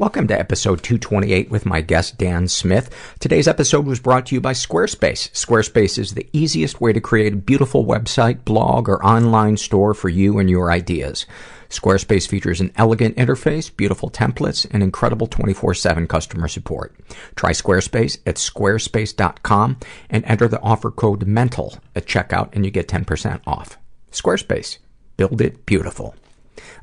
[0.00, 2.88] Welcome to episode 228 with my guest Dan Smith.
[3.18, 5.28] Today's episode was brought to you by Squarespace.
[5.32, 10.08] Squarespace is the easiest way to create a beautiful website, blog, or online store for
[10.08, 11.26] you and your ideas.
[11.68, 16.94] Squarespace features an elegant interface, beautiful templates, and incredible 24-7 customer support.
[17.34, 19.78] Try Squarespace at squarespace.com
[20.10, 23.76] and enter the offer code MENTAL at checkout and you get 10% off.
[24.12, 24.78] Squarespace.
[25.16, 26.14] Build it beautiful.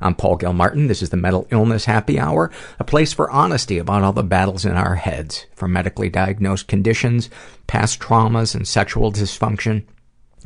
[0.00, 0.86] I'm Paul Gilmartin.
[0.86, 4.64] This is the Mental Illness Happy Hour, a place for honesty about all the battles
[4.64, 7.30] in our heads, from medically diagnosed conditions,
[7.66, 9.84] past traumas, and sexual dysfunction,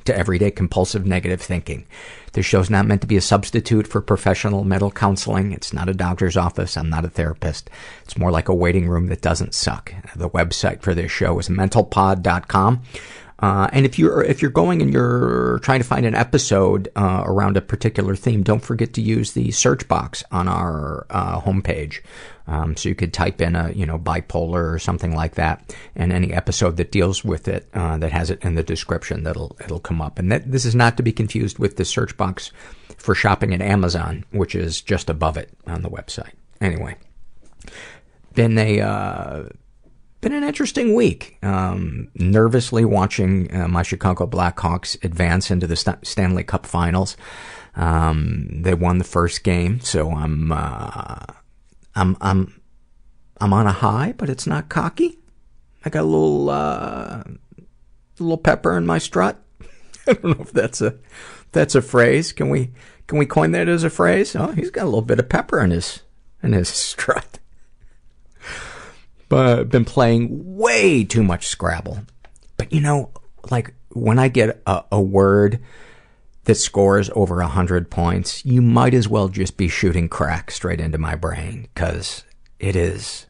[0.05, 1.87] to everyday compulsive negative thinking.
[2.33, 5.53] This show's not meant to be a substitute for professional mental counseling.
[5.53, 6.77] It's not a doctor's office.
[6.77, 7.69] I'm not a therapist.
[8.05, 9.93] It's more like a waiting room that doesn't suck.
[10.15, 12.83] The website for this show is mentalpod.com.
[13.41, 17.23] Uh, and if you're, if you're going and you're trying to find an episode, uh,
[17.25, 22.03] around a particular theme, don't forget to use the search box on our, uh, homepage.
[22.47, 26.13] Um, so you could type in a, you know, bipolar or something like that, and
[26.13, 29.81] any episode that deals with it, uh, that has it in the description, that'll, it'll
[29.81, 30.19] come up.
[30.19, 32.53] And that, this is not to be confused with the search box
[32.99, 36.33] for shopping at Amazon, which is just above it on the website.
[36.61, 36.97] Anyway.
[38.35, 39.49] Been a, uh,
[40.21, 41.39] been an interesting week.
[41.43, 47.17] Um, nervously watching uh, my Chicago Blackhawks advance into the St- Stanley Cup Finals.
[47.75, 51.25] Um, they won the first game, so I'm, uh,
[51.95, 52.61] I'm, I'm,
[53.41, 55.19] I'm on a high, but it's not cocky.
[55.85, 57.23] I got a little, uh,
[58.19, 59.43] little pepper in my strut.
[60.07, 60.97] I don't know if that's a,
[61.53, 62.33] that's a phrase.
[62.33, 62.73] Can we,
[63.07, 64.37] can we coin that as a phrase?
[64.37, 66.01] Oh, he's got a little bit of pepper in his,
[66.43, 67.40] in his strut
[69.31, 72.01] but been playing way too much Scrabble.
[72.59, 73.11] But you know,
[73.51, 75.61] like when I get a, a word
[76.45, 80.81] that scores over a hundred points, you might as well just be shooting crack straight
[80.81, 82.25] into my brain because
[82.59, 83.27] it is,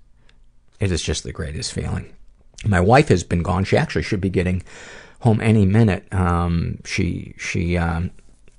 [0.80, 2.14] it is just the greatest feeling.
[2.64, 3.64] My wife has been gone.
[3.64, 4.62] She actually should be getting
[5.20, 6.12] home any minute.
[6.12, 8.10] Um, she she um,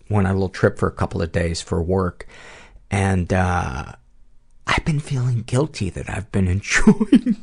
[0.09, 2.27] went on a little trip for a couple of days for work,
[2.89, 3.93] and uh,
[4.71, 7.35] I've been feeling guilty that I've been enjoying.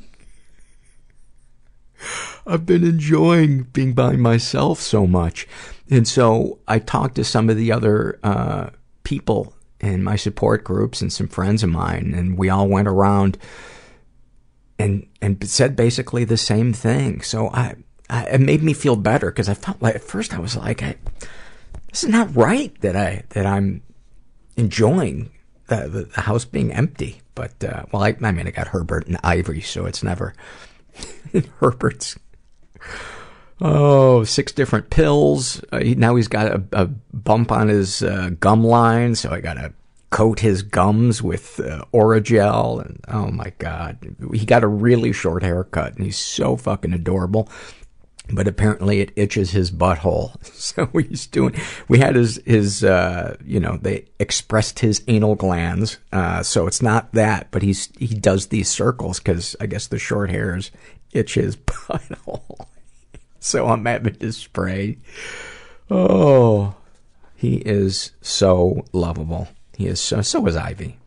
[2.47, 5.47] I've been enjoying being by myself so much.
[5.91, 8.71] And so I talked to some of the other, uh,
[9.03, 13.39] people in my support groups and some friends of mine, and we all went around
[14.78, 17.21] and, and said basically the same thing.
[17.21, 17.75] So I,
[18.09, 20.83] I it made me feel better because I felt like, at first I was like,
[20.83, 20.97] I,
[21.91, 23.83] this is not right that I, that I'm
[24.57, 25.31] enjoying
[25.68, 27.20] the, the, house being empty.
[27.34, 30.34] But, uh, well, I, I mean, I got Herbert and Ivory, so it's never
[31.60, 32.18] Herbert's.
[33.60, 35.62] Oh, six different pills.
[35.72, 39.41] Uh, he, now he's got a, a bump on his uh, gum line, so I
[39.41, 39.72] gotta
[40.10, 42.84] coat his gums with uh, Orajel.
[42.84, 47.48] And oh my god, he got a really short haircut, and he's so fucking adorable
[48.33, 50.34] but apparently it itches his butthole.
[50.69, 51.54] So he's doing,
[51.89, 55.98] we had his, his, uh, you know, they expressed his anal glands.
[56.13, 59.98] Uh, so it's not that, but he's, he does these circles because I guess the
[59.98, 60.71] short hairs
[61.13, 62.66] itch his butthole.
[63.41, 64.98] so I'm having to spray.
[65.91, 66.74] Oh,
[67.34, 69.48] he is so lovable.
[69.77, 70.98] He is so, so is Ivy.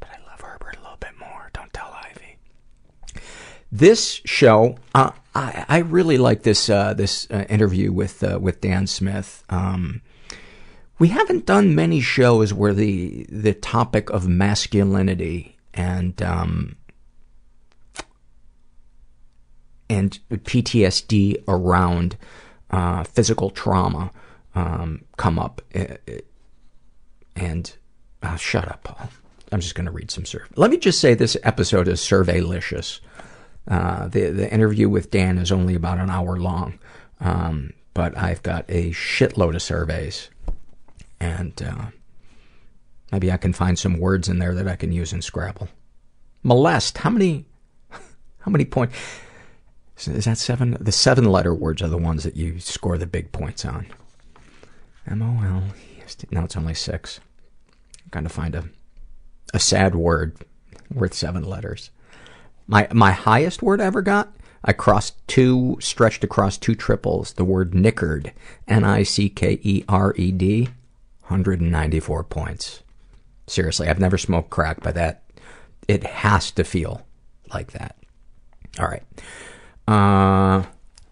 [0.00, 1.50] But I love Herbert a little bit more.
[1.52, 3.20] Don't tell Ivy.
[3.74, 8.60] This show, uh, I, I really like this, uh, this uh, interview with, uh, with
[8.60, 9.42] Dan Smith.
[9.48, 10.02] Um,
[10.98, 16.76] we haven't done many shows where the, the topic of masculinity and, um,
[19.88, 22.18] and PTSD around
[22.70, 24.10] uh, physical trauma
[24.54, 25.62] um, come up.
[27.34, 27.74] And
[28.22, 29.08] uh, shut up, Paul.
[29.50, 30.46] I'm just going to read some survey.
[30.56, 33.00] Let me just say this episode is surveylicious.
[33.68, 36.78] Uh, the the interview with Dan is only about an hour long,
[37.20, 40.30] um, but I've got a shitload of surveys,
[41.20, 41.86] and uh,
[43.12, 45.68] maybe I can find some words in there that I can use in Scrabble.
[46.42, 46.98] Molest.
[46.98, 47.44] How many?
[48.40, 48.96] How many points?
[49.96, 50.76] Is that seven?
[50.80, 53.86] The seven letter words are the ones that you score the big points on.
[55.06, 55.62] M O L.
[56.30, 57.20] Now it's only six.
[58.02, 58.64] I'm going to find a
[59.54, 60.36] a sad word
[60.92, 61.90] worth seven letters.
[62.72, 64.32] My my highest word I ever got.
[64.64, 67.34] I crossed two, stretched across two triples.
[67.34, 68.32] The word nickered,
[68.66, 70.70] N I C K E R E D,
[71.26, 72.82] 194 points.
[73.46, 75.22] Seriously, I've never smoked crack, but that
[75.86, 77.02] it has to feel
[77.52, 77.94] like that.
[78.80, 79.02] All right.
[79.86, 80.66] Uh,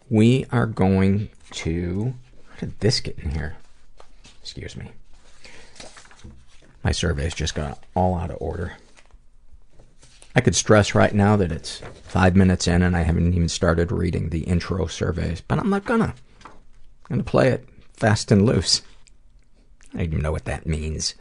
[0.08, 2.14] we are going to.
[2.52, 3.56] How did this get in here?
[4.40, 4.92] Excuse me.
[6.82, 8.78] My surveys just got all out of order.
[10.40, 13.92] I could stress right now that it's five minutes in and I haven't even started
[13.92, 16.14] reading the intro surveys, but I'm not gonna.
[16.46, 18.80] I'm gonna play it fast and loose.
[19.92, 21.14] I don't even know what that means.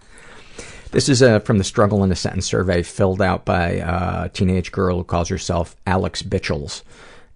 [0.92, 4.72] This is uh, from the Struggle in a Sentence survey filled out by a teenage
[4.72, 6.84] girl who calls herself Alex Bitchels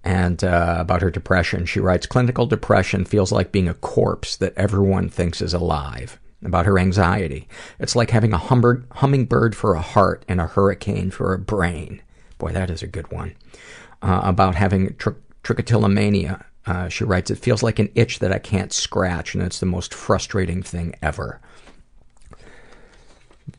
[0.06, 1.66] and uh, about her depression.
[1.66, 6.18] She writes, clinical depression feels like being a corpse that everyone thinks is alive.
[6.44, 7.48] About her anxiety.
[7.80, 12.02] It's like having a humber- hummingbird for a heart and a hurricane for a brain.
[12.38, 13.36] Boy, that is a good one.
[14.02, 15.12] Uh, about having tr-
[15.44, 16.44] trichotillomania.
[16.66, 19.66] Uh, she writes, it feels like an itch that I can't scratch, and it's the
[19.66, 21.40] most frustrating thing ever.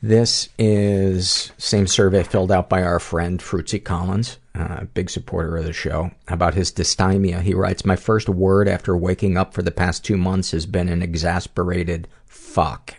[0.03, 5.65] This is same survey filled out by our friend Fruitsy Collins, uh, big supporter of
[5.65, 6.11] the show.
[6.29, 10.17] About his dysthymia, he writes, "My first word after waking up for the past two
[10.17, 12.09] months has been an exasperated
[12.55, 12.95] fuck."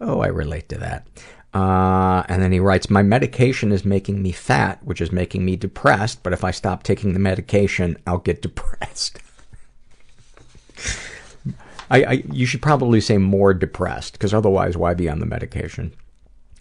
[0.00, 1.06] Oh, I relate to that.
[1.52, 5.56] Uh, and then he writes, "My medication is making me fat, which is making me
[5.56, 6.22] depressed.
[6.22, 9.18] But if I stop taking the medication, I'll get depressed."
[11.90, 15.92] I, I, you should probably say more depressed, because otherwise, why be on the medication?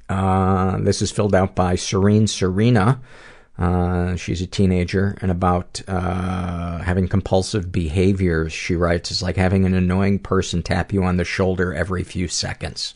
[0.10, 3.00] Uh, this is filled out by Serene Serena.
[3.60, 9.66] Uh, she's a teenager, and about uh, having compulsive behaviors, she writes, it's like having
[9.66, 12.94] an annoying person tap you on the shoulder every few seconds.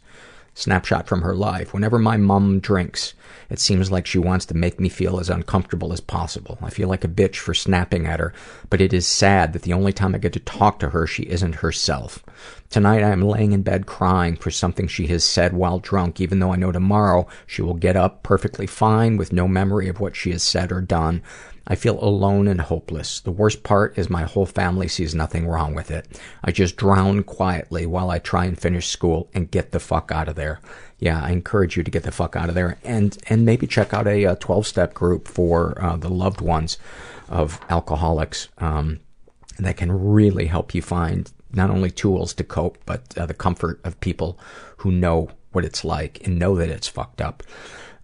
[0.54, 1.74] Snapshot from her life.
[1.74, 3.14] Whenever my mom drinks,
[3.50, 6.58] it seems like she wants to make me feel as uncomfortable as possible.
[6.62, 8.34] I feel like a bitch for snapping at her,
[8.70, 11.24] but it is sad that the only time I get to talk to her, she
[11.24, 12.24] isn't herself.
[12.70, 16.40] Tonight I am laying in bed crying for something she has said while drunk, even
[16.40, 20.16] though I know tomorrow she will get up perfectly fine with no memory of what
[20.16, 21.22] she has said or done.
[21.66, 23.22] I feel alone and hopeless.
[23.22, 26.20] The worst part is my whole family sees nothing wrong with it.
[26.44, 30.28] I just drown quietly while I try and finish school and get the fuck out
[30.28, 30.60] of there.
[31.04, 33.94] Yeah, I encourage you to get the fuck out of there and, and maybe check
[33.94, 36.78] out a 12 step group for uh, the loved ones
[37.28, 38.48] of alcoholics.
[38.60, 39.02] Um,
[39.60, 43.82] that can really help you find not only tools to cope, but uh, the comfort
[43.84, 44.40] of people
[44.78, 47.44] who know what it's like and know that it's fucked up.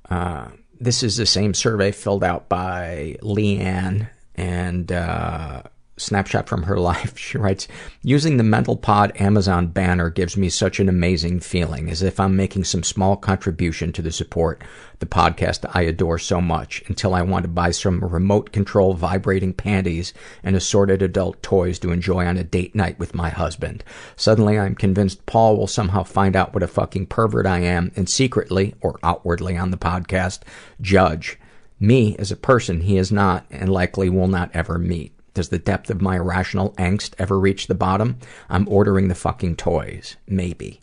[0.09, 5.63] Uh, this is the same survey filled out by Leanne and uh,
[5.99, 7.17] snapshot from her life.
[7.17, 7.67] She writes,
[8.01, 12.63] using the MentalPod Amazon banner gives me such an amazing feeling, as if I'm making
[12.63, 14.63] some small contribution to the support
[14.99, 19.53] the podcast I adore so much, until I want to buy some remote control vibrating
[19.53, 20.13] panties
[20.43, 23.83] and assorted adult toys to enjoy on a date night with my husband.
[24.15, 28.09] Suddenly I'm convinced Paul will somehow find out what a fucking pervert I am and
[28.09, 30.39] secretly, or outwardly on the podcast,
[30.81, 31.39] judge
[31.79, 35.13] me as a person he is not and likely will not ever meet.
[35.33, 38.17] Does the depth of my irrational angst ever reach the bottom?
[38.49, 40.15] I'm ordering the fucking toys.
[40.27, 40.81] Maybe.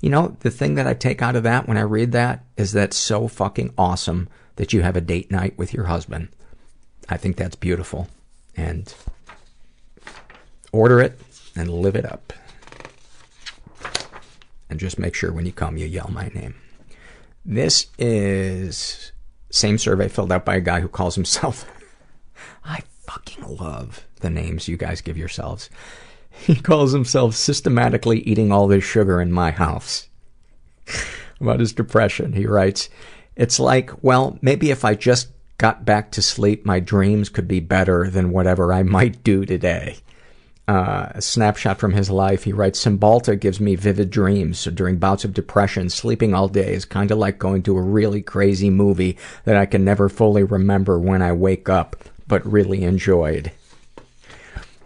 [0.00, 2.72] You know, the thing that I take out of that when I read that is
[2.72, 6.28] that's so fucking awesome that you have a date night with your husband.
[7.08, 8.08] I think that's beautiful.
[8.56, 8.92] And
[10.72, 11.18] order it
[11.56, 12.32] and live it up.
[14.68, 16.56] And just make sure when you come, you yell my name.
[17.44, 19.12] This is
[19.50, 21.64] same survey filled out by a guy who calls himself
[22.64, 22.82] I
[23.14, 25.70] fucking love the names you guys give yourselves.
[26.36, 30.08] He calls himself systematically eating all this sugar in my house.
[31.40, 32.32] about his depression.
[32.32, 32.88] He writes,
[33.36, 35.28] It's like, well, maybe if I just
[35.58, 39.98] got back to sleep, my dreams could be better than whatever I might do today.
[40.66, 44.58] Uh, a snapshot from his life, he writes, Cymbalta gives me vivid dreams.
[44.58, 47.82] So during bouts of depression, sleeping all day is kind of like going to a
[47.82, 52.82] really crazy movie that I can never fully remember when I wake up, but really
[52.84, 53.52] enjoyed.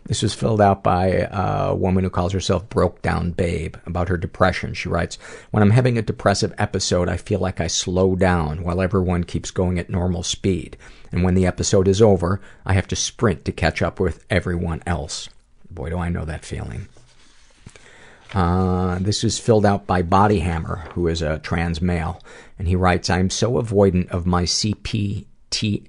[0.09, 4.17] This was filled out by a woman who calls herself Broke Down Babe about her
[4.17, 4.73] depression.
[4.73, 5.17] She writes,
[5.51, 9.51] When I'm having a depressive episode, I feel like I slow down while everyone keeps
[9.51, 10.79] going at normal speed.
[11.13, 14.83] And when the episode is over, I have to sprint to catch up with everyone
[14.87, 15.29] else.
[15.71, 16.89] Boy, do I know that feeling.
[18.33, 22.23] Uh, this is filled out by Body Hammer, who is a trans male.
[22.59, 25.89] And he writes, I'm so avoidant of my CPT,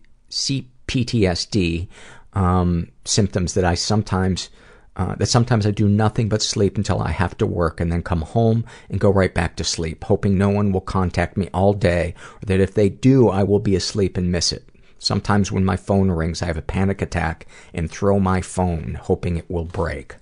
[0.90, 1.88] CPTSD
[2.34, 4.50] um, symptoms that I sometimes
[4.96, 8.04] uh, that sometimes I do nothing but sleep until I have to work and then
[8.04, 11.72] come home and go right back to sleep, hoping no one will contact me all
[11.72, 14.68] day, or that if they do, I will be asleep and miss it.
[14.98, 19.38] Sometimes when my phone rings, I have a panic attack and throw my phone, hoping
[19.38, 20.16] it will break.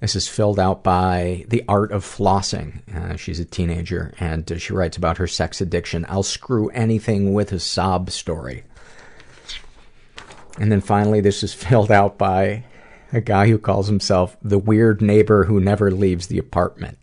[0.00, 2.86] This is filled out by The Art of Flossing.
[2.94, 6.04] Uh, she's a teenager, and uh, she writes about her sex addiction.
[6.06, 8.64] I'll screw anything with a sob story.
[10.58, 12.64] And then finally, this is filled out by
[13.10, 16.98] a guy who calls himself the weird neighbor who never leaves the apartment.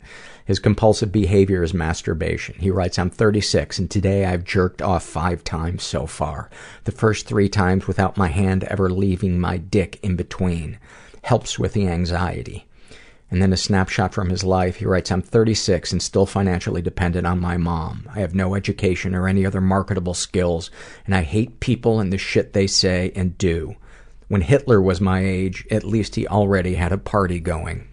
[0.46, 2.60] His compulsive behavior is masturbation.
[2.60, 6.50] He writes, I'm 36 and today I've jerked off five times so far.
[6.84, 10.78] The first three times without my hand ever leaving my dick in between.
[11.24, 12.68] Helps with the anxiety.
[13.34, 14.75] And then a snapshot from his life.
[14.75, 18.08] He writes, I'm 36 and still financially dependent on my mom.
[18.13, 20.70] I have no education or any other marketable skills,
[21.08, 23.75] and I hate people and the shit they say and do.
[24.28, 27.88] When Hitler was my age, at least he already had a party going.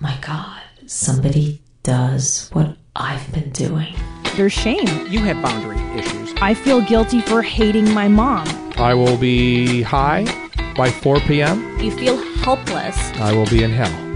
[0.00, 3.94] My God, somebody does what I've been doing.
[4.34, 5.06] There's shame.
[5.06, 6.34] You have boundary issues.
[6.42, 8.48] I feel guilty for hating my mom.
[8.76, 10.24] I will be high
[10.76, 11.78] by 4 p.m.
[11.78, 12.96] You feel helpless.
[13.20, 14.09] I will be in hell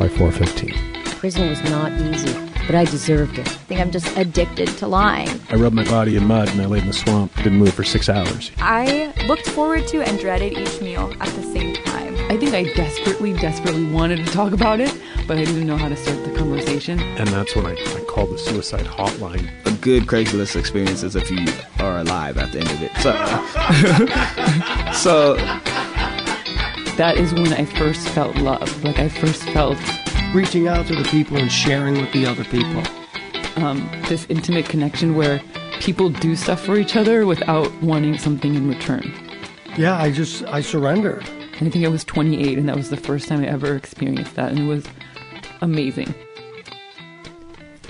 [0.00, 1.04] by 4.15.
[1.18, 2.32] Prison was not easy,
[2.66, 3.46] but I deserved it.
[3.46, 5.28] I think I'm just addicted to lying.
[5.50, 7.36] I rubbed my body in mud and I laid in the swamp.
[7.36, 8.50] Didn't move for six hours.
[8.56, 12.16] I looked forward to and dreaded each meal at the same time.
[12.30, 15.90] I think I desperately, desperately wanted to talk about it, but I didn't know how
[15.90, 16.98] to start the conversation.
[16.98, 19.50] And that's when I, I called the suicide hotline.
[19.66, 21.46] A good Craigslist experience is if you
[21.78, 22.92] are alive at the end of it.
[23.02, 23.12] So,
[25.36, 25.69] so
[27.00, 28.84] that is when I first felt love.
[28.84, 29.78] Like I first felt
[30.34, 32.82] reaching out to the people and sharing with the other people.
[33.56, 35.40] Um, this intimate connection where
[35.80, 39.14] people do stuff for each other without wanting something in return.
[39.78, 41.26] Yeah, I just I surrendered.
[41.58, 44.34] And I think I was 28, and that was the first time I ever experienced
[44.34, 44.84] that, and it was
[45.62, 46.14] amazing.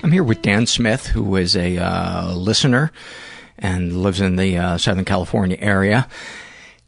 [0.03, 2.93] I'm here with Dan Smith, who is a uh, listener
[3.59, 6.07] and lives in the uh, Southern California area.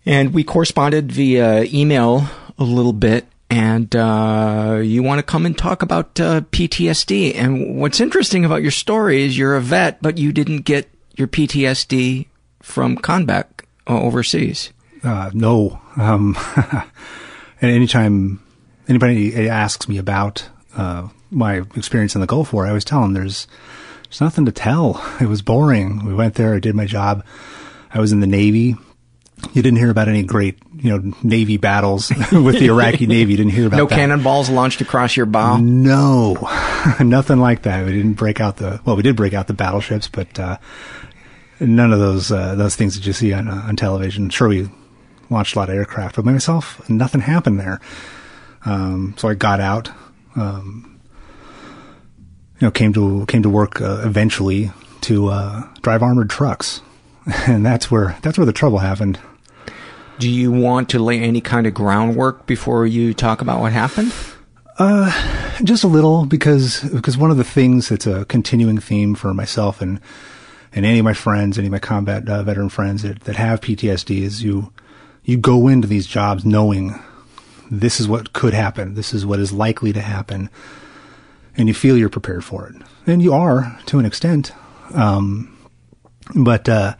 [0.05, 5.57] And we corresponded via email a little bit, and uh, you want to come and
[5.57, 7.35] talk about uh, PTSD.
[7.35, 11.27] And what's interesting about your story is you're a vet, but you didn't get your
[11.27, 12.27] PTSD
[12.61, 14.71] from combat overseas.
[15.03, 15.79] Uh, no.
[15.97, 16.37] Um,
[17.61, 18.43] and anytime
[18.87, 23.13] anybody asks me about uh, my experience in the Gulf War, I always tell them
[23.13, 23.47] there's
[24.05, 25.03] there's nothing to tell.
[25.21, 26.05] It was boring.
[26.05, 26.53] We went there.
[26.53, 27.25] I did my job.
[27.93, 28.75] I was in the Navy.
[29.51, 33.31] You didn't hear about any great, you know, Navy battles with the Iraqi Navy.
[33.31, 33.95] You didn't hear about no that.
[33.95, 35.57] cannonballs launched across your bow.
[35.57, 36.33] No,
[36.99, 37.85] nothing like that.
[37.85, 38.95] We didn't break out the well.
[38.95, 40.57] We did break out the battleships, but uh,
[41.59, 44.29] none of those uh, those things that you see on uh, on television.
[44.29, 44.69] Sure, we
[45.29, 47.79] launched a lot of aircraft, but myself, nothing happened there.
[48.65, 49.89] Um, so I got out.
[50.35, 50.99] Um,
[52.59, 54.71] you know, came to came to work uh, eventually
[55.01, 56.81] to uh, drive armored trucks,
[57.47, 59.19] and that's where that's where the trouble happened.
[60.19, 64.13] Do you want to lay any kind of groundwork before you talk about what happened?
[64.77, 65.11] Uh,
[65.63, 69.81] just a little because because one of the things that's a continuing theme for myself
[69.81, 69.99] and
[70.75, 73.61] and any of my friends, any of my combat uh, veteran friends that, that have
[73.61, 74.71] PTSD is you
[75.23, 76.99] you go into these jobs knowing
[77.69, 80.49] this is what could happen, this is what is likely to happen,
[81.55, 84.51] and you feel you're prepared for it, and you are to an extent.
[84.93, 85.55] Um,
[86.35, 86.95] but uh,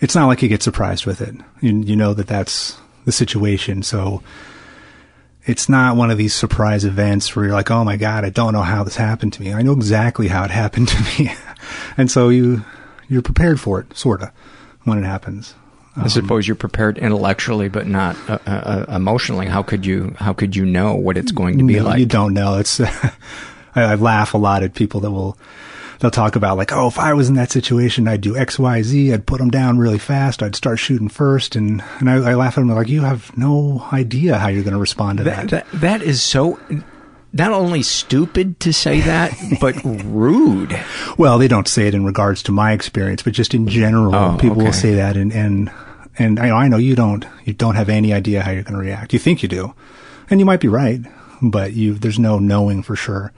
[0.00, 1.34] it's not like you get surprised with it.
[1.60, 4.22] You, you know that that's the situation, so
[5.44, 8.52] it's not one of these surprise events where you're like, "Oh my god, I don't
[8.52, 11.32] know how this happened to me." I know exactly how it happened to me,
[11.96, 12.64] and so you
[13.08, 14.30] you're prepared for it, sort of,
[14.84, 15.54] when it happens.
[15.96, 19.46] I suppose you're prepared intellectually, but not uh, uh, emotionally.
[19.46, 20.14] How could you?
[20.16, 21.98] How could you know what it's going to be no, like?
[21.98, 22.58] You don't know.
[22.58, 22.80] It's.
[22.80, 23.12] I
[23.74, 25.36] I, I laugh a lot at people that will
[26.00, 28.82] they'll talk about like, oh, if I was in that situation, I'd do X, Y,
[28.82, 29.12] Z.
[29.12, 30.42] I'd put them down really fast.
[30.42, 33.86] I'd start shooting first, and and I, I laugh at them like, you have no
[33.92, 35.48] idea how you're going to respond to that.
[35.48, 35.80] That, that.
[35.80, 36.58] that is so.
[37.30, 40.78] Not only stupid to say that, but rude.
[41.18, 44.38] Well, they don't say it in regards to my experience, but just in general, Oh,
[44.40, 45.70] people will say that, and and
[46.18, 48.80] and I, I know you don't you don't have any idea how you're going to
[48.80, 49.12] react.
[49.12, 49.74] You think you do,
[50.30, 51.00] and you might be right,
[51.42, 53.32] but you there's no knowing for sure.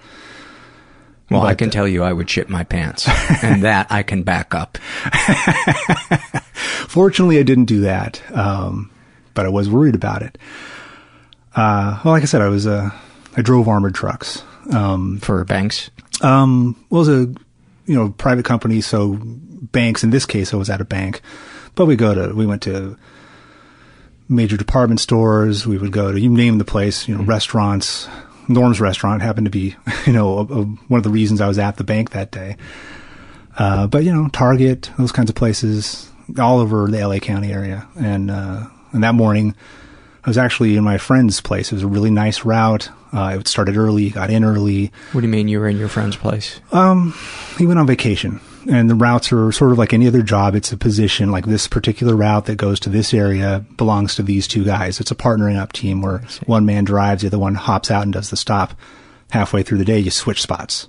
[1.31, 3.09] Well, I can tell you I would shit my pants,
[3.43, 4.79] and that I can back up.
[6.89, 8.91] Fortunately, I didn't do that, um,
[9.35, 10.39] but I was worried about it.
[11.55, 12.91] Uh, well, like I said, I was uh,
[13.37, 15.91] I drove armored trucks um, for banks.
[16.21, 17.35] Um, well, it was a
[17.87, 20.03] you know private company, so banks.
[20.03, 21.23] In this case, I was at a bank,
[21.77, 22.97] but we go to we went to
[24.29, 25.67] major department stores.
[25.67, 28.09] We would go to you name the place, you know, restaurants.
[28.51, 29.77] Norm's restaurant happened to be,
[30.07, 32.57] you know, a, a, one of the reasons I was at the bank that day.
[33.57, 37.87] Uh, but you know, Target, those kinds of places, all over the LA County area.
[37.97, 39.55] And uh, and that morning,
[40.25, 41.73] I was actually in my friend's place.
[41.73, 42.91] It was a really nice route.
[43.13, 44.93] Uh, it started early, got in early.
[45.13, 46.61] What do you mean you were in your friend's place?
[46.73, 47.15] Um,
[47.59, 50.55] he went on vacation, and the routes are sort of like any other job.
[50.55, 54.47] It's a position like this particular route that goes to this area belongs to these
[54.47, 55.01] two guys.
[55.01, 58.13] It's a partnering up team where one man drives, the other one hops out and
[58.13, 58.75] does the stop.
[59.31, 60.89] Halfway through the day, you switch spots,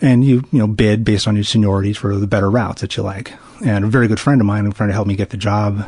[0.00, 3.02] and you you know bid based on your seniorities for the better routes that you
[3.02, 3.32] like.
[3.64, 5.84] And a very good friend of mine, trying to help me get the job,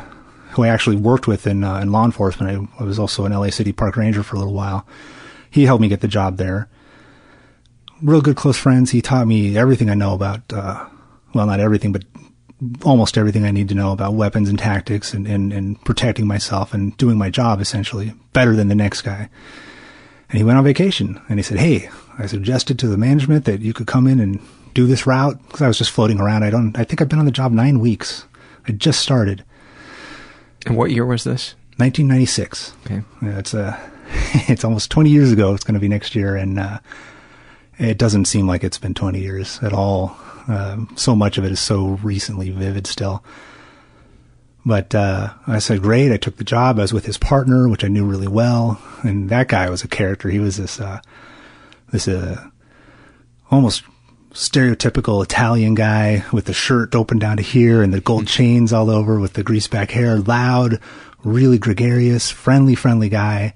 [0.49, 2.69] who I actually worked with in uh, in law enforcement.
[2.77, 4.85] I, I was also an LA City Park Ranger for a little while.
[5.49, 6.67] He helped me get the job there
[8.01, 8.91] real good close friends.
[8.91, 10.85] He taught me everything I know about, uh,
[11.33, 12.03] well, not everything, but
[12.83, 16.73] almost everything I need to know about weapons and tactics and, and, and protecting myself
[16.73, 19.29] and doing my job essentially better than the next guy.
[20.29, 23.61] And he went on vacation and he said, Hey, I suggested to the management that
[23.61, 24.39] you could come in and
[24.73, 26.43] do this route because I was just floating around.
[26.43, 28.25] I don't, I think I've been on the job nine weeks.
[28.67, 29.43] I just started.
[30.65, 31.55] And what year was this?
[31.77, 32.73] 1996.
[32.85, 33.01] Okay.
[33.21, 33.79] Yeah, it's uh,
[34.49, 35.53] it's almost 20 years ago.
[35.53, 36.35] It's going to be next year.
[36.35, 36.79] And, uh,
[37.79, 40.17] it doesn't seem like it's been 20 years at all.
[40.47, 43.23] Um, so much of it is so recently vivid still.
[44.65, 46.11] But uh, I said, great.
[46.11, 46.77] I took the job.
[46.77, 49.87] I was with his partner, which I knew really well, and that guy was a
[49.87, 50.29] character.
[50.29, 50.99] He was this uh,
[51.91, 52.49] this uh,
[53.49, 53.83] almost
[54.31, 58.89] stereotypical Italian guy with the shirt open down to here and the gold chains all
[58.89, 60.19] over with the greased back hair.
[60.19, 60.79] Loud,
[61.23, 63.53] really gregarious, friendly, friendly guy.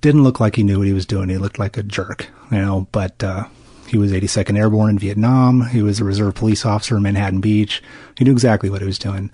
[0.00, 1.28] Didn't look like he knew what he was doing.
[1.28, 3.44] He looked like a jerk, you know, but, uh,
[3.86, 5.66] he was 82nd Airborne in Vietnam.
[5.66, 7.82] He was a reserve police officer in Manhattan Beach.
[8.16, 9.30] He knew exactly what he was doing.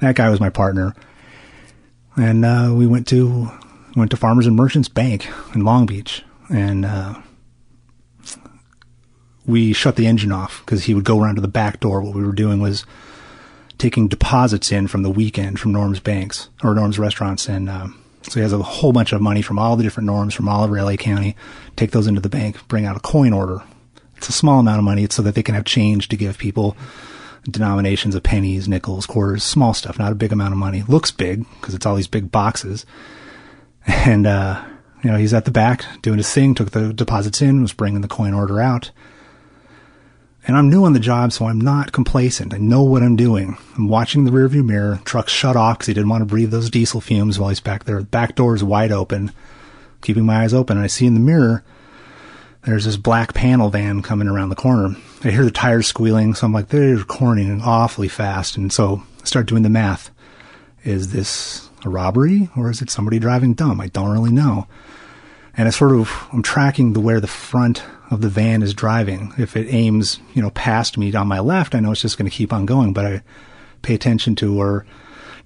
[0.00, 0.94] That guy was my partner.
[2.16, 3.50] And, uh, we went to,
[3.94, 7.20] went to Farmers and Merchants Bank in Long Beach and, uh,
[9.46, 12.00] we shut the engine off because he would go around to the back door.
[12.00, 12.84] What we were doing was
[13.78, 17.48] taking deposits in from the weekend from Norm's banks or Norm's restaurants.
[17.48, 20.34] And, um, so he has a whole bunch of money from all the different norms
[20.34, 21.36] from all over LA County.
[21.76, 23.62] Take those into the bank, bring out a coin order.
[24.16, 25.06] It's a small amount of money.
[25.10, 26.76] So that they can have change to give people
[27.50, 30.82] denominations of pennies, nickels, quarters, small stuff, not a big amount of money.
[30.86, 32.84] Looks big because it's all these big boxes.
[33.86, 34.62] And, uh,
[35.02, 38.02] you know, he's at the back doing his thing, took the deposits in, was bringing
[38.02, 38.90] the coin order out.
[40.50, 42.52] And I'm new on the job, so I'm not complacent.
[42.52, 43.56] I know what I'm doing.
[43.76, 45.00] I'm watching the rearview mirror.
[45.04, 47.84] Truck's shut off because he didn't want to breathe those diesel fumes while he's back
[47.84, 48.00] there.
[48.00, 49.30] The back door is wide open,
[50.00, 50.76] keeping my eyes open.
[50.76, 51.62] And I see in the mirror,
[52.64, 54.96] there's this black panel van coming around the corner.
[55.22, 58.56] I hear the tires squealing, so I'm like, they're corning awfully fast.
[58.56, 60.10] And so I start doing the math.
[60.82, 63.80] Is this a robbery or is it somebody driving dumb?
[63.80, 64.66] I don't really know.
[65.56, 69.32] And I sort of, I'm tracking the where the front of the van is driving.
[69.38, 72.28] If it aims, you know, past me on my left, I know it's just going
[72.30, 73.22] to keep on going, but I
[73.82, 74.84] pay attention to or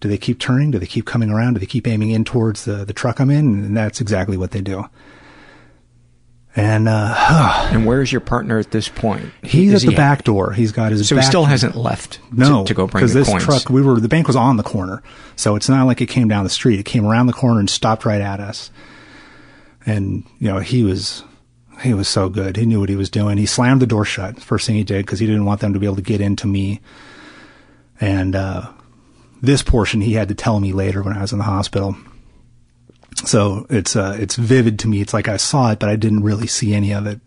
[0.01, 0.71] do they keep turning?
[0.71, 1.55] Do they keep coming around?
[1.55, 3.65] Do they keep aiming in towards the, the truck I'm in?
[3.65, 4.85] And that's exactly what they do.
[6.57, 9.31] And, uh, and where's your partner at this point?
[9.43, 10.53] he's Is at the he- back door.
[10.53, 13.29] He's got his So he still hasn't left no, to, to go bring because this
[13.29, 13.45] coins.
[13.45, 15.03] truck, we were the bank was on the corner,
[15.37, 16.79] so it's not like it came down the street.
[16.79, 18.71] It came around the corner and stopped right at us.
[19.87, 21.25] And you know, he was
[21.85, 22.57] he was so good.
[22.57, 23.39] He knew what he was doing.
[23.39, 24.41] He slammed the door shut.
[24.41, 26.47] First thing he did because he didn't want them to be able to get into
[26.47, 26.81] me.
[28.01, 28.73] And uh,
[29.41, 31.97] this portion he had to tell me later when I was in the hospital.
[33.25, 35.01] So it's uh, it's vivid to me.
[35.01, 37.21] It's like I saw it, but I didn't really see any of it.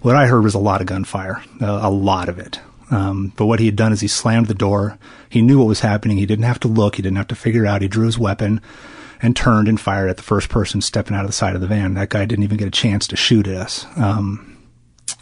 [0.00, 2.58] What I heard was a lot of gunfire, uh, a lot of it.
[2.90, 4.98] Um, but what he had done is he slammed the door.
[5.28, 6.16] He knew what was happening.
[6.16, 6.96] He didn't have to look.
[6.96, 7.82] He didn't have to figure out.
[7.82, 8.60] He drew his weapon
[9.22, 11.66] and turned and fired at the first person stepping out of the side of the
[11.66, 11.94] van.
[11.94, 13.86] That guy didn't even get a chance to shoot at us.
[13.96, 14.50] Um,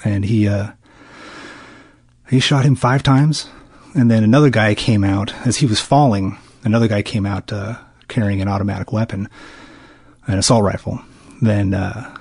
[0.04, 0.72] and he uh,
[2.30, 3.48] he shot him five times,
[3.94, 6.38] and then another guy came out as he was falling.
[6.64, 9.28] Another guy came out uh, carrying an automatic weapon,
[10.26, 11.00] an assault rifle.
[11.40, 12.14] Then uh,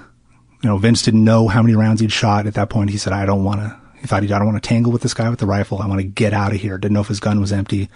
[0.63, 2.89] you know Vince didn't know how many rounds he'd shot at that point.
[2.89, 5.01] He said, "I don't want to." He thought he, I don't want to tangle with
[5.01, 5.81] this guy with the rifle.
[5.81, 6.77] I want to get out of here.
[6.77, 7.89] Didn't know if his gun was empty.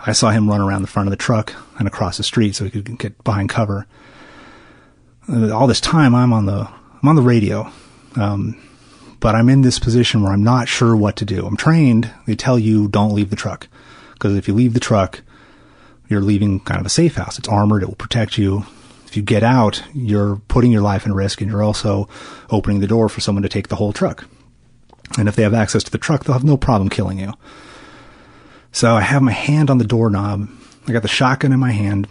[0.00, 2.64] I saw him run around the front of the truck and across the street so
[2.64, 3.86] he could get behind cover.
[5.28, 6.68] Uh, all this time, I'm on the
[7.02, 7.70] I'm on the radio,
[8.16, 8.60] um,
[9.20, 11.46] but I'm in this position where I'm not sure what to do.
[11.46, 12.10] I'm trained.
[12.26, 13.68] They tell you don't leave the truck
[14.14, 15.22] because if you leave the truck,
[16.08, 17.38] you're leaving kind of a safe house.
[17.38, 17.82] It's armored.
[17.82, 18.64] It will protect you.
[19.06, 22.08] If you get out, you're putting your life in risk, and you're also
[22.50, 24.26] opening the door for someone to take the whole truck.
[25.18, 27.32] And if they have access to the truck, they'll have no problem killing you.
[28.72, 30.48] So I have my hand on the doorknob.
[30.86, 32.08] I got the shotgun in my hand,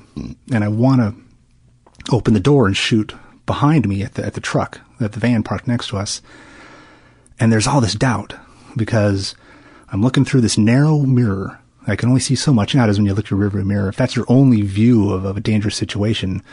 [0.51, 3.13] and I want to open the door and shoot
[3.45, 6.21] behind me at the at the truck, at the van parked next to us.
[7.39, 8.35] And there's all this doubt
[8.75, 9.35] because
[9.89, 11.59] I'm looking through this narrow mirror.
[11.85, 12.75] I can only see so much.
[12.75, 13.87] Not as when you look through a rearview mirror.
[13.87, 16.43] If that's your only view of, of a dangerous situation,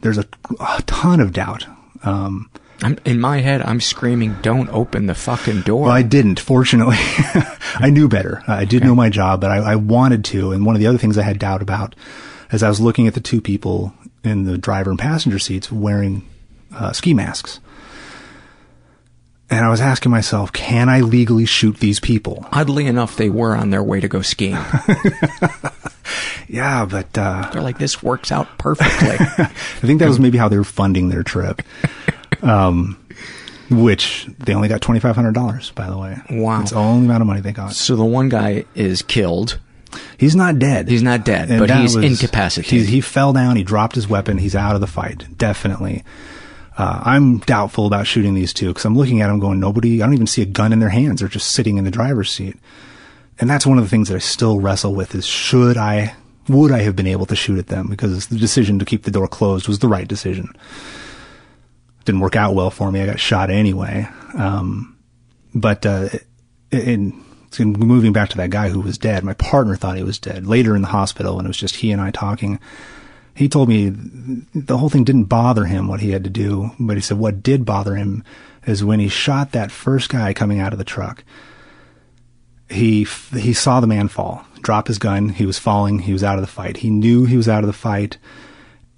[0.00, 0.24] there's a,
[0.60, 1.66] a ton of doubt.
[2.04, 2.50] Um,
[2.82, 6.38] I'm, in my head, I'm screaming, "Don't open the fucking door!" Well, I didn't.
[6.38, 6.96] Fortunately,
[7.74, 8.42] I knew better.
[8.46, 8.86] I did okay.
[8.86, 10.52] know my job, but I, I, wanted to.
[10.52, 11.94] And one of the other things I had doubt about,
[12.52, 16.26] as I was looking at the two people in the driver and passenger seats wearing
[16.72, 17.60] uh, ski masks,
[19.50, 22.46] and I was asking myself, can I legally shoot these people?
[22.52, 24.52] Oddly enough, they were on their way to go skiing.
[26.48, 29.16] yeah, but uh, they're like, this works out perfectly.
[29.38, 29.46] I
[29.80, 31.62] think that was maybe how they were funding their trip
[32.42, 32.98] um,
[33.70, 35.70] which they only got twenty five hundred dollars.
[35.72, 37.72] By the way, wow, it's the only amount of money they got.
[37.72, 39.58] So the one guy is killed.
[40.18, 40.88] He's not dead.
[40.88, 42.86] He's not dead, but he's was, incapacitated.
[42.86, 43.56] He, he, fell down.
[43.56, 44.36] He dropped his weapon.
[44.36, 45.38] He's out of the fight.
[45.38, 46.04] Definitely.
[46.78, 50.06] Uh, I'm doubtful about shooting these two because I'm looking at them going, nobody, I
[50.06, 51.20] don't even see a gun in their hands.
[51.20, 52.56] They're just sitting in the driver's seat.
[53.40, 56.14] And that's one of the things that I still wrestle with is should I,
[56.48, 57.88] would I have been able to shoot at them?
[57.88, 60.54] Because the decision to keep the door closed was the right decision
[62.08, 63.02] didn't work out well for me.
[63.02, 64.08] I got shot anyway.
[64.34, 64.96] Um,
[65.54, 66.08] but, uh,
[66.70, 67.22] in,
[67.58, 70.46] in moving back to that guy who was dead, my partner thought he was dead.
[70.46, 72.60] Later in the hospital, when it was just he and I talking,
[73.38, 73.92] he told me
[74.54, 77.42] the whole thing didn't bother him what he had to do, but he said what
[77.42, 78.24] did bother him
[78.66, 81.22] is when he shot that first guy coming out of the truck.
[82.68, 85.28] He he saw the man fall, drop his gun.
[85.28, 86.00] He was falling.
[86.00, 86.78] He was out of the fight.
[86.78, 88.18] He knew he was out of the fight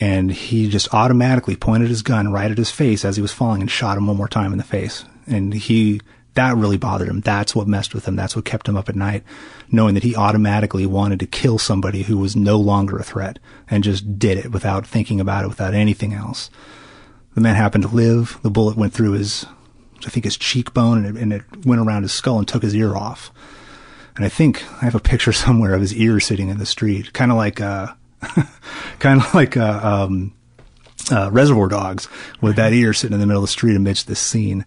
[0.00, 3.60] and he just automatically pointed his gun right at his face as he was falling
[3.60, 5.04] and shot him one more time in the face.
[5.26, 6.00] And he,
[6.34, 7.20] that really bothered him.
[7.20, 8.16] That's what messed with him.
[8.16, 9.24] That's what kept him up at night,
[9.70, 13.38] knowing that he automatically wanted to kill somebody who was no longer a threat
[13.68, 16.50] and just did it without thinking about it, without anything else.
[17.34, 18.38] The man happened to live.
[18.42, 19.44] The bullet went through his,
[20.06, 22.74] I think his cheekbone and it, and it went around his skull and took his
[22.74, 23.32] ear off.
[24.16, 27.12] And I think I have a picture somewhere of his ear sitting in the street,
[27.12, 27.88] kind of like, uh,
[29.00, 30.32] kind of like uh, um,
[31.10, 32.08] uh, Reservoir Dogs,
[32.40, 34.64] with that ear sitting in the middle of the street amidst this scene,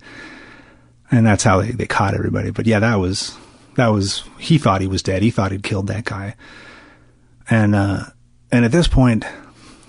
[1.14, 2.52] and that's how they, they caught everybody.
[2.52, 3.38] But yeah, that was
[3.76, 5.22] that was he thought he was dead.
[5.22, 6.36] He thought he'd killed that guy,
[7.50, 8.06] and uh,
[8.52, 9.26] and at this point,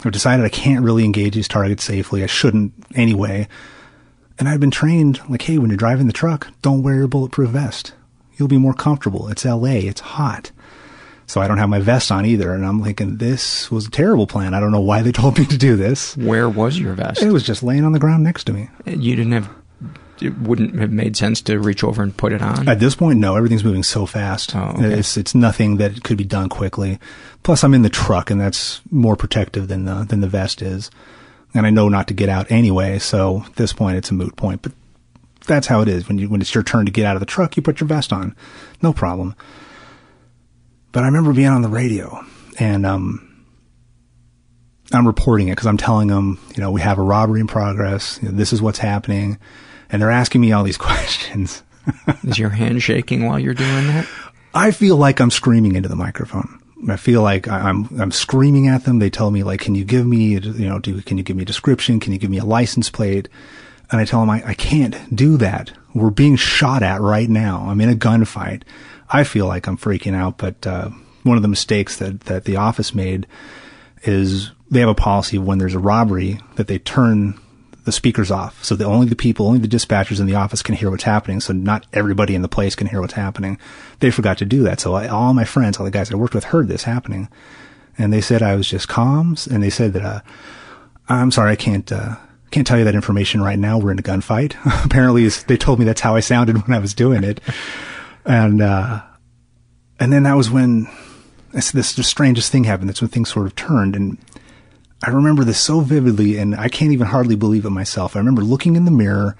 [0.04, 2.22] I've decided I can't really engage these targets safely.
[2.22, 3.48] I shouldn't anyway.
[4.36, 7.50] And I've been trained like, hey, when you're driving the truck, don't wear your bulletproof
[7.50, 7.92] vest.
[8.36, 9.28] You'll be more comfortable.
[9.28, 9.82] It's L.A.
[9.82, 10.50] It's hot.
[11.26, 12.52] So I don't have my vest on either.
[12.52, 14.52] And I'm thinking, this was a terrible plan.
[14.52, 16.16] I don't know why they told me to do this.
[16.16, 17.22] Where was your vest?
[17.22, 18.68] It was just laying on the ground next to me.
[18.84, 19.48] You didn't have,
[20.24, 22.68] it wouldn't have made sense to reach over and put it on?
[22.68, 23.36] At this point, no.
[23.36, 24.54] Everything's moving so fast.
[24.54, 24.92] Oh, okay.
[24.94, 26.98] It's, it's nothing that could be done quickly.
[27.42, 30.90] Plus, I'm in the truck and that's more protective than the, than the vest is.
[31.54, 32.98] And I know not to get out anyway.
[32.98, 34.62] So at this point, it's a moot point.
[34.62, 34.72] But
[35.46, 36.08] that's how it is.
[36.08, 37.88] When you, when it's your turn to get out of the truck, you put your
[37.88, 38.34] vest on.
[38.82, 39.36] No problem.
[40.92, 42.24] But I remember being on the radio
[42.58, 43.30] and, um,
[44.92, 48.18] I'm reporting it because I'm telling them, you know, we have a robbery in progress.
[48.22, 49.38] You know, this is what's happening.
[49.90, 51.62] And they're asking me all these questions.
[52.24, 54.08] is your hand shaking while you're doing that?
[54.54, 56.60] I feel like I'm screaming into the microphone.
[56.88, 58.98] I feel like I'm I'm screaming at them.
[58.98, 61.42] They tell me like, "Can you give me you know do can you give me
[61.42, 61.98] a description?
[61.98, 63.28] Can you give me a license plate?"
[63.90, 65.72] And I tell them I, I can't do that.
[65.94, 67.66] We're being shot at right now.
[67.68, 68.62] I'm in a gunfight.
[69.08, 70.90] I feel like I'm freaking out, but uh,
[71.22, 73.26] one of the mistakes that that the office made
[74.02, 77.38] is they have a policy of when there's a robbery that they turn
[77.84, 80.74] the speakers off, so that only the people, only the dispatchers in the office can
[80.74, 81.40] hear what's happening.
[81.40, 83.58] So not everybody in the place can hear what's happening.
[84.00, 84.80] They forgot to do that.
[84.80, 87.28] So I, all my friends, all the guys I worked with, heard this happening,
[87.98, 90.20] and they said I was just calm, and they said that uh,
[91.08, 91.90] I'm sorry, I can't.
[91.90, 92.16] Uh,
[92.50, 93.78] can't tell you that information right now.
[93.78, 94.54] We're in a gunfight.
[94.84, 97.40] Apparently, they told me that's how I sounded when I was doing it,
[98.24, 99.02] and uh,
[99.98, 100.88] and then that was when
[101.52, 102.88] this the strangest thing happened.
[102.88, 104.18] That's when things sort of turned, and
[105.06, 108.16] I remember this so vividly, and I can't even hardly believe it myself.
[108.16, 109.36] I remember looking in the mirror,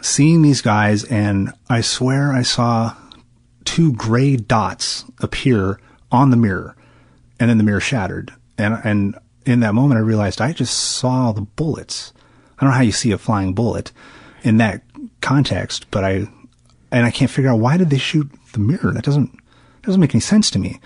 [0.00, 2.94] seeing these guys, and I swear I saw
[3.64, 5.80] two gray dots appear
[6.12, 6.76] on the mirror,
[7.40, 11.32] and then the mirror shattered, and and in that moment I realized I just saw
[11.32, 12.12] the bullets.
[12.58, 13.92] I don't know how you see a flying bullet
[14.42, 14.82] in that
[15.20, 16.28] context, but I
[16.92, 18.92] and I can't figure out why did they shoot the mirror.
[18.92, 19.36] That doesn't
[19.82, 20.80] doesn't make any sense to me.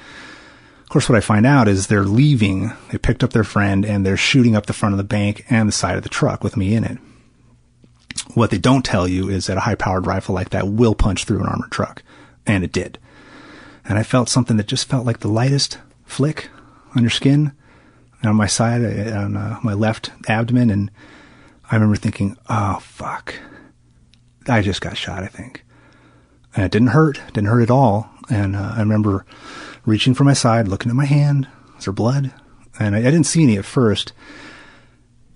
[0.91, 2.73] Course, what I find out is they're leaving.
[2.91, 5.69] They picked up their friend and they're shooting up the front of the bank and
[5.69, 6.99] the side of the truck with me in it.
[8.35, 11.25] What they don't tell you is that a high powered rifle like that will punch
[11.25, 12.03] through an armored truck.
[12.45, 12.99] And it did.
[13.85, 16.51] And I felt something that just felt like the lightest flick
[16.97, 17.53] on your skin
[18.25, 20.71] on my side, on uh, my left abdomen.
[20.71, 20.91] And
[21.71, 23.37] I remember thinking, oh, fuck.
[24.49, 25.65] I just got shot, I think.
[26.57, 28.11] And it didn't hurt, didn't hurt at all.
[28.31, 29.27] And uh, I remember
[29.85, 31.49] reaching for my side, looking at my hand.
[31.79, 32.33] Is there blood?
[32.79, 34.13] And I, I didn't see any at first.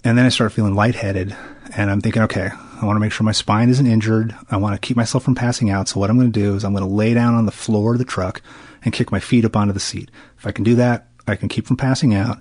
[0.05, 1.37] And then I started feeling lightheaded.
[1.77, 4.35] And I'm thinking, okay, I want to make sure my spine isn't injured.
[4.51, 5.89] I want to keep myself from passing out.
[5.89, 7.93] So what I'm going to do is I'm going to lay down on the floor
[7.95, 8.43] of the truck
[8.85, 10.11] and kick my feet up onto the seat.
[10.39, 12.39] If I can do that, I can keep from passing out.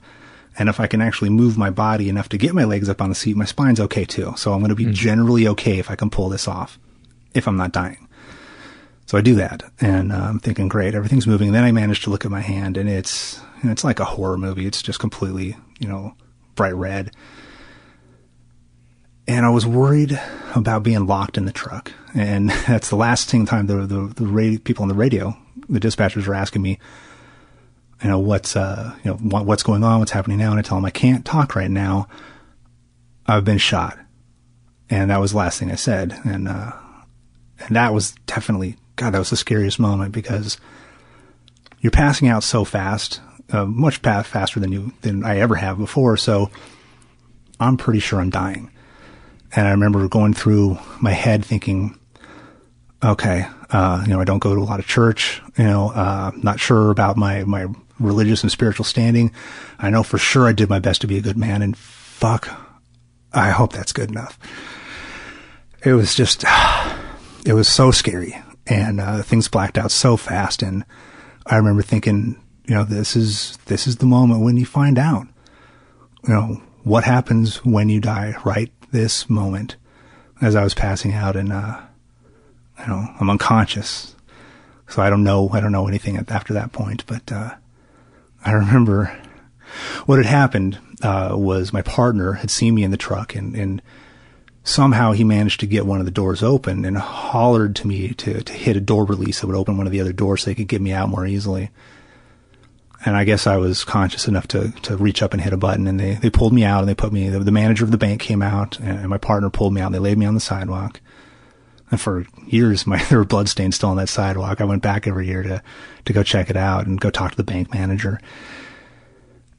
[0.59, 3.09] And if I can actually move my body enough to get my legs up on
[3.09, 4.33] the seat, my spine's okay too.
[4.35, 4.93] So I'm going to be mm-hmm.
[4.93, 6.77] generally okay if I can pull this off,
[7.33, 8.07] if I'm not dying.
[9.05, 11.49] So I do that, and uh, I'm thinking, great, everything's moving.
[11.49, 14.05] And then I manage to look at my hand, and it's know, it's like a
[14.05, 14.65] horror movie.
[14.65, 16.15] It's just completely, you know,
[16.55, 17.11] bright red.
[19.27, 20.19] And I was worried
[20.53, 24.25] about being locked in the truck, and that's the last thing time the the, the
[24.27, 25.37] radio, people on the radio,
[25.69, 26.79] the dispatchers were asking me,
[28.03, 30.61] you know, what's uh, you know, what, what's going on, what's happening now, and I
[30.61, 32.07] tell them I can't talk right now.
[33.25, 33.97] I've been shot,
[34.89, 36.73] and that was the last thing I said, and uh,
[37.59, 40.57] and that was definitely God, that was the scariest moment because
[41.79, 46.17] you're passing out so fast, uh, much faster than you than I ever have before.
[46.17, 46.49] So
[47.59, 48.69] I'm pretty sure I'm dying.
[49.55, 51.97] And I remember going through my head thinking,
[53.03, 55.41] okay, uh, you know, I don't go to a lot of church.
[55.57, 57.67] You know, uh, not sure about my my
[57.99, 59.31] religious and spiritual standing.
[59.79, 62.49] I know for sure I did my best to be a good man, and fuck,
[63.33, 64.39] I hope that's good enough.
[65.83, 66.45] It was just,
[67.45, 70.63] it was so scary and uh, things blacked out so fast.
[70.63, 70.85] And
[71.45, 75.27] I remember thinking, you know, this is this is the moment when you find out,
[76.27, 78.35] you know, what happens when you die.
[78.45, 79.75] Right this moment,
[80.41, 81.81] as I was passing out, and uh,
[82.79, 84.15] you know, I'm unconscious,
[84.87, 87.05] so I don't know I don't know anything after that point.
[87.05, 87.55] But uh,
[88.45, 89.17] I remember
[90.05, 93.81] what had happened uh, was my partner had seen me in the truck and and
[94.63, 98.41] somehow he managed to get one of the doors open and hollered to me to,
[98.41, 100.55] to hit a door release that would open one of the other doors so they
[100.55, 101.69] could get me out more easily.
[103.05, 105.87] And I guess I was conscious enough to, to reach up and hit a button
[105.87, 107.97] and they, they pulled me out and they put me, the, the manager of the
[107.97, 110.39] bank came out and my partner pulled me out and they laid me on the
[110.39, 111.01] sidewalk.
[111.91, 114.61] And for years, my, there were bloodstains still on that sidewalk.
[114.61, 115.61] I went back every year to,
[116.05, 118.21] to go check it out and go talk to the bank manager.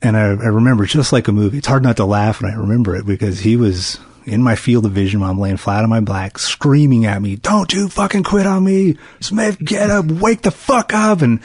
[0.01, 1.59] And I, I remember just like a movie.
[1.59, 4.87] It's hard not to laugh when I remember it because he was, in my field
[4.87, 8.25] of vision while I'm laying flat on my back, screaming at me, don't you fucking
[8.25, 8.97] quit on me.
[9.21, 11.23] Smith, get up, wake the fuck up.
[11.23, 11.41] And,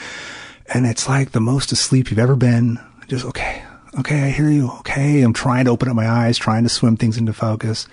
[0.74, 2.80] and it's like the most asleep you've ever been.
[3.08, 3.64] Just, okay,
[3.98, 4.72] okay, I hear you.
[4.80, 5.22] Okay.
[5.22, 7.88] I'm trying to open up my eyes, trying to swim things into focus.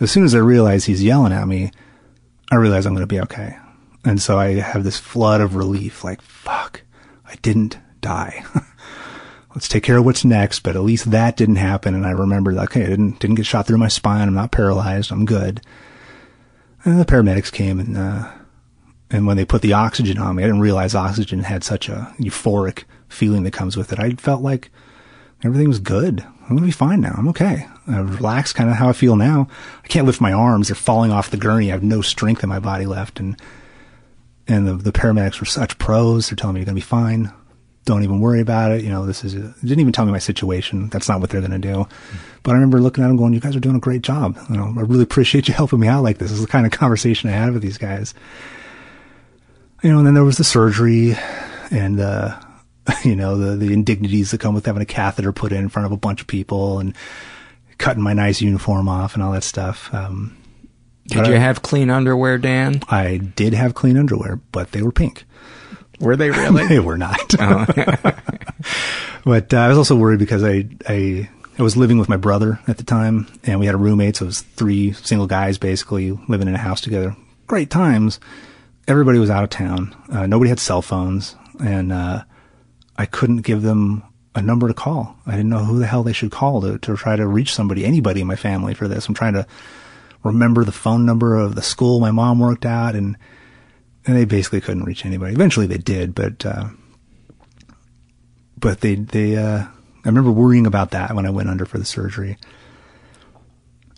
[0.00, 1.72] As soon as I realize he's yelling at me,
[2.50, 3.56] I realize I'm going to be okay.
[4.04, 6.82] And so I have this flood of relief, like, fuck,
[7.26, 8.44] I didn't die.
[9.54, 10.60] let's take care of what's next.
[10.60, 11.94] But at least that didn't happen.
[11.94, 14.28] And I remember, okay, I didn't, didn't get shot through my spine.
[14.28, 15.10] I'm not paralyzed.
[15.10, 15.60] I'm good.
[16.84, 18.30] And the paramedics came and, uh,
[19.10, 22.14] and when they put the oxygen on me, I didn't realize oxygen had such a
[22.18, 23.98] euphoric feeling that comes with it.
[23.98, 24.70] I felt like
[25.42, 26.20] everything was good.
[26.42, 27.14] I'm going to be fine now.
[27.16, 27.66] I'm okay.
[27.88, 29.48] I relaxed, kind of how I feel now.
[29.84, 30.68] I can't lift my arms.
[30.68, 31.70] They're falling off the gurney.
[31.70, 33.18] I have no strength in my body left.
[33.18, 33.36] And,
[34.46, 36.30] and the, the paramedics were such pros.
[36.30, 37.32] They're telling me you're going to be fine
[37.90, 38.82] don't even worry about it.
[38.82, 40.88] You know, this is, a, didn't even tell me my situation.
[40.88, 41.86] That's not what they're going to do.
[42.42, 44.38] But I remember looking at them going, you guys are doing a great job.
[44.48, 46.30] You know, I really appreciate you helping me out like this.
[46.30, 48.14] This is the kind of conversation I had with these guys.
[49.82, 51.16] You know, and then there was the surgery
[51.70, 52.38] and, uh,
[53.04, 55.86] you know, the, the indignities that come with having a catheter put in in front
[55.86, 56.94] of a bunch of people and
[57.78, 59.92] cutting my nice uniform off and all that stuff.
[59.92, 60.36] Um,
[61.06, 62.82] did you I, have clean underwear, Dan?
[62.88, 65.24] I did have clean underwear, but they were pink.
[66.00, 66.66] Were they really?
[66.66, 67.34] they were not.
[67.38, 67.66] Oh.
[69.24, 72.58] but uh, I was also worried because I I I was living with my brother
[72.66, 74.16] at the time, and we had a roommate.
[74.16, 77.14] So it was three single guys basically living in a house together.
[77.46, 78.18] Great times.
[78.88, 79.94] Everybody was out of town.
[80.10, 82.24] Uh, nobody had cell phones, and uh,
[82.96, 84.02] I couldn't give them
[84.34, 85.16] a number to call.
[85.26, 87.84] I didn't know who the hell they should call to, to try to reach somebody,
[87.84, 89.08] anybody in my family for this.
[89.08, 89.46] I'm trying to
[90.22, 93.16] remember the phone number of the school my mom worked at, and
[94.06, 95.34] and they basically couldn't reach anybody.
[95.34, 96.68] Eventually, they did, but uh,
[98.58, 99.64] but they they uh,
[100.04, 102.36] I remember worrying about that when I went under for the surgery.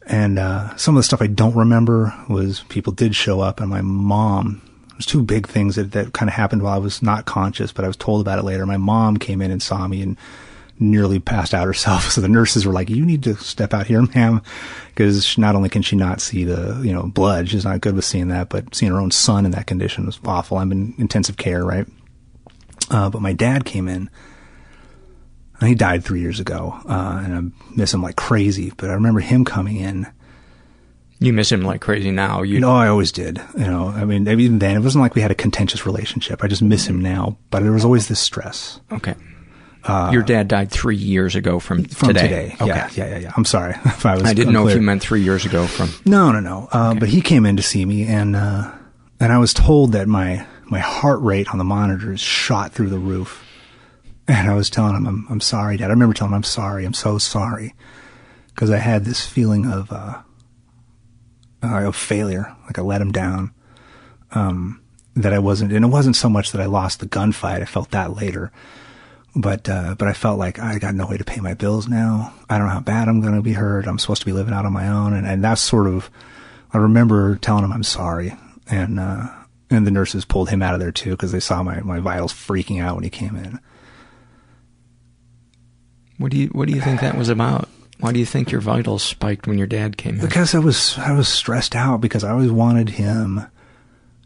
[0.06, 3.70] And uh, some of the stuff I don't remember was people did show up, and
[3.70, 4.62] my mom.
[4.92, 7.84] There's two big things that, that kind of happened while I was not conscious, but
[7.84, 8.66] I was told about it later.
[8.66, 10.18] My mom came in and saw me and
[10.78, 12.02] nearly passed out herself.
[12.12, 14.42] So the nurses were like, "You need to step out here, ma'am,"
[14.88, 18.04] because not only can she not see the you know blood, she's not good with
[18.04, 20.58] seeing that, but seeing her own son in that condition was awful.
[20.58, 21.86] I'm in intensive care, right?
[22.90, 24.10] Uh, but my dad came in
[25.60, 28.72] and he died three years ago, uh, and I miss him like crazy.
[28.76, 30.06] But I remember him coming in.
[31.20, 32.42] You miss him like crazy now.
[32.42, 33.40] You know, I always did.
[33.56, 36.42] You know, I mean, even then, it wasn't like we had a contentious relationship.
[36.42, 38.80] I just miss him now, but there was always this stress.
[38.90, 39.14] Okay.
[39.84, 42.22] Uh, Your dad died three years ago from, from today.
[42.22, 42.56] today.
[42.60, 42.66] Okay.
[42.66, 43.32] Yeah, yeah, yeah, yeah.
[43.36, 44.22] I'm sorry if I was.
[44.24, 44.64] I didn't unclear.
[44.64, 45.90] know if you meant three years ago from.
[46.04, 46.68] No, no, no.
[46.72, 47.00] Uh, okay.
[47.00, 48.72] But he came in to see me, and uh,
[49.18, 52.98] and I was told that my my heart rate on the monitors shot through the
[52.98, 53.44] roof.
[54.28, 55.86] And I was telling him, I'm, I'm sorry, Dad.
[55.86, 56.84] I remember telling him, I'm sorry.
[56.84, 57.74] I'm so sorry.
[58.54, 60.22] Because I had this feeling of, uh,
[61.62, 62.54] uh, of failure.
[62.66, 63.52] Like I let him down.
[64.30, 64.80] Um,
[65.14, 67.60] that I wasn't, and it wasn't so much that I lost the gunfight.
[67.60, 68.50] I felt that later.
[69.34, 72.34] But, uh, but I felt like I got no way to pay my bills now.
[72.50, 73.86] I don't know how bad I'm going to be hurt.
[73.86, 75.14] I'm supposed to be living out on my own.
[75.14, 76.10] And, and that's sort of,
[76.72, 78.34] I remember telling him I'm sorry.
[78.70, 79.28] And, uh,
[79.70, 82.32] and the nurses pulled him out of there too because they saw my, my vitals
[82.32, 83.58] freaking out when he came in.
[86.18, 87.68] What do you What do you think that was about?
[87.98, 90.20] Why do you think your vitals spiked when your dad came in?
[90.20, 93.46] Because I was I was stressed out because I always wanted him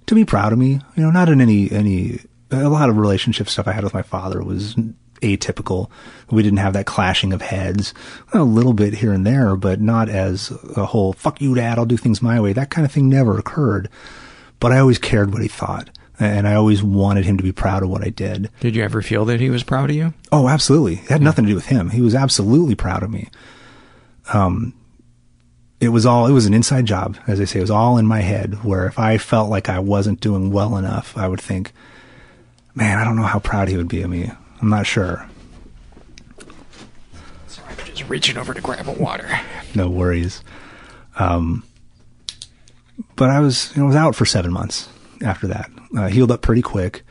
[0.06, 0.80] to be proud of me.
[0.94, 4.02] You know, not in any any a lot of relationship stuff I had with my
[4.02, 4.74] father was
[5.22, 5.90] atypical.
[6.30, 7.94] We didn't have that clashing of heads.
[8.32, 11.86] A little bit here and there, but not as a whole "fuck you, dad, I'll
[11.86, 13.88] do things my way." That kind of thing never occurred.
[14.58, 17.82] But I always cared what he thought and I always wanted him to be proud
[17.82, 18.50] of what I did.
[18.60, 20.14] Did you ever feel that he was proud of you?
[20.32, 20.94] Oh, absolutely.
[20.94, 21.90] It had nothing to do with him.
[21.90, 23.28] He was absolutely proud of me.
[24.32, 24.74] Um,
[25.78, 28.06] it was all, it was an inside job, as I say, it was all in
[28.06, 31.72] my head where if I felt like I wasn't doing well enough, I would think,
[32.76, 34.30] man, I don't know how proud he would be of me.
[34.62, 35.26] I'm not sure.
[37.48, 39.28] Sorry, I'm just reaching over to grab a water.
[39.74, 40.44] no worries.
[41.18, 41.64] Um,
[43.16, 44.88] but I was, you know, I was out for seven months
[45.24, 45.70] after that.
[45.96, 47.02] Uh, healed up pretty quick.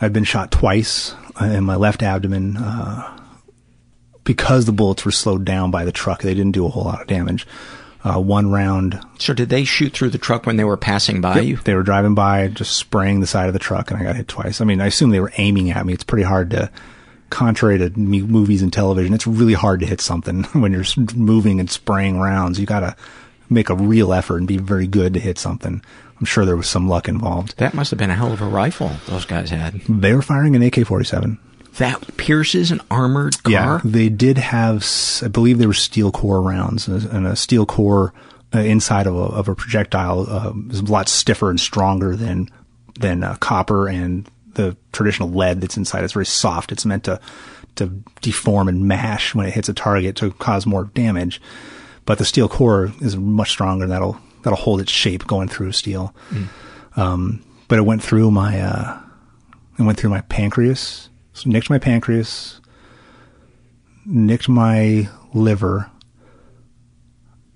[0.00, 3.18] I've been shot twice in my left abdomen uh,
[4.22, 6.22] because the bullets were slowed down by the truck.
[6.22, 7.46] They didn't do a whole lot of damage.
[8.04, 9.00] Uh, one round.
[9.18, 11.56] So did they shoot through the truck when they were passing by yep, you?
[11.56, 14.28] They were driving by, just spraying the side of the truck, and I got hit
[14.28, 14.60] twice.
[14.60, 15.94] I mean, I assume they were aiming at me.
[15.94, 16.70] It's pretty hard to,
[17.30, 20.84] contrary to movies and television, it's really hard to hit something when you're
[21.16, 22.60] moving and spraying rounds.
[22.60, 22.94] You got to
[23.48, 25.82] make a real effort and be very good to hit something.
[26.18, 27.56] I'm sure there was some luck involved.
[27.56, 29.80] That must have been a hell of a rifle those guys had.
[29.88, 31.38] They were firing an AK-47.
[31.78, 33.52] That pierces an armored car?
[33.52, 34.86] Yeah, they did have,
[35.22, 38.12] I believe they were steel core rounds, and a steel core
[38.54, 42.48] uh, inside of a, of a projectile uh, is a lot stiffer and stronger than
[43.00, 46.04] than uh, copper and the traditional lead that's inside.
[46.04, 46.70] It's very soft.
[46.70, 47.20] It's meant to
[47.74, 47.86] to
[48.20, 51.40] deform and mash when it hits a target to cause more damage.
[52.06, 53.84] But the steel core is much stronger.
[53.84, 56.14] And that'll that'll hold its shape going through steel.
[56.30, 56.48] Mm.
[56.96, 59.00] Um, but it went through my, uh,
[59.78, 62.60] it went through my pancreas, so nicked my pancreas,
[64.06, 65.90] nicked my liver,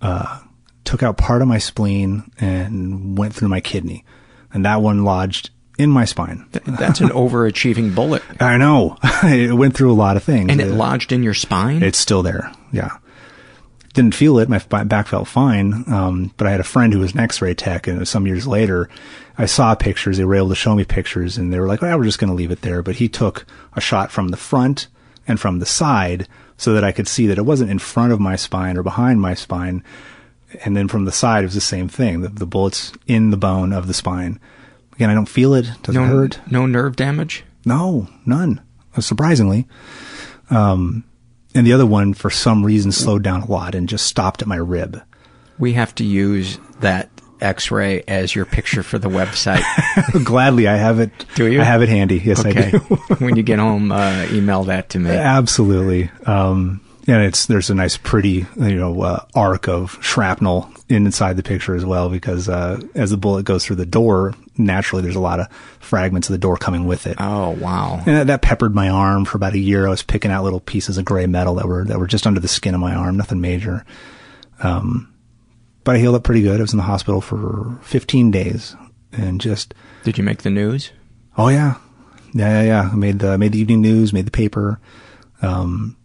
[0.02, 0.40] uh,
[0.84, 4.04] took out part of my spleen and went through my kidney.
[4.52, 6.46] And that one lodged in my spine.
[6.50, 8.22] That's an overachieving bullet.
[8.40, 8.98] I know.
[9.22, 10.50] it went through a lot of things.
[10.50, 11.82] And it, it lodged in your spine?
[11.82, 12.52] It's still there.
[12.72, 12.98] Yeah
[13.98, 14.48] didn't feel it.
[14.48, 15.82] My back felt fine.
[15.88, 18.88] Um, but I had a friend who was an x-ray tech and some years later,
[19.36, 20.18] I saw pictures.
[20.18, 22.30] They were able to show me pictures and they were like, well, we're just going
[22.30, 22.80] to leave it there.
[22.80, 23.44] But he took
[23.74, 24.86] a shot from the front
[25.26, 28.20] and from the side so that I could see that it wasn't in front of
[28.20, 29.82] my spine or behind my spine.
[30.64, 32.20] And then from the side, it was the same thing.
[32.20, 34.38] The, the bullets in the bone of the spine.
[34.92, 35.68] Again, I don't feel it.
[35.82, 36.38] Doesn't no, hurt.
[36.52, 37.44] No nerve damage?
[37.64, 38.60] No, none.
[39.00, 39.66] Surprisingly.
[40.50, 41.02] Um,
[41.54, 44.48] and the other one, for some reason, slowed down a lot and just stopped at
[44.48, 45.02] my rib.
[45.58, 49.62] We have to use that X-ray as your picture for the website.
[50.24, 51.10] Gladly, I have it.
[51.34, 51.60] Do you?
[51.60, 52.18] I have it handy.
[52.18, 52.68] Yes, okay.
[52.68, 52.78] I do.
[53.18, 55.10] when you get home, uh, email that to me.
[55.10, 56.10] Absolutely.
[56.26, 61.42] Um, and it's there's a nice, pretty you know uh, arc of shrapnel inside the
[61.42, 65.20] picture as well because uh, as the bullet goes through the door, naturally there's a
[65.20, 67.16] lot of fragments of the door coming with it.
[67.18, 68.02] Oh wow!
[68.04, 69.86] And that, that peppered my arm for about a year.
[69.86, 72.40] I was picking out little pieces of gray metal that were that were just under
[72.40, 73.84] the skin of my arm, nothing major.
[74.62, 75.14] Um,
[75.84, 76.58] but I healed up pretty good.
[76.58, 78.76] I was in the hospital for 15 days,
[79.12, 79.72] and just
[80.04, 80.90] Did you make the news?
[81.36, 81.76] oh yeah,
[82.34, 82.90] yeah, yeah, yeah.
[82.92, 84.80] I made the made the evening news, made the paper.
[85.40, 85.96] Um,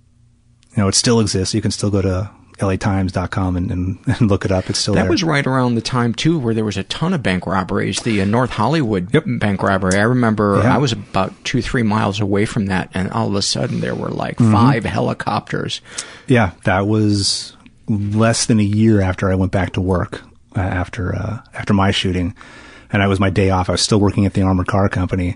[0.76, 1.54] you know, it still exists.
[1.54, 4.70] You can still go to latimes.com and, and, and look it up.
[4.70, 5.12] It's still That there.
[5.12, 8.00] was right around the time too where there was a ton of bank robberies.
[8.02, 9.98] The uh, North Hollywood bank robbery.
[10.00, 10.76] I remember Yeah.
[10.76, 13.96] I was about two, three miles away from that, and all of a sudden there
[13.96, 14.52] were like Mhm.
[14.52, 15.82] five helicopters.
[16.28, 17.56] Yeah, that was
[17.88, 20.22] less than a year after I went back to work
[20.56, 22.34] uh, after uh, after my shooting,
[22.92, 23.70] and I was my day off.
[23.70, 25.36] I was still working at the armored car company,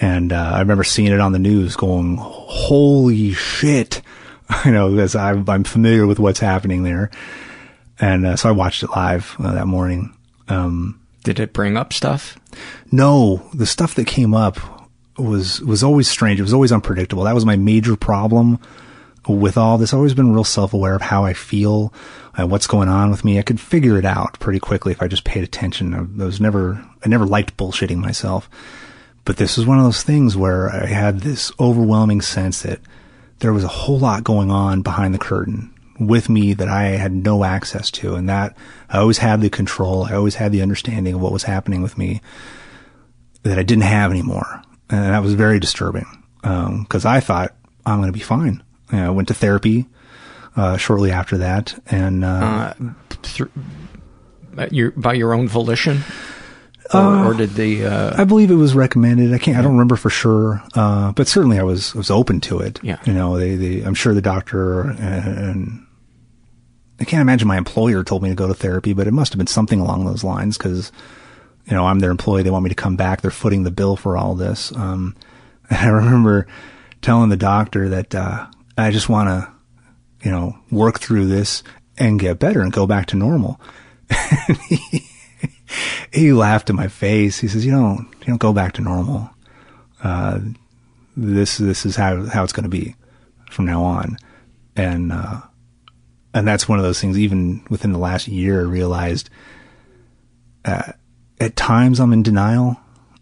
[0.00, 4.02] and uh, I remember seeing it on the news, going, "Holy shit!"
[4.64, 7.10] You know, because I'm, I'm familiar with what's happening there,
[8.00, 10.14] and uh, so I watched it live uh, that morning.
[10.48, 12.38] Um, Did it bring up stuff?
[12.90, 14.58] no, the stuff that came up
[15.18, 16.40] was was always strange.
[16.40, 17.24] It was always unpredictable.
[17.24, 18.58] That was my major problem
[19.28, 19.92] with all this.
[19.92, 21.92] I've always been real self aware of how I feel
[22.36, 23.38] and what's going on with me.
[23.38, 25.94] I could figure it out pretty quickly if I just paid attention.
[25.94, 28.48] I, I was never I never liked bullshitting myself.
[29.24, 32.80] But this was one of those things where I had this overwhelming sense that
[33.40, 37.12] there was a whole lot going on behind the curtain with me that I had
[37.12, 38.56] no access to, and that
[38.88, 40.04] I always had the control.
[40.04, 42.20] I always had the understanding of what was happening with me
[43.42, 46.06] that I didn't have anymore, and that was very disturbing
[46.42, 48.62] because I thought I'm going to be fine.
[48.92, 49.86] You know, I went to therapy
[50.56, 53.44] uh, shortly after that, and uh, Uh,
[54.56, 56.00] uh, your, by your own volition,
[56.92, 57.86] or, Uh, or did the?
[57.86, 59.32] Uh, I believe it was recommended.
[59.32, 59.56] I can't.
[59.58, 62.80] I don't remember for sure, uh, but certainly I was was open to it.
[62.82, 62.98] Yeah.
[63.04, 65.86] You know, they, they I'm sure the doctor and, and
[67.00, 69.38] I can't imagine my employer told me to go to therapy, but it must have
[69.38, 70.90] been something along those lines because
[71.66, 72.42] you know I'm their employee.
[72.42, 73.20] They want me to come back.
[73.20, 74.72] They're footing the bill for all this.
[74.74, 75.14] Um,
[75.70, 76.46] and I remember
[77.02, 79.52] telling the doctor that uh, I just want to,
[80.24, 81.62] you know, work through this
[81.98, 83.60] and get better and go back to normal.
[86.12, 87.38] he laughed in my face.
[87.38, 89.30] He says, "You don't, you don't go back to normal.
[90.02, 90.40] Uh,
[91.16, 92.94] this, this is how how it's going to be
[93.50, 94.16] from now on."
[94.76, 95.40] And uh,
[96.34, 97.18] and that's one of those things.
[97.18, 99.30] Even within the last year, I realized
[100.64, 100.92] uh,
[101.40, 102.76] at times I'm in denial.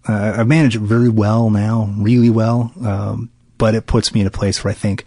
[0.09, 2.72] Uh, I've managed it very well now, really well.
[2.84, 5.05] Um, but it puts me in a place where I think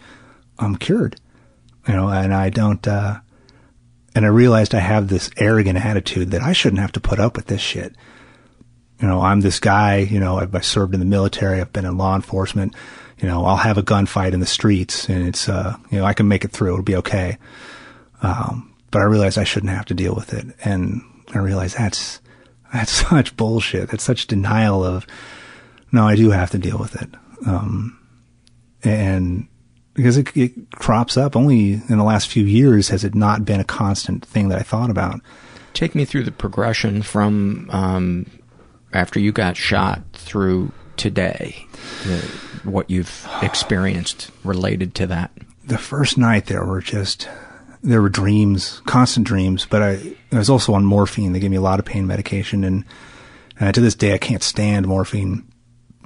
[0.58, 1.16] I'm cured,
[1.86, 2.86] you know, and I don't.
[4.14, 7.36] And I realized I have this arrogant attitude that I shouldn't have to put up
[7.36, 7.94] with this shit.
[9.00, 11.86] You know, I'm this guy, you know, I've, I served in the military, I've been
[11.86, 12.74] in law enforcement,
[13.18, 16.12] you know, I'll have a gunfight in the streets and it's, uh, you know, I
[16.12, 17.38] can make it through, it'll be okay.
[18.22, 20.46] Um, but I realized I shouldn't have to deal with it.
[20.64, 21.02] And
[21.32, 22.20] I realized that's,
[22.72, 23.90] that's such bullshit.
[23.90, 25.06] That's such denial of,
[25.92, 27.08] no, I do have to deal with it.
[27.46, 27.98] Um,
[28.82, 29.48] and
[30.00, 33.60] because it, it crops up only in the last few years has it not been
[33.60, 35.20] a constant thing that I thought about.
[35.74, 38.26] take me through the progression from um,
[38.94, 41.66] after you got shot through today.
[42.04, 42.18] The,
[42.64, 45.32] what you've experienced related to that.
[45.66, 47.28] The first night there were just
[47.82, 49.66] there were dreams, constant dreams.
[49.68, 51.32] But I, I was also on morphine.
[51.32, 52.84] They gave me a lot of pain medication, and
[53.60, 55.46] uh, to this day I can't stand morphine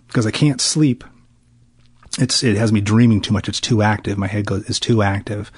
[0.08, 1.04] because I can't sleep.
[2.18, 3.48] It's it has me dreaming too much.
[3.48, 4.18] It's too active.
[4.18, 5.50] My head goes is too active,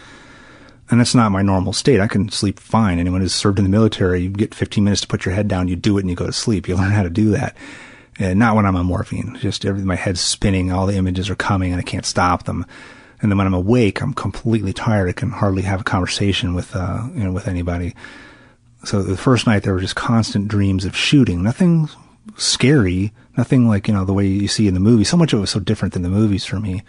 [0.90, 2.00] and that's not my normal state.
[2.00, 2.98] I can sleep fine.
[2.98, 5.68] Anyone who's served in the military, you get 15 minutes to put your head down,
[5.68, 6.68] you do it, and you go to sleep.
[6.68, 7.56] You learn how to do that.
[8.18, 9.36] And not when I'm on morphine.
[9.40, 12.64] Just every, my head's spinning, all the images are coming, and I can't stop them.
[13.20, 15.08] And then when I'm awake, I'm completely tired.
[15.08, 17.94] I can hardly have a conversation with uh, you know with anybody.
[18.84, 21.42] So the first night there were just constant dreams of shooting.
[21.42, 21.88] Nothing
[22.36, 25.04] scary, nothing like, you know, the way you see in the movie.
[25.04, 26.82] So much of it was so different than the movies for me.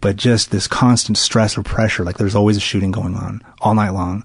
[0.00, 3.74] But just this constant stress or pressure, like there's always a shooting going on all
[3.74, 4.24] night long.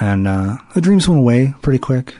[0.00, 2.14] And uh, the dreams went away pretty quick,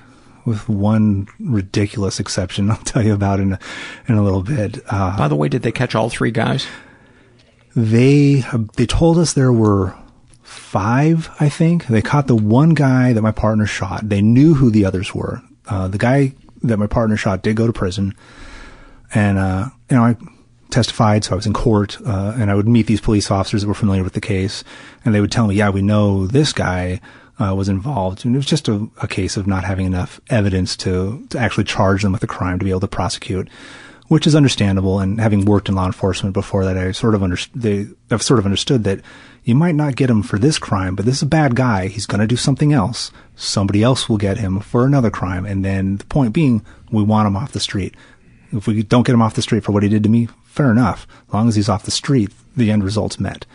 [0.45, 3.59] with one ridiculous exception I'll tell you about in a,
[4.07, 4.79] in a little bit.
[4.89, 6.67] Uh, By the way, did they catch all three guys?
[7.77, 8.43] they
[8.77, 9.95] they told us there were
[10.43, 11.31] five.
[11.39, 14.09] I think they caught the one guy that my partner shot.
[14.09, 15.43] They knew who the others were.
[15.69, 18.15] Uh, the guy that my partner shot did go to prison,
[19.15, 20.17] and uh, you know I
[20.71, 23.69] testified, so I was in court, uh, and I would meet these police officers that
[23.69, 24.63] were familiar with the case,
[25.05, 27.01] and they would tell me, "Yeah, we know this guy."
[27.39, 30.77] Uh, was involved, and it was just a, a case of not having enough evidence
[30.77, 33.49] to, to actually charge them with a crime to be able to prosecute.
[34.11, 34.99] which is understandable.
[34.99, 38.41] And having worked in law enforcement before that, I sort of under, they, I've sort
[38.41, 39.01] of understood that
[39.45, 41.89] you might not get him for this crime, but this is a bad guy.
[41.89, 43.11] He's going to do something else.
[43.37, 45.47] Somebody else will get him for another crime.
[45.47, 47.95] And then the point being, we want him off the street.
[48.53, 50.71] If we don't get him off the street for what he did to me, fair
[50.71, 51.07] enough.
[51.29, 53.47] As long as he's off the street, the end result's met.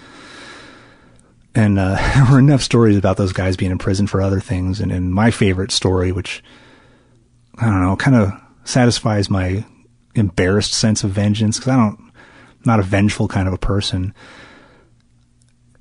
[1.54, 4.80] And uh, there were enough stories about those guys being in prison for other things.
[4.80, 6.44] And, and my favorite story, which
[7.60, 8.34] I don't know, kind of
[8.64, 9.64] satisfies my
[10.16, 12.14] embarrassed sense of vengeance because I don't, I'm
[12.66, 14.14] not a vengeful kind of a person.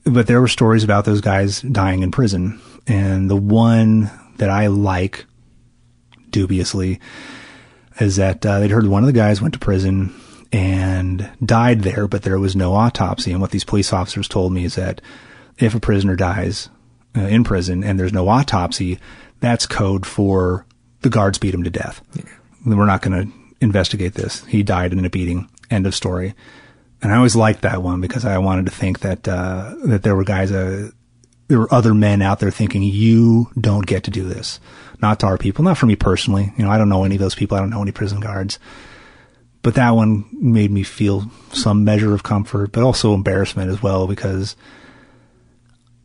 [0.04, 2.60] But there were stories about those guys dying in prison.
[2.86, 5.24] And the one that I like
[6.30, 7.00] dubiously
[8.00, 10.14] is that uh, they'd heard one of the guys went to prison
[10.52, 13.32] and died there, but there was no autopsy.
[13.32, 15.00] And what these police officers told me is that
[15.58, 16.68] if a prisoner dies
[17.16, 18.98] uh, in prison and there's no autopsy,
[19.40, 20.66] that's code for
[21.00, 22.02] the guards beat him to death.
[22.14, 22.24] Yeah.
[22.66, 24.44] We're not going to investigate this.
[24.46, 25.48] He died in a beating.
[25.70, 26.34] End of story.
[27.04, 30.16] And I always liked that one because I wanted to think that uh, that there
[30.16, 30.90] were guys, uh,
[31.48, 34.58] there were other men out there thinking you don't get to do this.
[35.02, 36.54] Not to our people, not for me personally.
[36.56, 37.58] You know, I don't know any of those people.
[37.58, 38.58] I don't know any prison guards.
[39.60, 44.06] But that one made me feel some measure of comfort, but also embarrassment as well
[44.06, 44.56] because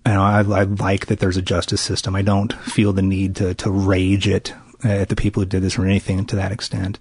[0.06, 2.14] you know, I, I like that there's a justice system.
[2.14, 5.78] I don't feel the need to, to rage it at the people who did this
[5.78, 7.00] or anything to that extent.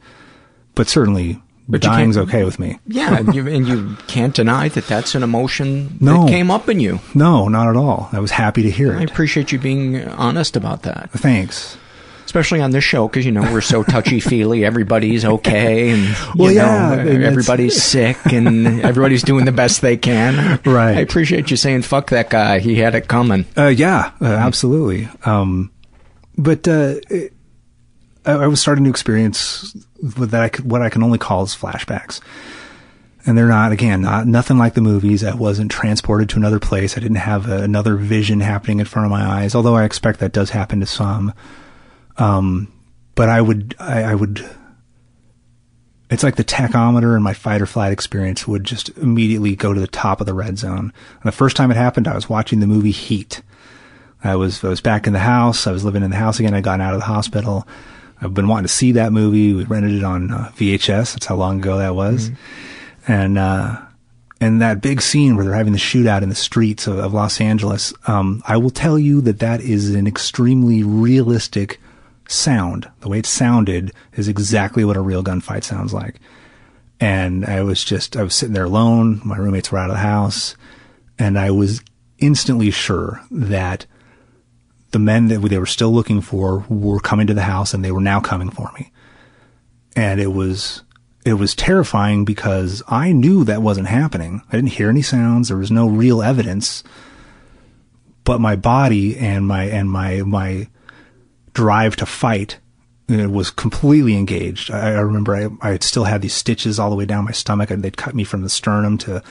[0.75, 2.79] But certainly, but dying's okay with me.
[2.87, 6.69] Yeah, and you, and you can't deny that that's an emotion no, that came up
[6.69, 7.01] in you.
[7.15, 8.09] No, not at all.
[8.13, 9.01] I was happy to hear it.
[9.01, 11.11] I appreciate you being honest about that.
[11.13, 11.77] Thanks
[12.29, 14.63] especially on this show because you know we're so touchy feely.
[14.69, 20.61] Everybody's okay, and well, yeah, know, everybody's sick, and everybody's doing the best they can.
[20.67, 20.99] Right.
[20.99, 23.47] I appreciate you saying "fuck that guy." He had it coming.
[23.57, 25.09] Uh, yeah, uh, absolutely.
[25.25, 25.73] Um,
[26.37, 27.33] but uh, it,
[28.27, 32.21] I, was starting to experience that I could, what I can only call as flashbacks.
[33.27, 35.23] And they're not, again, not nothing like the movies.
[35.23, 36.97] I wasn't transported to another place.
[36.97, 40.21] I didn't have a, another vision happening in front of my eyes, although I expect
[40.21, 41.35] that does happen to some.
[42.17, 42.73] Um,
[43.15, 44.49] but I would, I, I would,
[46.11, 49.81] it's like the tachometer in my fight or flight experience would just immediately go to
[49.81, 50.93] the top of the red zone.
[51.21, 53.43] And the first time it happened, I was watching the movie Heat.
[54.25, 55.67] I was, I was back in the house.
[55.67, 56.55] I was living in the house again.
[56.55, 57.69] I'd gotten out of the hospital.
[58.21, 59.53] I've been wanting to see that movie.
[59.53, 61.15] We rented it on uh, VHS.
[61.15, 62.31] That's how long ago that was.
[62.31, 63.13] Mm-hmm.
[63.13, 63.81] And, uh,
[64.41, 67.41] and that big scene where they're having the shootout in the streets of, of Los
[67.41, 71.81] Angeles, um, I will tell you that that is an extremely realistic
[72.29, 72.91] sound.
[73.01, 76.17] The way it sounded is exactly what a real gunfight sounds like.
[77.01, 79.21] And I was just, I was sitting there alone.
[79.25, 80.57] My roommates were out of the house
[81.19, 81.83] and I was
[82.19, 83.87] instantly sure that
[84.91, 87.93] the men that they were still looking for were coming to the house and they
[87.93, 88.91] were now coming for me.
[89.95, 90.83] And it was,
[91.25, 94.43] it was terrifying because I knew that wasn't happening.
[94.49, 95.49] I didn't hear any sounds.
[95.49, 96.85] There was no real evidence,
[98.25, 100.69] but my body and my, and my, my
[101.53, 102.59] drive to fight
[103.09, 104.71] it was completely engaged.
[104.71, 107.71] I, I remember I, I still had these stitches all the way down my stomach
[107.71, 109.23] and they'd cut me from the sternum to,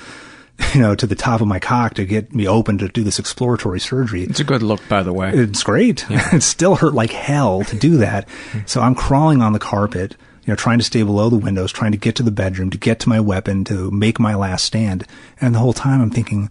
[0.74, 3.20] you know, to the top of my cock to get me open to do this
[3.20, 4.24] exploratory surgery.
[4.24, 5.32] It's a good look, by the way.
[5.34, 6.06] It's great.
[6.10, 6.28] Yeah.
[6.36, 8.28] it still hurt like hell to do that.
[8.66, 11.92] so I'm crawling on the carpet, you know, trying to stay below the windows, trying
[11.92, 15.06] to get to the bedroom, to get to my weapon, to make my last stand.
[15.40, 16.50] And the whole time I'm thinking,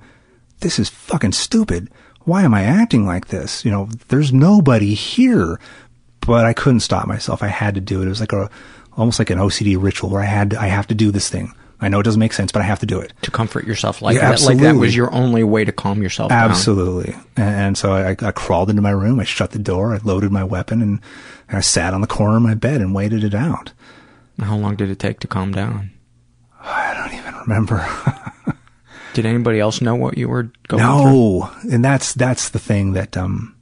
[0.61, 1.91] this is fucking stupid.
[2.21, 3.65] Why am I acting like this?
[3.65, 5.61] You know, there's nobody here.
[6.21, 7.43] But I couldn't stop myself.
[7.43, 8.07] I had to do it.
[8.07, 8.51] It was like a,
[8.97, 11.55] almost like an OCD ritual where I had, to, I have to do this thing.
[11.81, 13.13] I know it doesn't make sense, but I have to do it.
[13.23, 14.41] To comfort yourself like yeah, that.
[14.43, 17.13] Like that was your only way to calm yourself absolutely.
[17.13, 17.27] down.
[17.37, 19.21] And so I, I, crawled into my room.
[19.21, 19.95] I shut the door.
[19.95, 21.01] I loaded my weapon and
[21.51, 23.73] I sat on the corner of my bed and waited it out.
[24.41, 25.91] How long did it take to calm down?
[26.61, 27.87] I don't even remember.
[29.15, 31.03] did anybody else know what you were going no.
[31.03, 31.69] through?
[31.71, 31.75] No.
[31.75, 33.55] And that's, that's the thing that, um,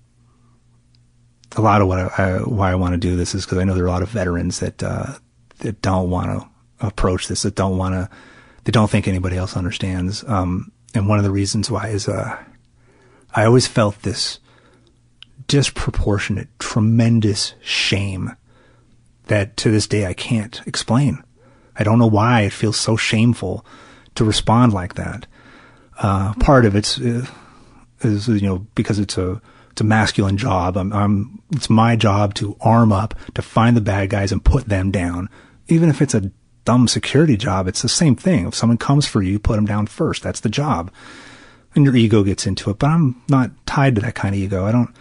[1.57, 3.65] a lot of what I, I why I want to do this is because I
[3.65, 5.15] know there are a lot of veterans that, uh,
[5.59, 6.49] that don't want to
[6.81, 8.09] approach this that don't want to,
[8.65, 10.25] they don't think anybody else understands.
[10.25, 12.39] Um, and one of the reasons why is, uh,
[13.35, 14.39] I always felt this
[15.47, 18.37] disproportionate, tremendous shame
[19.27, 21.23] that to this day I can't explain.
[21.77, 23.67] I don't know why it feels so shameful
[24.15, 25.27] to respond like that.
[25.99, 27.27] Uh, part of it's, uh,
[28.01, 30.77] is, you know, because it's a, it's a masculine job.
[30.77, 34.67] I'm, I'm, it's my job to arm up, to find the bad guys and put
[34.67, 35.29] them down.
[35.67, 36.31] Even if it's a
[36.65, 38.47] dumb security job, it's the same thing.
[38.47, 40.23] If someone comes for you, put them down first.
[40.23, 40.91] That's the job.
[41.75, 44.65] And your ego gets into it, but I'm not tied to that kind of ego.
[44.65, 44.95] I don't,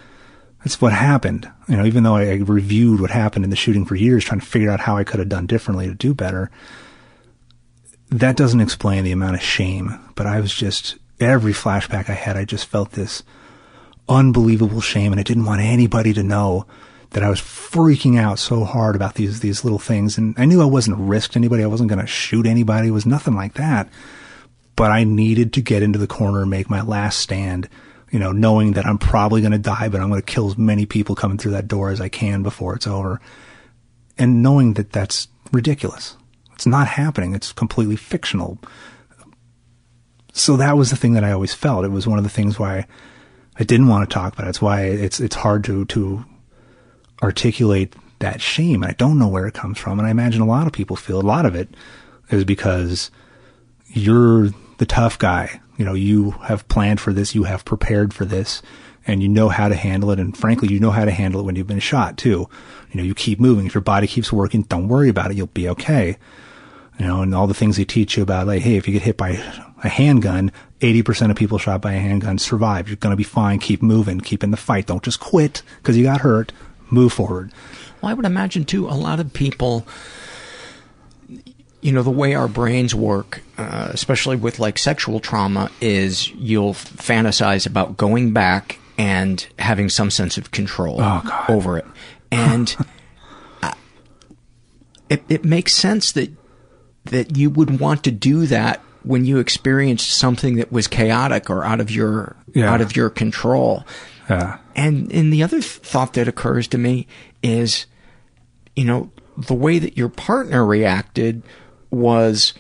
[0.60, 1.50] that's what happened.
[1.68, 4.46] You know, even though I reviewed what happened in the shooting for years, trying to
[4.46, 6.50] figure out how I could have done differently to do better,
[8.10, 12.38] that doesn't explain the amount of shame, but I was just, every flashback I had,
[12.38, 13.24] I just felt this
[14.10, 16.66] unbelievable shame and I didn't want anybody to know
[17.14, 20.18] that I was freaking out so hard about these, these little things.
[20.18, 21.64] And I knew I wasn't a risk to anybody.
[21.64, 22.90] I wasn't going to shoot anybody.
[22.90, 23.90] It was nothing like that.
[24.76, 27.70] But I needed to get into the corner and make my last stand,
[28.12, 30.58] you know, knowing that I'm probably going to die, but I'm going to kill as
[30.58, 33.22] many people coming through that door as I can before it's over.
[34.18, 36.18] And knowing that that's ridiculous.
[36.54, 37.36] It's not happening.
[37.36, 38.58] It's completely fictional.
[40.34, 41.86] So that was the thing that I always felt.
[41.86, 42.88] It was one of the things why
[43.58, 44.50] I didn't want to talk about it.
[44.50, 46.26] It's why it's it's hard to to
[47.24, 48.84] articulate that shame.
[48.84, 50.00] And I don't know where it comes from.
[50.00, 51.70] And I imagine a lot of people feel a lot of it
[52.30, 53.10] is because
[53.88, 55.62] you're the tough guy.
[55.78, 58.62] You know, you have planned for this, you have prepared for this,
[59.08, 60.20] and you know how to handle it.
[60.20, 62.48] And frankly, you know how to handle it when you've been shot too.
[62.92, 63.66] You know, you keep moving.
[63.66, 65.38] If your body keeps working, don't worry about it.
[65.38, 66.18] You'll be okay.
[67.00, 69.02] You know, and all the things they teach you about, like, hey, if you get
[69.02, 69.30] hit by
[69.84, 72.88] a handgun, 80% of people shot by a handgun survive.
[72.88, 73.58] You're going to be fine.
[73.58, 74.20] Keep moving.
[74.20, 74.86] Keep in the fight.
[74.86, 76.52] Don't just quit because you got hurt.
[76.94, 77.52] Move forward.
[78.02, 79.88] Well, I would imagine too, a lot of people,
[81.82, 86.74] you know, the way our brains work, uh, especially with like sexual trauma, is you'll
[86.74, 91.86] fantasize about going back and having some sense of control oh, over it.
[92.32, 92.76] And
[95.10, 96.30] it, it makes sense that
[97.06, 101.64] that you would want to do that when you experienced something that was chaotic or
[101.64, 102.72] out of your yeah.
[102.72, 103.84] out of your control.
[104.30, 104.58] Yeah.
[104.76, 107.08] And and the other th- thought that occurs to me
[107.42, 107.86] is,
[108.76, 111.44] you know, the way that your partner reacted
[111.90, 112.54] was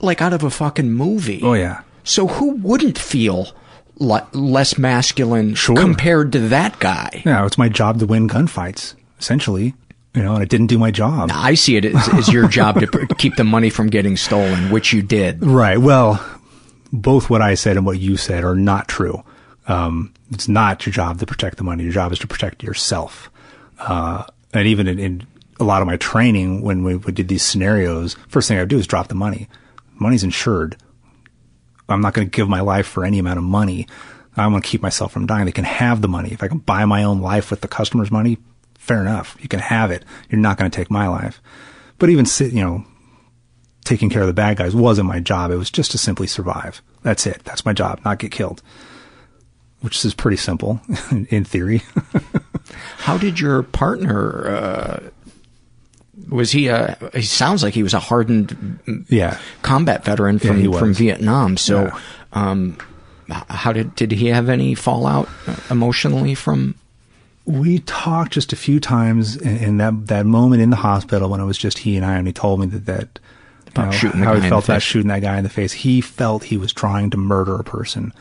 [0.00, 1.40] like out of a fucking movie.
[1.42, 1.82] Oh yeah.
[2.04, 3.48] So who wouldn't feel
[3.98, 5.76] le- less masculine sure.
[5.76, 7.22] compared to that guy?
[7.24, 9.74] Yeah, it's my job to win gunfights, essentially.
[10.14, 11.30] You know, and I didn't do my job.
[11.32, 14.92] I see it as, as your job to keep the money from getting stolen, which
[14.94, 15.44] you did.
[15.44, 15.76] Right.
[15.76, 16.24] Well,
[16.90, 19.22] both what I said and what you said are not true.
[19.66, 21.84] Um, it's not your job to protect the money.
[21.84, 23.30] Your job is to protect yourself.
[23.78, 25.26] Uh, and even in, in,
[25.58, 28.68] a lot of my training, when we, we did these scenarios, first thing I would
[28.68, 29.48] do is drop the money.
[29.94, 30.76] Money's insured.
[31.88, 33.86] I'm not going to give my life for any amount of money.
[34.36, 35.46] I'm going to keep myself from dying.
[35.46, 36.30] They can have the money.
[36.30, 38.36] If I can buy my own life with the customer's money,
[38.74, 39.36] fair enough.
[39.40, 40.04] You can have it.
[40.28, 41.40] You're not going to take my life.
[41.98, 42.84] But even, you know,
[43.84, 45.50] taking care of the bad guys wasn't my job.
[45.50, 46.82] It was just to simply survive.
[47.02, 47.42] That's it.
[47.44, 48.62] That's my job, not get killed.
[49.86, 50.80] Which is pretty simple
[51.30, 51.80] in theory.
[52.98, 55.00] How did your partner, uh,
[56.28, 59.38] was he a, he sounds like he was a hardened yeah.
[59.62, 61.56] combat veteran from, yeah, from Vietnam.
[61.56, 62.00] So, yeah.
[62.32, 62.78] um,
[63.30, 65.28] how did, did he have any fallout
[65.70, 66.74] emotionally from?
[67.44, 71.38] We talked just a few times in, in that, that moment in the hospital when
[71.38, 73.20] it was just he and I, and he told me that, that
[73.76, 75.72] you know, shooting how he felt about shooting that guy in the face.
[75.72, 78.12] He felt he was trying to murder a person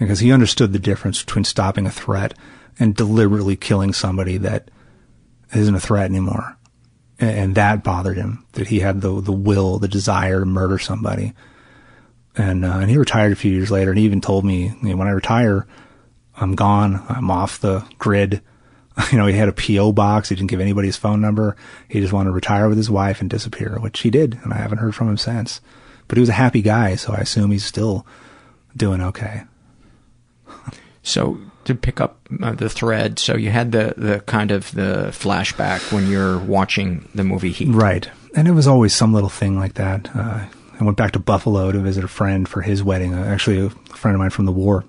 [0.00, 2.34] because he understood the difference between stopping a threat
[2.78, 4.70] and deliberately killing somebody that
[5.54, 6.56] isn't a threat anymore.
[7.18, 10.78] And, and that bothered him that he had the the will, the desire to murder
[10.78, 11.34] somebody.
[12.34, 14.88] And uh, and he retired a few years later, and he even told me, you
[14.88, 15.66] know, when I retire,
[16.34, 17.04] I'm gone.
[17.08, 18.42] I'm off the grid.
[19.12, 20.28] You know, he had a PO box.
[20.28, 21.56] He didn't give anybody his phone number.
[21.88, 24.58] He just wanted to retire with his wife and disappear, which he did, and I
[24.58, 25.62] haven't heard from him since.
[26.06, 28.04] But he was a happy guy, so I assume he's still
[28.76, 29.44] doing okay.
[31.02, 35.08] So to pick up uh, the thread, so you had the the kind of the
[35.12, 38.08] flashback when you're watching the movie Heat, right?
[38.34, 40.08] And it was always some little thing like that.
[40.14, 40.46] Uh,
[40.78, 43.14] I went back to Buffalo to visit a friend for his wedding.
[43.14, 44.84] Uh, actually, a friend of mine from the war,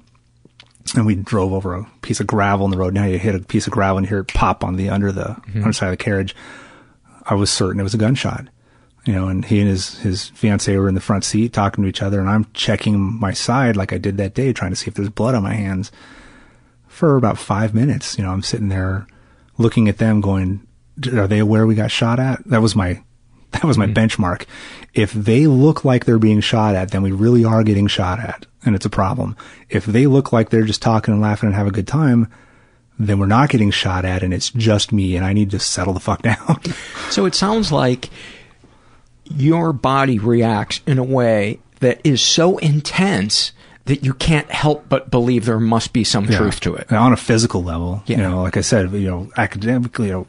[0.96, 2.94] and we drove over a piece of gravel in the road.
[2.94, 5.24] Now you hit a piece of gravel and hear it pop on the under the
[5.24, 5.60] mm-hmm.
[5.60, 6.36] underside of the carriage.
[7.24, 8.48] I was certain it was a gunshot
[9.06, 11.90] you know, and he and his, his fiance were in the front seat talking to
[11.90, 14.88] each other and I'm checking my side like I did that day, trying to see
[14.88, 15.92] if there's blood on my hands
[16.88, 18.18] for about five minutes.
[18.18, 19.08] You know, I'm sitting there
[19.58, 20.68] looking at them going,
[21.14, 22.44] are they aware we got shot at?
[22.46, 23.02] That was my,
[23.52, 23.94] that was my mm-hmm.
[23.94, 24.46] benchmark.
[24.94, 28.46] If they look like they're being shot at, then we really are getting shot at
[28.64, 29.36] and it's a problem.
[29.70, 32.28] If they look like they're just talking and laughing and have a good time,
[33.00, 35.94] then we're not getting shot at and it's just me and I need to settle
[35.94, 36.62] the fuck down.
[37.10, 38.10] so it sounds like
[39.36, 43.52] your body reacts in a way that is so intense
[43.86, 46.38] that you can't help but believe there must be some yeah.
[46.38, 46.92] truth to it.
[46.92, 48.18] On a physical level, yeah.
[48.18, 50.28] you know, like I said, you know, academically, you know,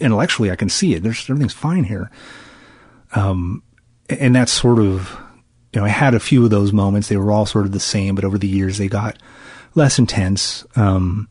[0.00, 1.02] intellectually, I can see it.
[1.02, 2.10] There's everything's fine here.
[3.14, 3.62] Um,
[4.08, 5.18] and that's sort of,
[5.72, 7.08] you know, I had a few of those moments.
[7.08, 9.18] They were all sort of the same, but over the years they got
[9.74, 10.64] less intense.
[10.76, 11.28] Um,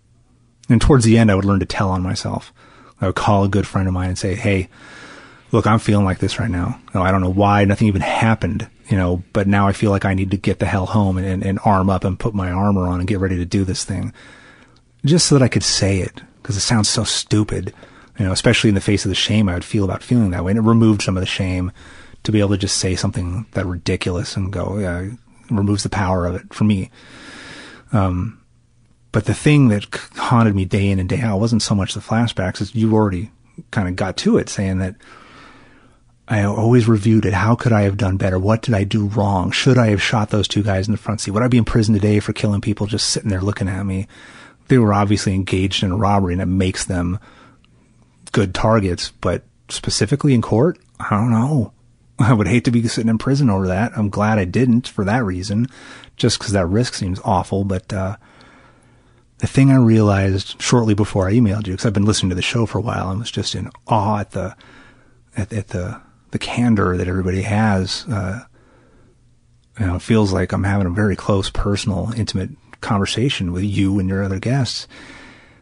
[0.69, 2.53] and towards the end, I would learn to tell on myself.
[2.99, 4.69] I would call a good friend of mine and say, "Hey,
[5.51, 6.79] look, I'm feeling like this right now.
[6.93, 7.65] No, I don't know why.
[7.65, 10.65] Nothing even happened, you know, but now I feel like I need to get the
[10.65, 13.37] hell home and, and, and arm up and put my armor on and get ready
[13.37, 14.13] to do this thing.
[15.03, 17.73] Just so that I could say it, because it sounds so stupid,
[18.17, 20.43] you know, especially in the face of the shame I would feel about feeling that
[20.43, 20.51] way.
[20.51, 21.71] And it removed some of the shame
[22.23, 25.09] to be able to just say something that ridiculous and go, yeah,
[25.49, 26.91] removes the power of it for me.
[27.91, 28.39] Um,
[29.11, 31.99] but the thing that haunted me day in and day out wasn't so much the
[31.99, 33.31] flashbacks as you already
[33.71, 34.95] kind of got to it saying that
[36.27, 37.33] I always reviewed it.
[37.33, 38.39] How could I have done better?
[38.39, 39.51] What did I do wrong?
[39.51, 41.31] Should I have shot those two guys in the front seat?
[41.31, 44.07] Would I be in prison today for killing people just sitting there looking at me?
[44.67, 47.19] They were obviously engaged in a robbery and it makes them
[48.31, 51.73] good targets, but specifically in court, I don't know.
[52.19, 53.91] I would hate to be sitting in prison over that.
[53.97, 55.67] I'm glad I didn't for that reason,
[56.15, 57.63] just because that risk seems awful.
[57.63, 58.17] But uh,
[59.39, 62.41] the thing I realized shortly before I emailed you, because I've been listening to the
[62.41, 64.55] show for a while, and was just in awe at the
[65.35, 65.99] at, at the
[66.31, 68.05] the candor that everybody has.
[68.09, 68.41] Uh,
[69.79, 72.49] you know, it feels like I'm having a very close, personal, intimate
[72.81, 74.87] conversation with you and your other guests.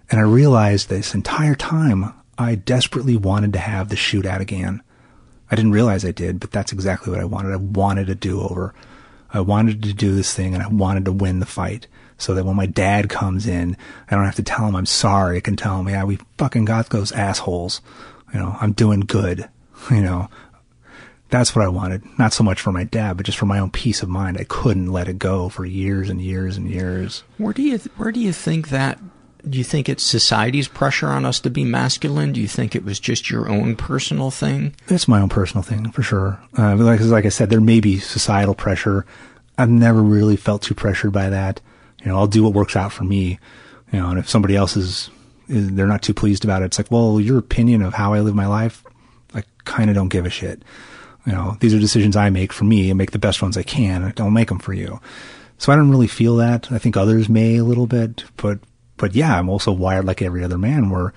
[0.09, 4.81] And I realized this entire time I desperately wanted to have the shootout again.
[5.51, 7.53] I didn't realize I did, but that's exactly what I wanted.
[7.53, 8.73] I wanted a do over.
[9.31, 12.45] I wanted to do this thing and I wanted to win the fight so that
[12.45, 13.77] when my dad comes in,
[14.09, 15.37] I don't have to tell him I'm sorry.
[15.37, 17.81] I can tell him, yeah, we fucking got those assholes.
[18.33, 19.49] You know, I'm doing good.
[19.89, 20.27] You know,
[21.29, 22.03] that's what I wanted.
[22.17, 24.37] Not so much for my dad, but just for my own peace of mind.
[24.37, 27.23] I couldn't let it go for years and years and years.
[27.37, 28.99] Where do you where do you think that?
[29.49, 32.33] Do you think it's society's pressure on us to be masculine?
[32.33, 34.75] Do you think it was just your own personal thing?
[34.87, 36.41] It's my own personal thing for sure.
[36.57, 39.05] Uh, like like I said, there may be societal pressure.
[39.57, 41.61] I've never really felt too pressured by that.
[42.01, 43.39] You know, I'll do what works out for me.
[43.91, 45.09] You know, and if somebody else is,
[45.47, 48.19] is they're not too pleased about it, it's like, well, your opinion of how I
[48.19, 48.83] live my life,
[49.33, 50.61] I kind of don't give a shit.
[51.25, 53.63] You know, these are decisions I make for me and make the best ones I
[53.63, 54.03] can.
[54.03, 54.99] I don't make them for you.
[55.57, 56.71] So I don't really feel that.
[56.71, 58.59] I think others may a little bit, but,
[58.97, 61.13] but yeah, I'm also wired like every other man where,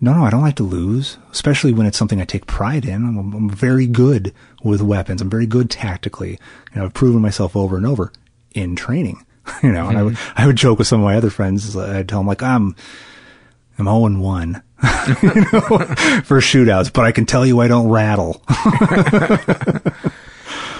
[0.00, 3.04] no, no, I don't like to lose, especially when it's something I take pride in.
[3.04, 5.22] I'm, I'm very good with weapons.
[5.22, 6.38] I'm very good tactically.
[6.72, 8.12] You know, I've proven myself over and over
[8.52, 9.24] in training.
[9.64, 9.88] You know, mm-hmm.
[9.88, 11.76] and I would, I would joke with some of my other friends.
[11.76, 12.76] I'd tell them like, I'm,
[13.80, 14.62] I'm 0 and 1
[15.22, 15.60] you know,
[16.24, 18.42] for shootouts, but I can tell you I don't rattle.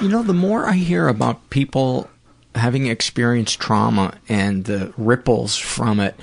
[0.01, 2.09] you know, the more I hear about people
[2.55, 6.15] having experienced trauma and the ripples from it,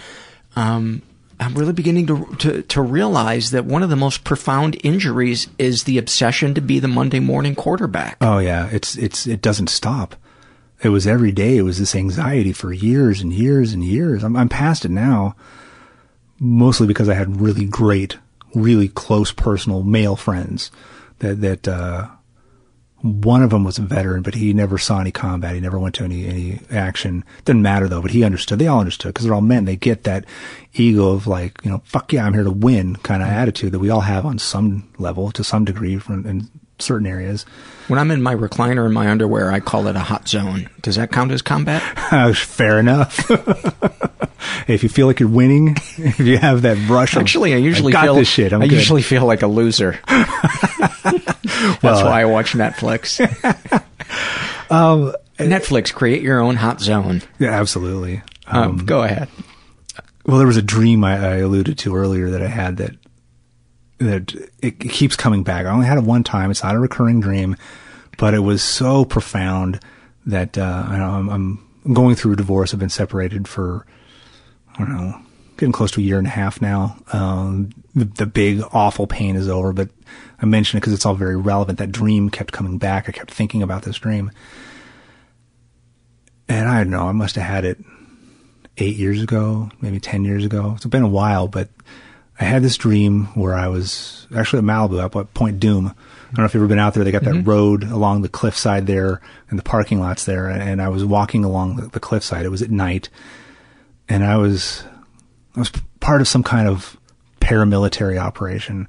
[0.55, 1.01] um,
[1.39, 5.83] I'm really beginning to, to, to realize that one of the most profound injuries is
[5.83, 8.17] the obsession to be the Monday morning quarterback.
[8.21, 10.15] Oh yeah, it's it's it doesn't stop.
[10.83, 11.57] It was every day.
[11.57, 14.23] It was this anxiety for years and years and years.
[14.23, 15.35] I'm I'm past it now
[16.39, 18.17] mostly because I had really great,
[18.53, 20.71] really close personal male friends
[21.19, 22.07] that, that, uh,
[23.01, 25.53] one of them was a veteran, but he never saw any combat.
[25.53, 27.23] He never went to any, any action.
[27.45, 28.57] Didn't matter though, but he understood.
[28.57, 29.65] They all understood because they're all men.
[29.65, 30.25] They get that
[30.73, 33.79] ego of like, you know, fuck yeah, I'm here to win kind of attitude that
[33.79, 36.49] we all have on some level to some degree from, in
[36.79, 37.43] certain areas.
[37.87, 40.69] When I'm in my recliner in my underwear, I call it a hot zone.
[40.81, 41.83] Does that count as combat?
[42.09, 43.29] Uh, fair enough.
[44.69, 48.03] if you feel like you're winning, if you have that rush, actually, I usually I
[48.03, 48.53] feel this shit.
[48.53, 48.75] I'm I good.
[48.75, 49.99] usually feel like a loser.
[50.07, 53.19] That's well, why I watch Netflix.
[54.71, 57.23] um, Netflix, create your own hot zone.
[57.39, 58.21] Yeah, absolutely.
[58.47, 59.27] Um, um, go ahead.
[60.25, 62.95] Well, there was a dream I, I alluded to earlier that I had that
[63.99, 65.65] that it, keeps coming back.
[65.65, 66.51] I only had it one time.
[66.51, 67.55] It's not a recurring dream,
[68.17, 69.79] but it was so profound
[70.25, 72.73] that uh, I I'm, I'm going through a divorce.
[72.73, 73.85] I've been separated for
[74.75, 75.19] I don't know,
[75.57, 76.97] getting close to a year and a half now.
[77.11, 79.89] Um, the, the big awful pain is over, but
[80.39, 81.79] I mention it because it's all very relevant.
[81.79, 83.09] That dream kept coming back.
[83.09, 84.31] I kept thinking about this dream,
[86.47, 87.07] and I don't know.
[87.07, 87.79] I must have had it
[88.77, 90.73] eight years ago, maybe ten years ago.
[90.75, 91.69] It's been a while, but
[92.39, 95.87] I had this dream where I was actually at Malibu up at Point Dume.
[95.87, 97.03] I don't know if you've ever been out there.
[97.03, 97.49] They got that mm-hmm.
[97.49, 100.47] road along the cliffside there and the parking lots there.
[100.47, 102.45] And I was walking along the, the cliffside.
[102.45, 103.09] It was at night.
[104.07, 104.83] And I was,
[105.55, 106.97] I was part of some kind of
[107.39, 108.87] paramilitary operation.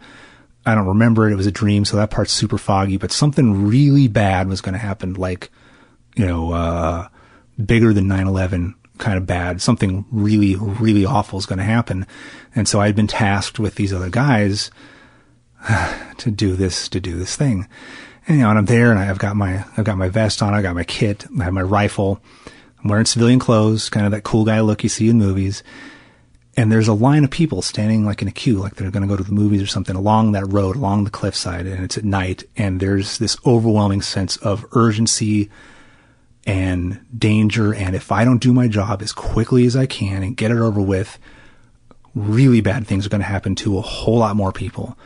[0.66, 1.32] I don't remember it.
[1.32, 1.84] It was a dream.
[1.84, 5.14] So that part's super foggy, but something really bad was going to happen.
[5.14, 5.50] Like,
[6.16, 7.08] you know, uh,
[7.64, 9.62] bigger than 9-11 kind of bad.
[9.62, 12.06] Something really, really awful is going to happen.
[12.54, 14.70] And so I'd been tasked with these other guys
[16.18, 17.68] to do this, to do this thing.
[18.26, 20.54] And, you know, and I'm there and I've got my, I've got my vest on.
[20.54, 21.26] I've got my kit.
[21.40, 22.20] I have my rifle.
[22.82, 25.62] I'm wearing civilian clothes, kind of that cool guy look you see in movies.
[26.58, 29.08] and there's a line of people standing like in a queue, like they're going to
[29.08, 32.04] go to the movies or something along that road, along the cliffside, and it's at
[32.04, 35.48] night, and there's this overwhelming sense of urgency
[36.48, 37.74] and danger.
[37.74, 40.56] And if I don't do my job as quickly as I can and get it
[40.56, 41.18] over with,
[42.14, 44.96] really bad things are going to happen to a whole lot more people.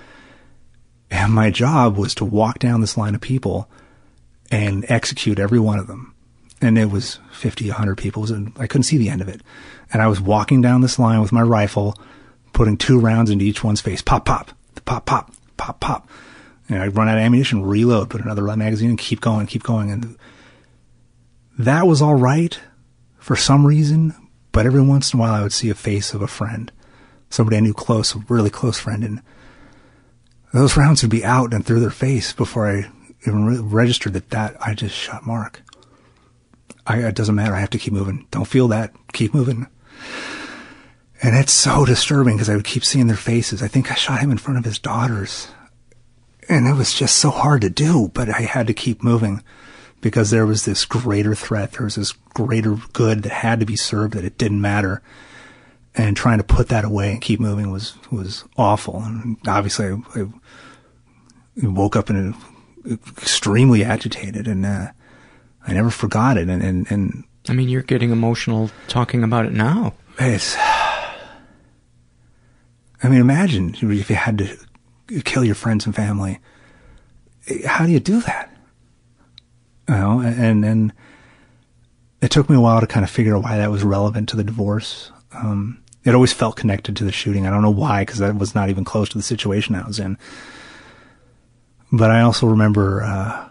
[1.11, 3.69] And my job was to walk down this line of people
[4.53, 6.15] and execute every one of them.
[6.61, 8.33] And it was 50, 100 people.
[8.33, 9.41] And I couldn't see the end of it.
[9.93, 11.99] And I was walking down this line with my rifle,
[12.53, 14.01] putting two rounds into each one's face.
[14.01, 14.53] Pop, pop,
[14.85, 16.09] pop, pop, pop, pop.
[16.69, 19.91] And I'd run out of ammunition, reload, put another magazine, and keep going, keep going.
[19.91, 20.17] And
[21.59, 22.59] that was all right
[23.19, 24.15] for some reason,
[24.53, 26.73] but every once in a while I would see a face of a friend,
[27.31, 29.23] somebody I knew close, a really close friend, and
[30.53, 32.91] those rounds would be out and through their face before I
[33.27, 35.63] even re- registered that that I just shot Mark.
[36.87, 37.55] I, it doesn't matter.
[37.55, 38.27] I have to keep moving.
[38.31, 38.93] Don't feel that.
[39.13, 39.67] Keep moving.
[41.23, 43.63] And it's so disturbing because I would keep seeing their faces.
[43.63, 45.49] I think I shot him in front of his daughters.
[46.49, 49.45] And it was just so hard to do, but I had to keep moving
[50.03, 51.73] because there was this greater threat.
[51.73, 55.01] There was this greater good that had to be served that it didn't matter.
[55.95, 59.03] And trying to put that away and keep moving was, was awful.
[59.03, 60.27] And obviously I, I
[61.63, 62.35] woke up in
[62.87, 64.89] a, extremely agitated and, uh,
[65.67, 66.49] I never forgot it.
[66.49, 69.95] And, and, and I mean, you're getting emotional talking about it now.
[70.19, 71.15] It's, I
[73.09, 74.57] mean, imagine if you had to
[75.25, 76.41] kill your friends and family.
[77.67, 78.53] How do you do that?
[79.89, 80.93] You know, and and
[82.21, 84.37] it took me a while to kind of figure out why that was relevant to
[84.37, 85.11] the divorce.
[85.33, 87.47] Um, it always felt connected to the shooting.
[87.47, 89.99] I don't know why, because that was not even close to the situation I was
[89.99, 90.19] in.
[91.91, 93.49] But I also remember uh,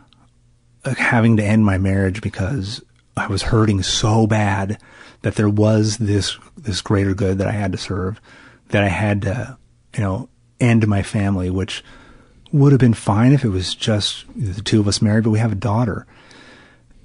[0.98, 2.82] having to end my marriage because
[3.16, 4.82] I was hurting so bad
[5.22, 8.20] that there was this this greater good that I had to serve,
[8.70, 9.58] that I had to,
[9.96, 10.30] you know,
[10.60, 11.84] end my family, which
[12.52, 15.40] would have been fine if it was just the two of us married, but we
[15.40, 16.06] have a daughter.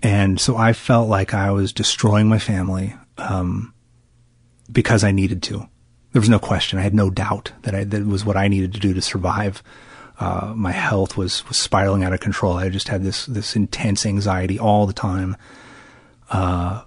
[0.03, 3.75] And so I felt like I was destroying my family um,
[4.71, 5.69] because I needed to.
[6.13, 6.79] There was no question.
[6.79, 9.63] I had no doubt that I, that was what I needed to do to survive.
[10.19, 12.57] Uh, my health was, was spiraling out of control.
[12.57, 15.37] I just had this this intense anxiety all the time.
[16.31, 16.83] Uh,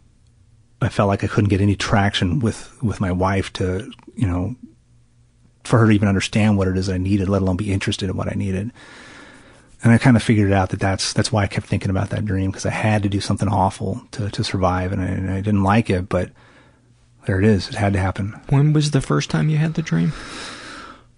[0.82, 4.56] I felt like I couldn't get any traction with with my wife to you know
[5.70, 8.18] for her to even understand what it is I needed, let alone be interested in
[8.18, 8.72] what I needed.
[9.84, 12.26] And I kind of figured out that that's that's why I kept thinking about that
[12.26, 15.42] dream because I had to do something awful to to survive, and I, and I
[15.42, 16.32] didn't like it, but
[17.26, 17.70] there it is.
[17.70, 18.32] It had to happen.
[18.50, 20.12] When was the first time you had the dream?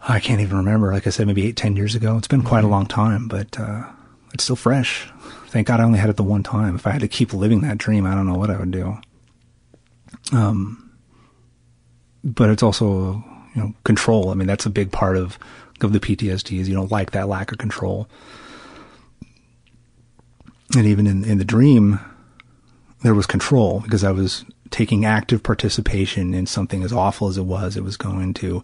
[0.01, 0.91] I can't even remember.
[0.93, 2.17] Like I said, maybe eight, ten years ago.
[2.17, 3.85] It's been quite a long time, but uh,
[4.33, 5.09] it's still fresh.
[5.47, 6.75] Thank God I only had it the one time.
[6.75, 8.97] If I had to keep living that dream, I don't know what I would do.
[10.33, 10.91] Um,
[12.23, 13.23] but it's also
[13.55, 14.29] you know control.
[14.29, 15.37] I mean, that's a big part of
[15.81, 18.07] of the PTSD is you don't like that lack of control.
[20.75, 21.99] And even in in the dream,
[23.01, 27.43] there was control because I was taking active participation in something as awful as it
[27.43, 27.75] was.
[27.75, 28.63] It was going to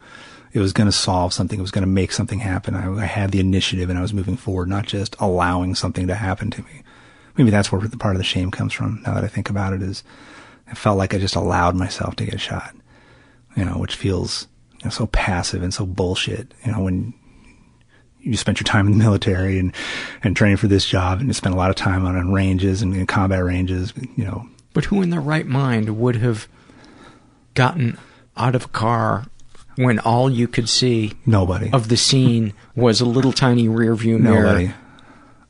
[0.53, 1.59] it was going to solve something.
[1.59, 2.73] It was going to make something happen.
[2.73, 6.15] I, I, had the initiative and I was moving forward, not just allowing something to
[6.15, 6.83] happen to me.
[7.37, 9.01] Maybe that's where the part of the shame comes from.
[9.05, 10.03] Now that I think about it, is
[10.65, 12.73] I felt like I just allowed myself to get shot,
[13.55, 14.47] you know, which feels
[14.87, 16.53] know, so passive and so bullshit.
[16.65, 17.13] You know, when
[18.19, 19.73] you spent your time in the military and
[20.23, 22.81] and training for this job, and you spent a lot of time on, on ranges
[22.81, 24.47] and, and combat ranges, you know.
[24.73, 26.47] But who in their right mind would have
[27.53, 27.97] gotten
[28.35, 29.25] out of a car
[29.75, 34.17] when all you could see nobody of the scene was a little tiny rear view
[34.17, 34.43] mirror.
[34.43, 34.73] Nobody.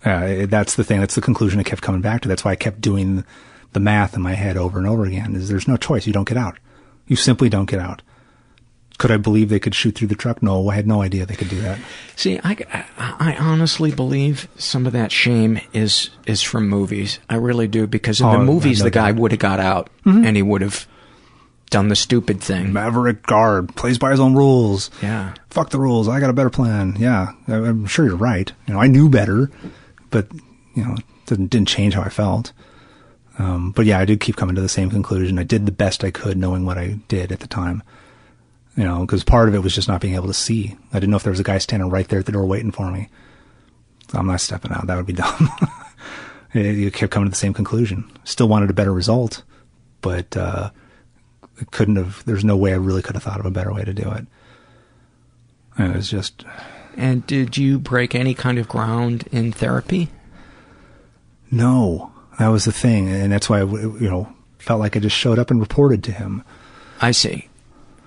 [0.06, 1.00] Uh, that's the thing.
[1.00, 2.28] That's the conclusion I kept coming back to.
[2.28, 3.26] That's why I kept doing
[3.74, 5.36] the math in my head over and over again.
[5.36, 6.08] Is there's no choice.
[6.08, 6.60] You don't get out.
[7.08, 8.02] You simply don't get out.
[8.98, 10.42] Could I believe they could shoot through the truck?
[10.42, 11.80] No, I had no idea they could do that.
[12.16, 12.58] See, I,
[12.98, 17.20] I honestly believe some of that shame is is from movies.
[17.30, 20.26] I really do because in oh, the movies the guy would have got out mm-hmm.
[20.26, 20.88] and he would have
[21.70, 22.74] done the stupid thing.
[22.74, 24.90] Maverick guard plays by his own rules.
[25.02, 25.34] Yeah.
[25.50, 26.08] Fuck the rules.
[26.08, 26.96] I got a better plan.
[26.98, 28.52] Yeah, I'm sure you're right.
[28.68, 29.52] You know, I knew better,
[30.10, 30.28] but
[30.74, 32.52] you know, it didn't didn't change how I felt.
[33.40, 35.38] Um, but yeah, I did keep coming to the same conclusion.
[35.38, 37.84] I did the best I could, knowing what I did at the time.
[38.78, 40.78] You know, because part of it was just not being able to see.
[40.94, 42.72] I didn't know if there was a guy standing right there at the door waiting
[42.72, 43.10] for me.
[44.10, 44.88] So I'm not stepping out.
[44.88, 45.50] That would be dumb.
[46.54, 48.10] you kept coming to the same conclusion.
[48.24, 49.44] Still wanted a better result,
[50.02, 50.70] but uh,
[51.72, 52.24] couldn't have.
[52.26, 54.28] There's no way I really could have thought of a better way to do it.
[55.78, 56.46] And it was just.
[56.96, 60.10] And did you break any kind of ground in therapy?
[61.50, 64.34] No, that was the thing, and that's why I, you know
[64.68, 66.44] felt like I just showed up and reported to him.
[67.00, 67.47] I see.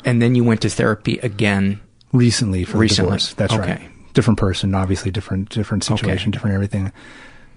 [0.05, 1.81] And then you went to therapy again
[2.13, 3.07] recently for Recently.
[3.09, 3.35] divorce.
[3.35, 3.73] That's Okay.
[3.73, 3.81] right.
[4.15, 6.31] Different person, obviously different different situation, Okay.
[6.33, 6.93] different everything.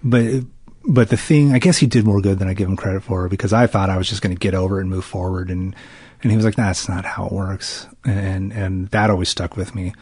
[0.04, 0.44] But
[0.86, 3.30] but the thing, I guess he did more good than I give him credit for
[3.30, 5.74] because I thought I was just going to get over it and move forward, and
[6.22, 9.74] and he was like, "That's not how it works," and and that always stuck with
[9.76, 9.94] me.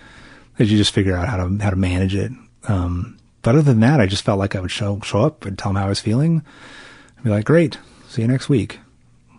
[0.57, 2.31] That you just figure out how to how to manage it.
[2.67, 5.57] Um, but other than that, I just felt like I would show show up and
[5.57, 6.41] tell him how I was feeling.
[7.17, 7.77] I'd be like, "Great,
[8.09, 8.79] see you next week."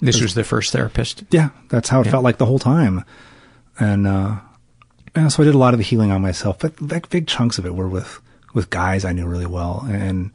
[0.02, 1.22] This was the first therapist.
[1.30, 2.10] Yeah, that's how it Yeah.
[2.12, 3.04] felt like the whole time.
[3.78, 4.36] And uh
[5.14, 7.56] and so I did a lot of the healing on myself, but like big chunks
[7.58, 8.20] of it were with
[8.52, 10.30] with guys I knew really well and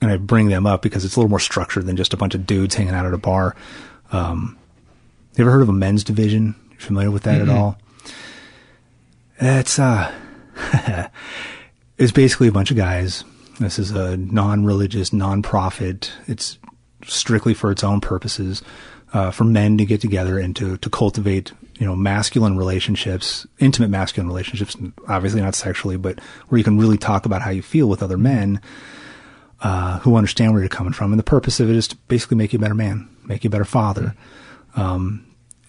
[0.00, 2.34] and I bring them up because it's a little more structured than just a bunch
[2.34, 3.56] of dudes hanging out at a bar.
[4.12, 4.58] Um
[5.36, 6.54] you ever heard of a men's division?
[6.72, 7.48] You familiar with that Mm-mm.
[7.50, 7.78] at all?
[9.38, 10.12] It's uh
[11.98, 13.24] it's basically a bunch of guys.
[13.60, 16.10] This is a non-religious, non-profit.
[16.26, 16.58] It's
[17.06, 18.62] strictly for its own purposes,
[19.12, 23.90] uh, for men to get together and to, to cultivate, you know, masculine relationships, intimate
[23.90, 24.76] masculine relationships,
[25.08, 28.18] obviously not sexually, but where you can really talk about how you feel with other
[28.18, 28.60] men,
[29.60, 31.12] uh, who understand where you're coming from.
[31.12, 33.48] And the purpose of it is to basically make you a better man, make you
[33.48, 34.14] a better father.
[34.74, 35.26] Um,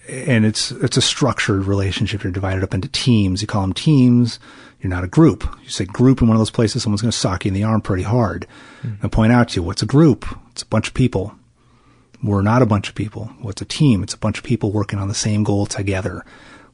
[0.08, 2.22] and it's it's a structured relationship.
[2.22, 3.40] You're divided up into teams.
[3.40, 4.38] You call them teams.
[4.80, 5.44] You're not a group.
[5.62, 7.64] You say group in one of those places, someone's going to sock you in the
[7.64, 8.46] arm pretty hard
[9.00, 10.26] and point out to you what's a group.
[10.50, 11.34] It's a bunch of people.
[12.22, 13.26] We're not a bunch of people.
[13.40, 14.02] What's a team?
[14.02, 16.24] It's a bunch of people working on the same goal together.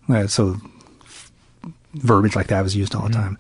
[0.09, 0.57] Uh, so
[1.95, 3.39] verbiage like that was used all the time.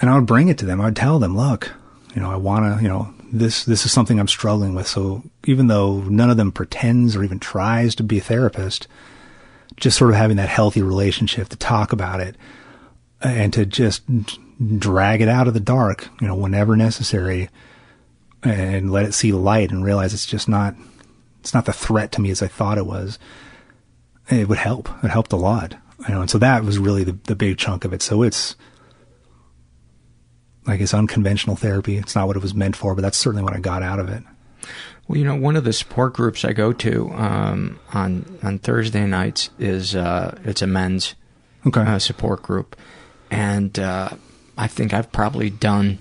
[0.00, 0.80] And I would bring it to them.
[0.80, 1.72] I would tell them, look,
[2.14, 4.86] you know, I want to, you know, this, this is something I'm struggling with.
[4.86, 8.88] So even though none of them pretends or even tries to be a therapist,
[9.76, 12.36] just sort of having that healthy relationship to talk about it
[13.20, 14.02] and to just
[14.78, 17.48] drag it out of the dark, you know, whenever necessary
[18.42, 20.74] and let it see light and realize it's just not,
[21.40, 23.18] it's not the threat to me as I thought it was.
[24.28, 24.88] It would help.
[25.02, 25.74] It helped a lot.
[26.08, 28.02] You know, and so that was really the, the big chunk of it.
[28.02, 28.56] So it's,
[30.66, 31.96] like it's unconventional therapy.
[31.96, 34.08] It's not what it was meant for, but that's certainly what I got out of
[34.08, 34.22] it.
[35.08, 39.06] Well, you know, one of the support groups I go to um, on on Thursday
[39.06, 41.14] nights is uh, it's a men's
[41.66, 41.80] okay.
[41.80, 42.76] uh, support group,
[43.30, 44.10] and uh,
[44.56, 45.98] I think I've probably done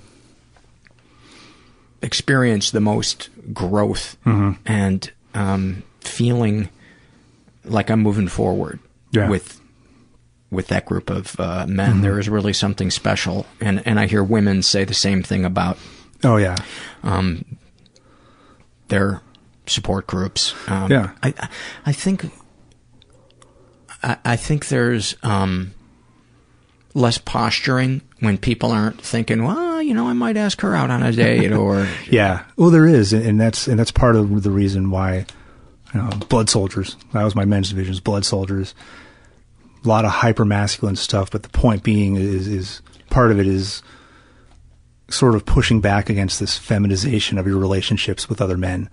[2.02, 4.58] experienced the most growth Mhm.
[4.66, 6.70] and um, feeling
[7.66, 8.80] like I'm moving forward
[9.12, 9.30] Yeah.
[9.30, 9.59] with
[10.52, 11.98] with that group of uh, men.
[11.98, 12.02] Mhm.
[12.02, 15.78] There is really something special, and and I hear women say the same thing about
[16.24, 16.56] Oh yeah.
[17.04, 17.46] um,
[18.88, 19.22] their
[19.68, 20.54] support groups.
[20.68, 21.12] Um, Yeah.
[21.22, 21.34] I,
[21.86, 22.26] I- think,
[24.04, 25.74] I, I think there's um,
[26.94, 31.04] less posturing when people aren't thinking, well, you know, I might ask her out on
[31.04, 32.44] a date, or Yeah.
[32.58, 35.26] Well, there is, and- and that's and that's part of the reason why,
[35.94, 36.96] you know, blood soldiers.
[37.14, 38.74] That was my men's division's blood soldiers.
[39.84, 43.48] A lot of hyper masculine stuff, but the point being is is part of it
[43.48, 43.82] is
[45.10, 48.90] sort of pushing back against this feminization of your relationships with other men.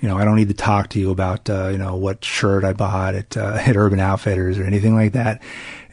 [0.00, 2.64] You know, I don't need to talk to you about uh, you know what shirt
[2.64, 5.42] I bought at uh, at Urban Outfitters or anything like that.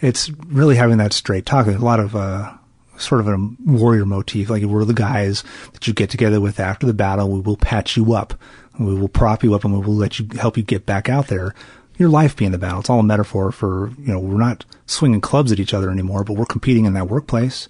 [0.01, 1.65] It's really having that straight talk.
[1.65, 2.53] There's a lot of uh,
[2.97, 4.49] sort of a warrior motif.
[4.49, 7.29] Like we're the guys that you get together with after the battle.
[7.29, 8.33] We will patch you up.
[8.79, 11.27] We will prop you up and we will let you help you get back out
[11.27, 11.55] there.
[11.97, 12.79] Your life being the battle.
[12.79, 16.23] It's all a metaphor for, you know, we're not swinging clubs at each other anymore,
[16.23, 17.67] but we're competing in that workplace.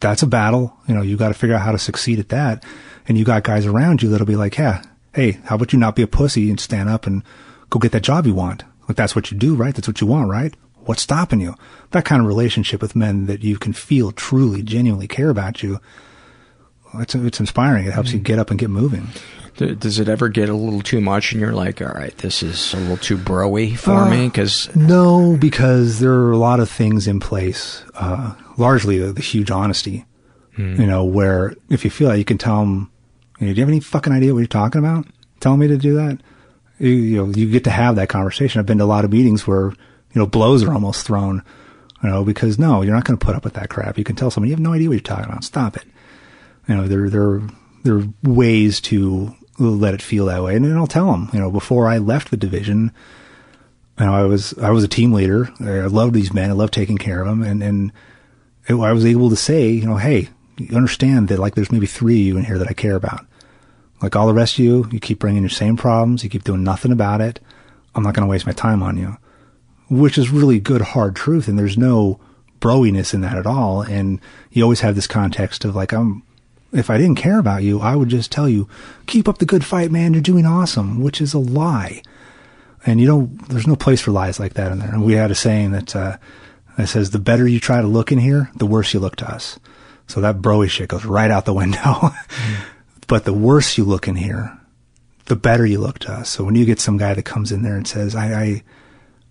[0.00, 0.76] That's a battle.
[0.86, 2.64] You know, you got to figure out how to succeed at that.
[3.08, 4.82] And you got guys around you that'll be like, yeah,
[5.14, 7.22] hey, how about you not be a pussy and stand up and
[7.70, 8.64] go get that job you want?
[8.88, 9.74] Like that's what you do, right?
[9.74, 10.54] That's what you want, right?
[10.84, 11.54] What's stopping you?
[11.90, 15.80] That kind of relationship with men that you can feel truly, genuinely care about you.
[16.94, 17.86] It's, it's inspiring.
[17.86, 18.24] It helps you mm-hmm.
[18.24, 19.08] get up and get moving.
[19.56, 22.74] Does it ever get a little too much, and you're like, all right, this is
[22.74, 24.26] a little too broy for Uh, me?
[24.26, 29.22] Because No, because there are a lot of things in place, uh, largely the, the
[29.22, 30.04] huge honesty,
[30.56, 30.80] Hmm.
[30.80, 32.90] you know, where if you feel that you can tell them,
[33.40, 35.06] you know, do you have any fucking idea what you're talking about?
[35.40, 36.18] Telling me to do that?
[36.78, 38.58] You, you know, you get to have that conversation.
[38.58, 39.74] I've been to a lot of meetings where, you
[40.14, 41.42] know, blows are almost thrown,
[42.02, 43.96] you know, because no, you're not going to put up with that crap.
[43.98, 45.44] You can tell someone, you have no idea what you're talking about.
[45.44, 45.84] Stop it.
[46.68, 47.40] You know, there, there,
[47.84, 50.56] there are ways to let it feel that way.
[50.56, 52.92] And then I'll tell them, you know, before I left the division,
[53.98, 55.48] you know, I was I was a team leader.
[55.60, 56.50] I loved these men.
[56.50, 57.92] I loved taking care of them, and and
[58.68, 60.28] it, I was able to say, you know, hey,
[60.58, 63.26] you understand that like there's maybe three of you in here that I care about.
[64.02, 66.22] Like all the rest of you, you keep bringing your same problems.
[66.22, 67.40] You keep doing nothing about it.
[67.94, 69.16] I'm not going to waste my time on you,
[69.88, 71.48] which is really good hard truth.
[71.48, 72.20] And there's no
[72.60, 73.80] broiness in that at all.
[73.80, 76.22] And you always have this context of like I'm.
[76.78, 78.68] If I didn't care about you, I would just tell you,
[79.06, 80.12] keep up the good fight, man.
[80.12, 82.02] You're doing awesome, which is a lie
[82.84, 84.92] And you don't, there's no place for lies like that in there.
[84.92, 86.16] And we had a saying that, uh,
[86.76, 89.28] that says, the better you try to look in here, the worse you look to
[89.28, 89.58] us.
[90.06, 91.78] So that broy shit goes right out the window.
[91.78, 92.56] mm.
[93.08, 94.58] But the worse you look in here,
[95.26, 96.28] the better you look to us.
[96.28, 98.62] So when you get some guy that comes in there and says, I, I,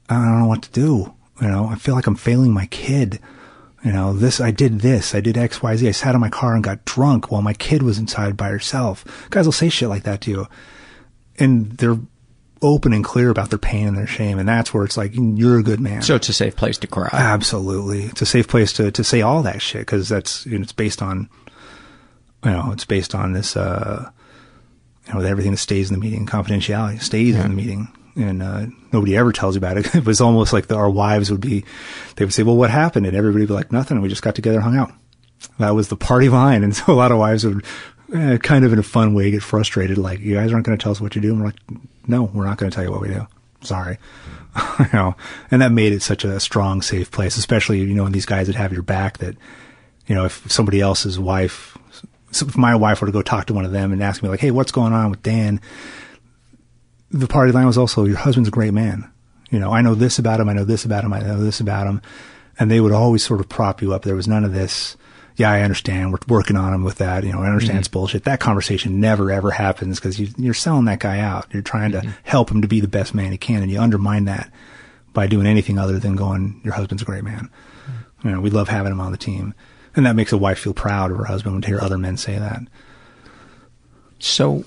[0.10, 1.14] I don't know what to do.
[1.42, 3.20] You know, I feel like I'm failing my kid.
[3.86, 5.88] You know, this, I did this, I did X, Y, Z.
[5.88, 9.06] I sat in my car and got drunk while my kid was inside by herself.
[9.30, 10.48] Guys will say shit like that to you.
[11.38, 12.00] And they're
[12.64, 14.40] open and clear about their pain and their shame.
[14.40, 16.02] And that's where it's like, you're a good man.
[16.02, 17.10] So it's a safe place to cry.
[17.14, 18.06] Absolutely.
[18.06, 20.74] It's a safe place to, to say all that shit because that's, you know, it's
[20.74, 21.30] based on,
[22.44, 24.10] you know, it's based on this, uh,
[25.08, 27.44] you know, everything that stays in the meeting, confidentiality stays yeah.
[27.44, 27.96] in the meeting.
[28.16, 29.94] And, uh, nobody ever tells you about it.
[29.96, 31.66] it was almost like the, our wives would be,
[32.16, 33.06] they would say, well, what happened?
[33.06, 33.98] And everybody would be like, nothing.
[33.98, 34.92] And We just got together and hung out.
[35.60, 36.64] That was the party line.
[36.64, 37.66] And so a lot of wives would,
[38.14, 39.98] eh, kind of in a fun way, get frustrated.
[39.98, 41.32] Like, you guys aren't going to tell us what you do.
[41.32, 41.60] And we're like,
[42.08, 43.28] no, we're not going to tell you what we do.
[43.62, 43.98] Sorry.
[44.80, 45.16] you know,
[45.52, 48.48] and that made it such a strong, safe place, especially, you know, when these guys
[48.48, 49.36] that have your back that,
[50.08, 51.78] you know, if somebody else's wife,
[52.32, 54.40] if my wife were to go talk to one of them and ask me like,
[54.40, 55.60] Hey, what's going on with Dan?
[57.12, 59.10] The party line was also, your husband's a great man.
[59.50, 60.50] You know, I know this about him.
[60.50, 61.14] I know this about him.
[61.14, 62.02] I know this about him.
[62.58, 64.04] And they would always sort of prop you up.
[64.04, 64.98] There was none of this,
[65.36, 66.12] yeah, I understand.
[66.12, 67.24] We're working on him with that.
[67.24, 67.80] You know, I understand mm-hmm.
[67.80, 68.24] it's bullshit.
[68.24, 71.48] That conversation never ever happens because you, are selling that guy out.
[71.52, 72.12] You're trying to mm-hmm.
[72.24, 74.52] help him to be the best man he can, and you undermine that
[75.14, 77.50] by doing anything other than going, "Your husband's a great man."
[77.86, 78.28] Mm-hmm.
[78.28, 79.54] You know, we love having him on the team,
[79.96, 82.16] and that makes a wife feel proud of her husband when to hear other men
[82.16, 82.62] say that.
[84.20, 84.64] So,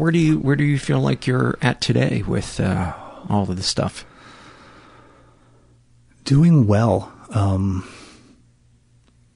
[0.00, 2.94] where do you where do you feel like you're at today with uh,
[3.28, 4.04] all of this stuff?
[6.24, 7.12] Doing well.
[7.30, 7.88] Um,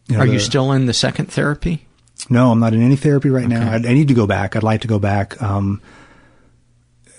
[0.08, 1.86] you know, Are the, you still in the second therapy?
[2.30, 3.54] No, I'm not in any therapy right okay.
[3.54, 3.70] now.
[3.70, 4.56] I, I, need to go back.
[4.56, 5.40] I'd like to go back.
[5.42, 5.82] Um,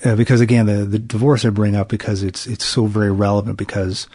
[0.03, 3.57] uh, because again, the, the divorce I bring up because it's it's so very relevant.
[3.57, 4.07] Because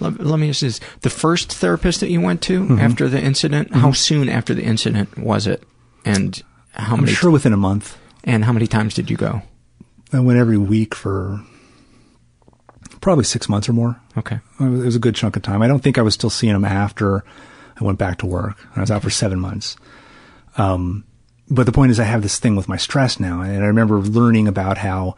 [0.00, 2.78] let, let me ask this: the first therapist that you went to mm-hmm.
[2.78, 3.80] after the incident, mm-hmm.
[3.80, 5.62] how soon after the incident was it,
[6.04, 6.42] and
[6.72, 7.12] how I'm many?
[7.12, 7.96] Sure, within a month.
[8.28, 9.40] And how many times did you go?
[10.12, 11.42] I went every week for
[13.00, 13.98] probably six months or more.
[14.18, 15.62] Okay, it was a good chunk of time.
[15.62, 17.24] I don't think I was still seeing him after
[17.80, 18.58] I went back to work.
[18.76, 19.76] I was out for seven months.
[20.58, 21.04] Um,
[21.48, 23.98] but the point is, I have this thing with my stress now, and I remember
[23.98, 25.16] learning about how,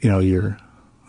[0.00, 0.58] you know, your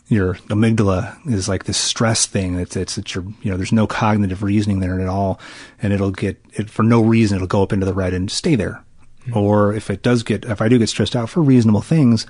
[0.09, 2.59] your amygdala is like this stress thing.
[2.59, 5.39] It's it's it's your you know, there's no cognitive reasoning there at all,
[5.81, 7.37] and it'll get it for no reason.
[7.37, 8.83] It'll go up into the red and stay there.
[9.25, 9.37] Mm-hmm.
[9.37, 12.25] Or if it does get, if I do get stressed out for reasonable things,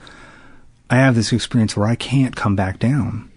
[0.89, 3.31] I have this experience where I can't come back down.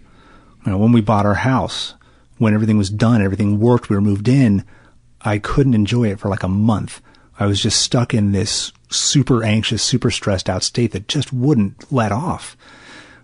[0.64, 1.94] You know, when we bought our house,
[2.38, 4.64] when everything was done, everything worked, we were moved in.
[5.22, 7.00] I couldn't enjoy it for like a month.
[7.38, 11.90] I was just stuck in this super anxious, super stressed out state that just wouldn't
[11.92, 12.56] let off.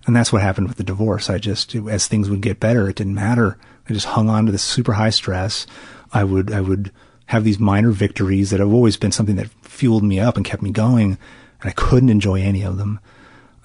[0.07, 1.31] And that's what happened with the divorce.
[1.31, 3.59] I just, as things would get better, it didn't matter.
[3.89, 5.67] I just hung on to this super high stress.
[6.13, 6.91] I would, I would
[7.33, 10.61] have these minor victories that have always been something that fueled me up and kept
[10.61, 11.17] me going.
[11.63, 13.01] And I couldn't enjoy any of them.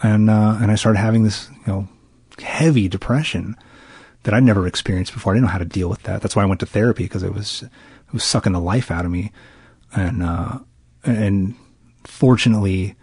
[0.01, 1.87] And, uh, and I started having this, you know,
[2.39, 3.57] heavy depression
[4.23, 5.33] that I'd never experienced before.
[5.33, 6.21] I didn't know how to deal with that.
[6.21, 9.03] That's why I went to therapy because it was, it was sucking the life out
[9.03, 9.33] of me.
[9.93, 10.59] And, uh,
[11.03, 11.53] and
[12.05, 12.95] fortunately,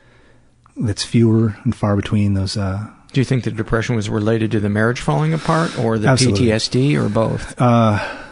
[0.79, 4.61] it's fewer and far between those, uh, do you think the depression was related to
[4.61, 6.47] the marriage falling apart or the absolutely.
[6.47, 7.61] PTSD or both?
[7.61, 8.24] Uh,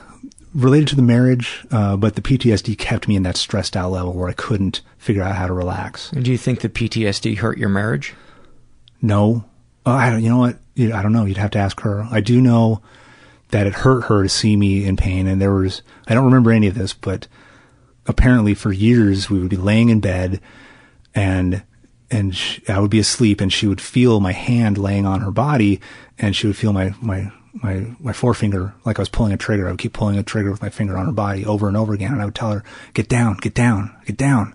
[0.55, 4.13] related to the marriage, uh, but the PTSD kept me in that stressed out level
[4.13, 6.11] where I couldn't figure out how to relax.
[6.11, 8.15] Do you think the PTSD hurt your marriage?
[9.01, 9.45] No.
[9.85, 10.59] Uh, I don't, you know what?
[10.79, 11.25] I don't know.
[11.25, 12.07] You'd have to ask her.
[12.11, 12.83] I do know
[13.51, 15.27] that it hurt her to see me in pain.
[15.27, 17.29] And there was, I don't remember any of this, but
[18.07, 20.41] apparently for years we would be laying in bed
[21.15, 21.63] and,
[22.11, 25.31] and she, I would be asleep and she would feel my hand laying on her
[25.31, 25.81] body
[26.19, 29.69] and she would feel my, my, my, my forefinger like I was pulling a trigger.
[29.69, 31.93] I would keep pulling a trigger with my finger on her body over and over
[31.93, 32.13] again.
[32.13, 32.65] And I would tell her,
[32.95, 34.55] get down, get down, get down.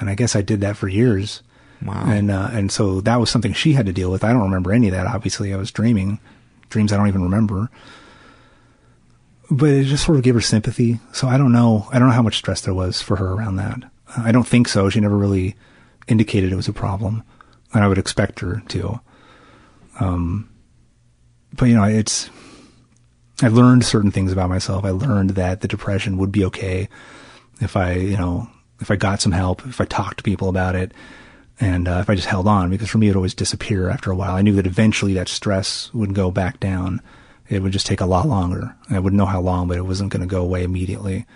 [0.00, 1.42] And I guess I did that for years.
[1.84, 2.04] Wow.
[2.06, 4.24] And, uh, and so that was something she had to deal with.
[4.24, 5.06] I don't remember any of that.
[5.06, 6.18] Obviously I was dreaming
[6.70, 7.70] dreams I don't even remember
[9.50, 11.00] but it just sort of gave her sympathy.
[11.12, 11.86] So I don't know.
[11.92, 13.82] I don't know how much stress there was for her around that.
[14.16, 14.88] I don't think so.
[14.88, 15.56] She never really
[16.06, 17.22] indicated it was a problem,
[17.72, 19.00] and I would expect her to.
[20.00, 20.48] Um,
[21.56, 22.30] but you know, it's.
[23.42, 24.84] I learned certain things about myself.
[24.84, 26.88] I learned that the depression would be okay
[27.60, 28.48] if I, you know,
[28.80, 30.92] if I got some help, if I talked to people about it,
[31.58, 32.70] and uh, if I just held on.
[32.70, 34.36] Because for me, it always disappear after a while.
[34.36, 37.00] I knew that eventually that stress would go back down
[37.48, 38.74] it would just take a lot longer.
[38.90, 41.26] I wouldn't know how long, but it wasn't going to go away immediately.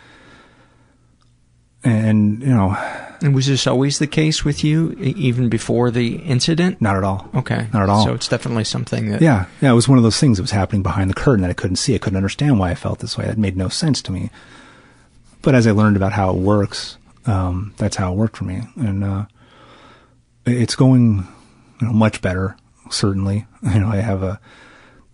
[1.84, 2.76] And, you know,
[3.20, 6.80] And was this always the case with you, even before the incident?
[6.80, 7.28] Not at all.
[7.34, 7.68] Okay.
[7.72, 8.04] Not at all.
[8.04, 9.22] So it's definitely something that.
[9.22, 11.50] Yeah, yeah, it was one of those things that was happening behind the curtain that
[11.50, 11.94] I couldn't see.
[11.94, 13.26] I couldn't understand why I felt this way.
[13.26, 14.30] That made no sense to me.
[15.42, 18.62] But as I learned about how it works, um, that's how it worked for me,
[18.76, 19.26] and uh,
[20.46, 21.26] it's going
[21.80, 22.56] you know, much better.
[22.90, 24.40] Certainly, you know, I have a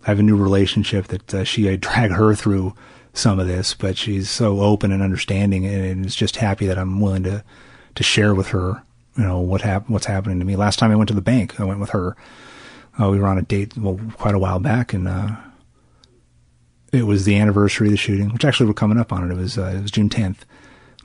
[0.03, 2.73] I have a new relationship that uh, she I drag her through
[3.15, 6.99] some of this, but she's so open and understanding, and, is just happy that I'm
[6.99, 7.43] willing to
[7.95, 8.83] to share with her,
[9.17, 10.55] you know, what hap- what's happening to me.
[10.55, 12.15] Last time I went to the bank, I went with her.
[12.99, 15.35] Uh, we were on a date well, quite a while back, and uh,
[16.91, 19.33] it was the anniversary of the shooting, which actually we're coming up on it.
[19.33, 20.39] It was uh, it was June 10th,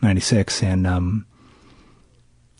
[0.02, 1.26] 96, and um,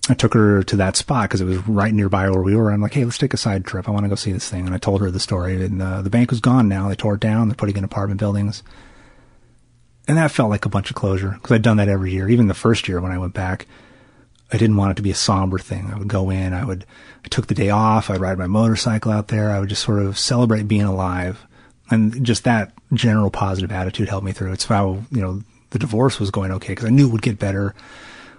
[0.09, 2.73] I took her to that spot because it was right nearby where we were.
[2.73, 3.89] I'm like, hey, let's take a side trip.
[3.89, 4.67] I want to go see this thing.
[4.67, 5.65] And I told her the story.
[5.65, 6.89] And uh, the bank was gone now.
[6.89, 7.49] They tore it down.
[7.49, 8.63] They're putting in apartment buildings.
[10.11, 12.29] And that felt like a bunch of closure because I'd done that every year.
[12.29, 13.69] Even the first year when I went back,
[14.53, 15.89] I didn't want it to be a somber thing.
[15.89, 16.53] I would go in.
[16.53, 16.85] I would.
[17.25, 18.11] I took the day off.
[18.11, 19.53] I'd ride my motorcycle out there.
[19.53, 21.47] I would just sort of celebrate being alive.
[21.93, 24.51] And just that general positive attitude helped me through.
[24.51, 27.39] It's how you know the divorce was going okay because I knew it would get
[27.39, 27.77] better.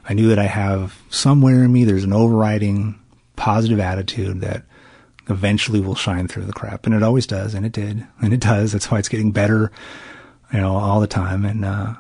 [0.09, 2.99] I knew that I have somewhere in me there's an overriding
[3.37, 4.63] positive attitude that
[5.29, 8.41] eventually will shine through the crap, and it always does, and it did, and it
[8.41, 8.73] does.
[8.73, 9.71] That's why it's getting better,
[10.53, 11.93] you know, all the time, and uh,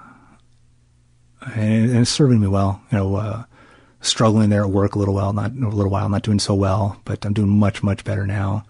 [1.55, 2.81] and, it's serving me well.
[2.91, 3.43] You know, uh,
[4.01, 6.99] struggling there at work a little while, not a little while, not doing so well,
[7.05, 8.65] but I'm doing much much better now.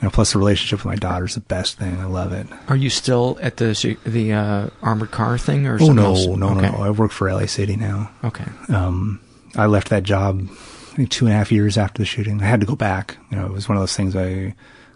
[0.00, 1.98] You know, plus the relationship with my daughter is the best thing.
[1.98, 2.46] I love it.
[2.68, 5.78] Are you still at the the uh, armored car thing or?
[5.80, 6.26] Oh no, else?
[6.26, 6.70] no, okay.
[6.70, 8.10] no, I work for LA City now.
[8.24, 8.44] Okay.
[8.68, 9.20] Um,
[9.56, 10.48] I left that job
[10.92, 12.40] I think two and a half years after the shooting.
[12.42, 13.18] I had to go back.
[13.30, 14.54] You know, it was one of those things I,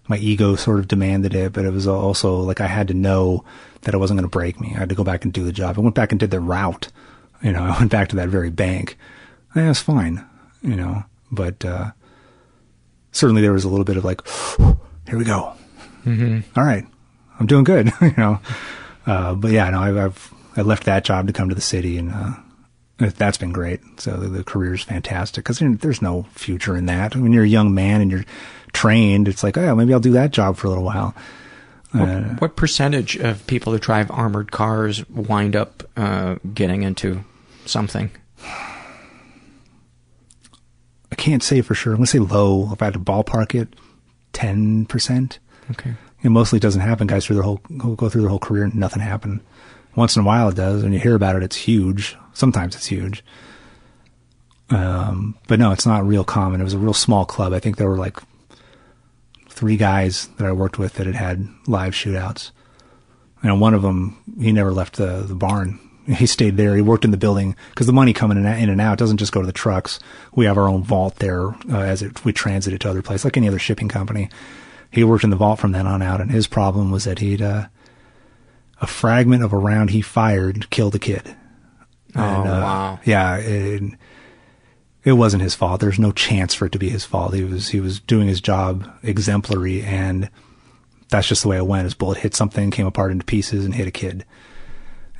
[0.08, 3.44] my ego sort of demanded it, but it was also like I had to know
[3.82, 4.72] that it wasn't going to break me.
[4.74, 5.78] I had to go back and do the job.
[5.78, 6.88] I went back and did the route.
[7.42, 8.96] You know, I went back to that very bank.
[9.54, 10.24] And it was fine,
[10.62, 11.90] you know, but, uh,
[13.12, 14.26] certainly there was a little bit of like,
[15.08, 15.52] here we go.
[16.04, 16.58] Mm-hmm.
[16.58, 16.86] All right.
[17.38, 18.40] I'm doing good, you know.
[19.06, 21.98] Uh, but yeah, no, I've, I've, I left that job to come to the city
[21.98, 22.32] and, uh,
[22.98, 23.80] that's been great.
[23.98, 27.16] So the, the is fantastic because there's no future in that.
[27.16, 28.24] When you're a young man and you're
[28.72, 31.14] trained, it's like, oh, maybe I'll do that job for a little while.
[31.92, 37.22] What, Uh, what percentage of people that drive armored cars wind up uh, getting into
[37.66, 38.10] something?
[41.10, 41.92] I can't say for sure.
[41.92, 42.70] I'm going to say low.
[42.72, 43.76] If I had to ballpark it,
[44.32, 45.38] 10%.
[45.72, 45.94] Okay.
[46.22, 47.06] It mostly doesn't happen.
[47.06, 49.40] Guys through their whole, go through their whole career and nothing happened.
[49.94, 50.82] Once in a while it does.
[50.82, 52.16] When you hear about it, it's huge.
[52.32, 53.22] Sometimes it's huge.
[54.70, 56.60] Um, but no, it's not real common.
[56.60, 57.52] It was a real small club.
[57.52, 58.18] I think there were like
[59.62, 62.50] three guys that I worked with that had had live shootouts.
[63.44, 65.78] And one of them, he never left the, the barn.
[66.04, 66.74] He stayed there.
[66.74, 69.30] He worked in the building because the money coming in, in and out doesn't just
[69.30, 70.00] go to the trucks.
[70.34, 73.24] We have our own vault there uh, as it, we transit it to other places,
[73.24, 74.28] like any other shipping company.
[74.90, 77.40] He worked in the vault from then on out, and his problem was that he'd
[77.40, 77.68] uh,
[78.80, 81.36] a fragment of a round he fired killed a kid.
[82.16, 83.00] Oh, And, uh, wow.
[83.04, 83.92] Yeah, it,
[85.04, 85.80] it wasn't his fault.
[85.80, 87.34] There's no chance for it to be his fault.
[87.34, 90.30] He was he was doing his job exemplary, and
[91.08, 91.84] that's just the way it went.
[91.84, 94.24] His bullet hit something, came apart into pieces, and hit a kid.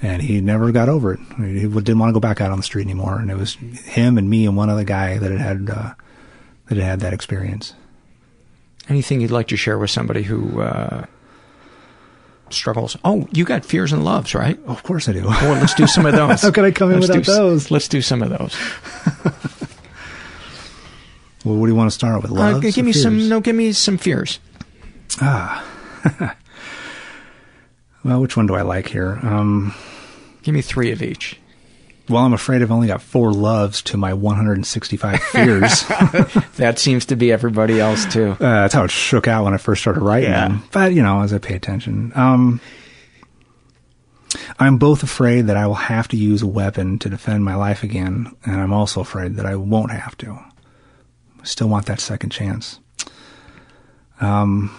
[0.01, 1.21] And he never got over it.
[1.39, 3.19] He didn't want to go back out on the street anymore.
[3.21, 5.95] And it was him and me and one other guy that had had uh,
[6.69, 7.75] that had had that experience.
[8.89, 11.07] Anything you'd like to share with somebody who uh,
[12.51, 12.97] struggles?
[13.05, 14.59] Oh, you got fears and loves, right?
[14.67, 15.25] Oh, of course I do.
[15.25, 16.43] Well, let's do some of those.
[16.43, 17.71] How could I come in Let's without do those?
[17.71, 18.57] Let's do some of those.
[21.45, 22.31] Well, what do you want to start with?
[22.37, 23.17] Uh, give me some.
[23.19, 23.29] fears?
[23.29, 24.39] No, give me some fears.
[25.21, 25.65] Ah.
[28.05, 29.19] well, which one do I like here?
[29.23, 29.75] Um,
[30.43, 31.39] Give me three of each.
[32.09, 35.85] well, I'm afraid I've only got four loves to my 165 fears.
[36.57, 38.33] that seems to be everybody else too.
[38.33, 40.49] Uh, that's how it shook out when I first started writing Yeah.
[40.49, 40.63] them.
[40.73, 42.13] But, you know, as I pay attention.
[42.17, 42.61] Um,
[44.59, 47.83] I'm both afraid that I will have to use a weapon to defend my life
[47.83, 50.39] again, and I'm also afraid that I won't have to.
[51.43, 52.79] Still want that second chance.
[54.21, 54.77] Um,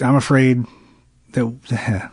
[0.00, 0.64] I'm afraid
[1.32, 2.10] that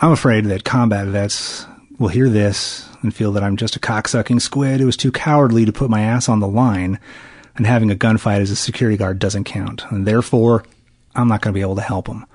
[0.00, 1.66] I'm afraid that combat vets
[1.98, 5.64] will hear this and feel that I'm just a cocksucking squid who was too cowardly
[5.64, 6.98] to put my ass on the line,
[7.56, 10.64] and having a gunfight as a security guard doesn't count, and therefore
[11.14, 12.26] I'm not going to be able to help them.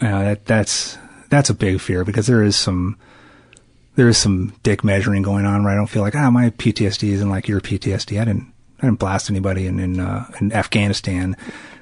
[0.00, 0.98] Uh, that that's
[1.28, 2.96] that's a big fear because there is some
[4.00, 7.10] there is some dick measuring going on where I don't feel like ah my PTSD
[7.10, 8.18] isn't like your PTSD.
[8.18, 11.36] I didn't I didn't blast anybody in in, uh, in Afghanistan,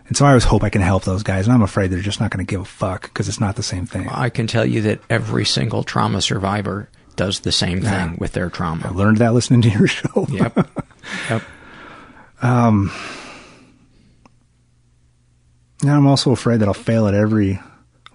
[0.09, 2.19] and so I always hope I can help those guys, and I'm afraid they're just
[2.19, 4.09] not going to give a fuck because it's not the same thing.
[4.09, 8.15] I can tell you that every single trauma survivor does the same thing Yeah.
[8.19, 8.87] with their trauma.
[8.87, 10.27] I learned that listening to your show.
[10.29, 10.69] Yep.
[11.31, 11.43] yep.
[12.43, 12.91] Um,
[15.85, 17.61] now I'm also afraid that I'll fail at every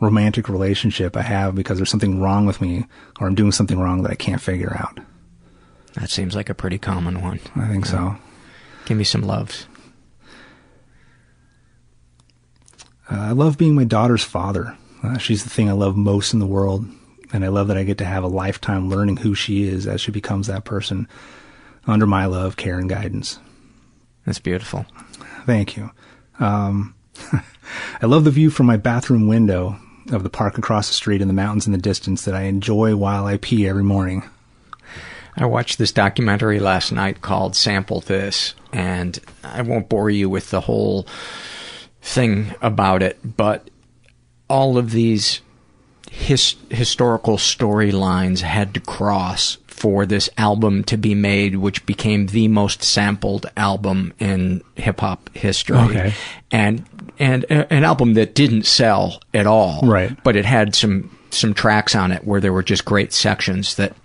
[0.03, 2.85] romantic relationship I have because there's something wrong with me
[3.19, 4.99] or I'm doing something wrong that I can't figure out.
[5.95, 7.39] That seems like a pretty common one.
[7.55, 8.15] I think so.
[8.85, 9.67] Give me some loves.
[13.11, 14.77] Uh, I love being my daughter's father.
[15.03, 16.85] Uh, she's the thing I love most in the world,
[17.31, 20.01] and I love that I get to have a lifetime learning who she is as
[20.01, 21.07] she becomes that person
[21.85, 23.39] under my love, care, and guidance.
[24.25, 24.85] That's beautiful.
[25.45, 25.91] Thank you.
[26.39, 26.95] Um,
[28.01, 29.77] I love the view from my bathroom window
[30.11, 32.95] of the park across the street and the mountains in the distance that I enjoy
[32.95, 34.23] while I pee every morning.
[35.35, 40.51] I watched this documentary last night called Sample This, and I won't bore you with
[40.51, 41.07] the whole
[42.01, 43.69] thing about it, but
[44.47, 45.41] all of these
[46.13, 52.47] his, historical storylines had to cross for this album to be made, which became the
[52.47, 55.77] most sampled album in hip hop history.
[55.77, 56.13] Okay.
[56.51, 56.85] And
[57.23, 59.81] and a- an album that didn't sell at all.
[59.81, 60.15] Right.
[60.23, 63.95] But it had some some tracks on it where there were just great sections that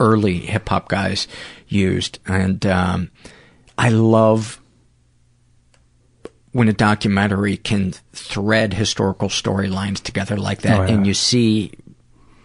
[0.00, 1.28] early hip hop guys
[1.68, 3.10] used, and um,
[3.76, 4.60] I love
[6.52, 10.92] when a documentary can thread historical storylines together like that, Oh, yeah.
[10.94, 11.72] and you see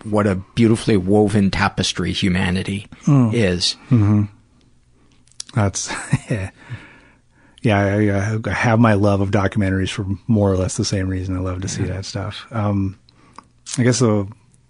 [0.03, 3.33] what a beautifully woven tapestry humanity Mm.
[3.33, 3.73] is.
[3.89, 4.23] hmm
[5.53, 5.91] That's
[6.29, 6.49] yeah.
[7.61, 11.35] Yeah, I, I have my love of documentaries for more or less the same reason.
[11.35, 12.45] I love to see that stuff.
[12.51, 12.97] Um,
[13.77, 14.27] I guess the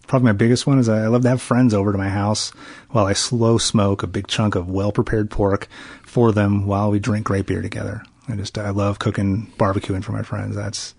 [0.08, 2.50] probably my biggest one is I love to have friends over to my house
[2.90, 5.68] while I slow smoke a big chunk of well prepared pork
[6.02, 8.02] for them while we drink great beer together.
[8.28, 10.56] I just I love cooking barbecuing for my friends.
[10.56, 10.96] That's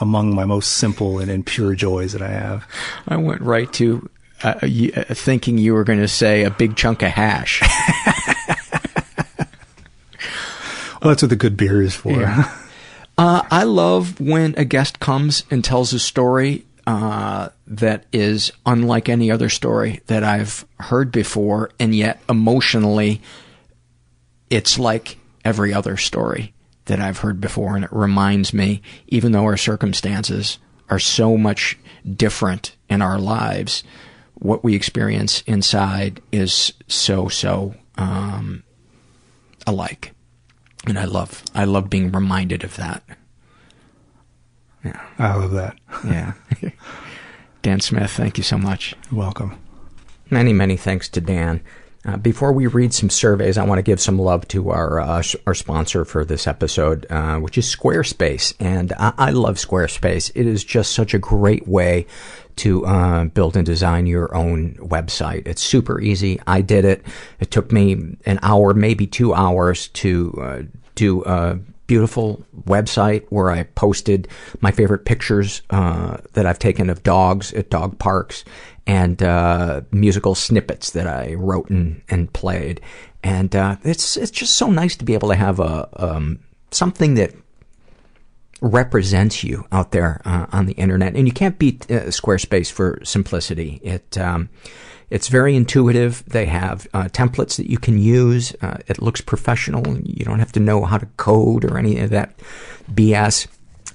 [0.00, 2.66] among my most simple and, and pure joys that I have.
[3.08, 4.08] I went right to
[4.42, 7.62] uh, uh, thinking you were going to say a big chunk of hash.
[11.02, 12.12] Well, that's what the good beer is for.
[12.12, 12.50] Yeah.
[13.18, 19.10] Uh, I love when a guest comes and tells a story uh, that is unlike
[19.10, 23.20] any other story that I've heard before, and yet emotionally,
[24.48, 26.54] it's like every other story
[26.86, 30.58] that I've heard before, and it reminds me, even though our circumstances
[30.88, 31.78] are so much
[32.16, 33.84] different in our lives,
[34.36, 38.62] what we experience inside is so so um,
[39.66, 40.14] alike
[40.86, 43.02] and I love I love being reminded of that.
[44.84, 45.76] Yeah, I love that.
[46.04, 46.32] yeah.
[47.62, 48.94] Dan Smith, thank you so much.
[49.12, 49.58] Welcome.
[50.30, 51.62] Many many thanks to Dan.
[52.04, 55.22] Uh, before we read some surveys, I want to give some love to our uh,
[55.46, 60.32] our sponsor for this episode, uh, which is Squarespace, and I, I love Squarespace.
[60.34, 62.06] It is just such a great way
[62.56, 65.46] to uh, build and design your own website.
[65.46, 66.40] It's super easy.
[66.46, 67.04] I did it.
[67.40, 70.62] It took me an hour, maybe two hours, to uh,
[70.94, 74.28] do a beautiful website where I posted
[74.60, 78.44] my favorite pictures uh, that I've taken of dogs at dog parks
[78.86, 82.80] and uh, musical snippets that I wrote and, and played.
[83.22, 87.14] And uh, it's it's just so nice to be able to have a um, something
[87.14, 87.34] that
[88.62, 91.14] represents you out there uh, on the internet.
[91.14, 93.80] And you can't beat uh, Squarespace for simplicity.
[93.82, 94.48] It um,
[95.10, 96.24] it's very intuitive.
[96.26, 98.54] They have uh, templates that you can use.
[98.62, 99.98] Uh, it looks professional.
[99.98, 102.38] You don't have to know how to code or any of that
[102.90, 103.46] BS.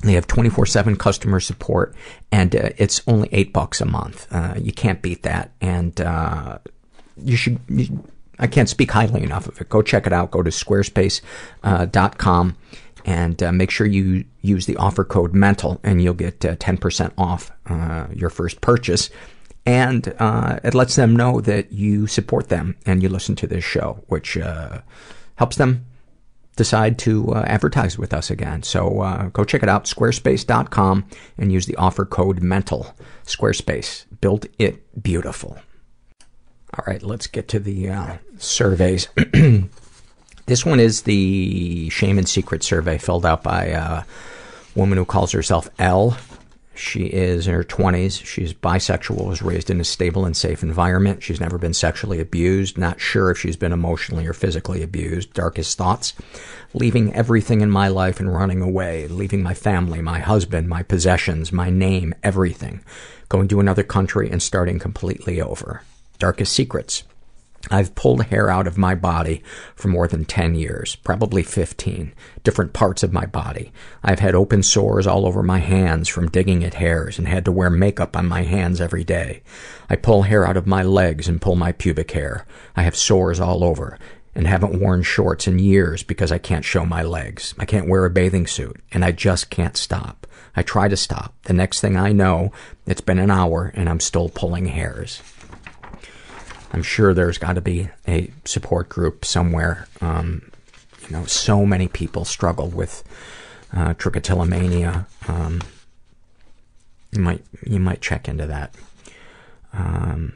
[0.04, 1.96] They have 24-7 customer support,
[2.32, 4.28] and uh, it's only eight bucks a month.
[4.30, 5.54] Uh, you can't beat that.
[5.60, 6.60] And uh,
[7.18, 7.60] you should...
[7.68, 8.08] You,
[8.40, 9.70] I can't speak highly enough of it.
[9.70, 10.30] Go check it out.
[10.30, 12.56] Go to squarespace.com
[13.08, 17.14] and uh, make sure you use the offer code MENTAL and you'll get uh, 10%
[17.18, 19.10] off uh, your first purchase.
[19.66, 23.64] And uh, it lets them know that you support them and you listen to this
[23.64, 24.82] show, which uh,
[25.36, 25.86] helps them
[26.58, 28.64] decide to uh, advertise with us again.
[28.64, 31.06] So uh, go check it out, squarespace.com,
[31.38, 32.94] and use the offer code MENTAL.
[33.26, 34.06] Squarespace.
[34.20, 35.58] Build it beautiful.
[36.74, 39.08] All right, let's get to the uh, surveys.
[40.48, 44.04] this one is the Shame and Secret survey filled out by a
[44.76, 46.18] woman who calls herself L.
[46.74, 48.24] She is in her 20s.
[48.24, 51.22] She's bisexual, was raised in a stable and safe environment.
[51.22, 55.34] She's never been sexually abused, not sure if she's been emotionally or physically abused.
[55.34, 56.14] Darkest thoughts.
[56.74, 59.08] Leaving everything in my life and running away.
[59.08, 62.82] Leaving my family, my husband, my possessions, my name, everything.
[63.28, 65.82] Going to another country and starting completely over.
[66.20, 67.04] Darkest secrets.
[67.70, 69.44] I've pulled hair out of my body
[69.76, 72.14] for more than 10 years, probably 15,
[72.44, 73.72] different parts of my body.
[74.04, 77.52] I've had open sores all over my hands from digging at hairs and had to
[77.52, 79.42] wear makeup on my hands every day.
[79.90, 82.46] I pull hair out of my legs and pull my pubic hair.
[82.76, 83.98] I have sores all over
[84.34, 87.56] and haven't worn shorts in years because I can't show my legs.
[87.58, 90.28] I can't wear a bathing suit and I just can't stop.
[90.56, 91.34] I try to stop.
[91.44, 92.52] The next thing I know,
[92.86, 95.22] it's been an hour and I'm still pulling hairs.
[96.72, 99.88] I'm sure there's got to be a support group somewhere.
[100.02, 100.52] Um,
[101.04, 103.04] you know, so many people struggle with
[103.74, 105.06] uh, trichotillomania.
[105.28, 105.62] Um,
[107.12, 108.76] you might you might check into that.
[109.74, 110.34] Um,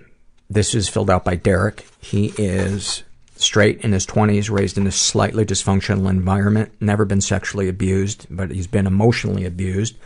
[0.49, 1.85] this is filled out by Derek.
[1.99, 3.03] He is
[3.35, 8.51] straight in his 20s, raised in a slightly dysfunctional environment, never been sexually abused, but
[8.51, 9.97] he's been emotionally abused.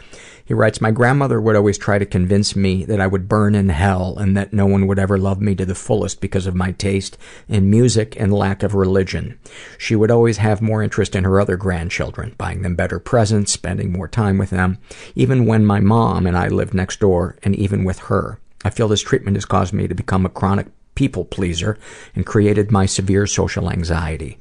[0.46, 3.70] He writes, My grandmother would always try to convince me that I would burn in
[3.70, 6.72] hell and that no one would ever love me to the fullest because of my
[6.72, 7.18] taste
[7.50, 9.40] in music and lack of religion.
[9.80, 13.92] She would always have more interest in her other grandchildren, buying them better presents, spending
[13.92, 14.78] more time with them,
[15.16, 18.40] even when my mom and I lived next door, and even with her.
[18.64, 21.78] I feel this treatment has caused me to become a chronic people pleaser
[22.14, 24.38] and created my severe social anxiety.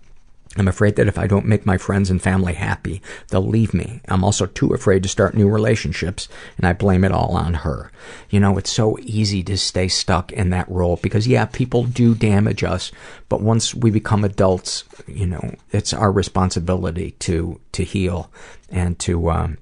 [0.57, 4.01] I'm afraid that if I don't make my friends and family happy, they'll leave me.
[4.09, 7.91] I'm also too afraid to start new relationships, and I blame it all on her.
[8.31, 12.15] You know, it's so easy to stay stuck in that role because, yeah, people do
[12.15, 12.93] damage us,
[13.29, 18.31] but once we become adults, you know, it's our responsibility to, to heal
[18.71, 19.59] and to, um,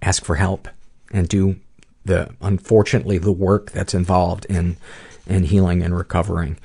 [0.00, 0.68] ask for help
[1.12, 1.56] and do
[2.04, 4.76] the, unfortunately, the work that's involved in,
[5.26, 6.58] in healing and recovering.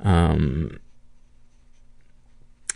[0.00, 0.78] Um,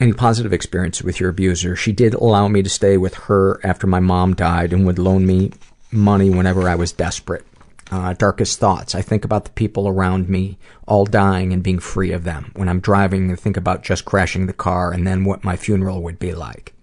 [0.01, 1.75] any positive experience with your abuser?
[1.75, 5.27] She did allow me to stay with her after my mom died and would loan
[5.27, 5.53] me
[5.91, 7.45] money whenever I was desperate.
[7.91, 8.95] Uh, darkest thoughts.
[8.95, 12.53] I think about the people around me all dying and being free of them.
[12.55, 16.03] When I'm driving, I think about just crashing the car and then what my funeral
[16.03, 16.75] would be like.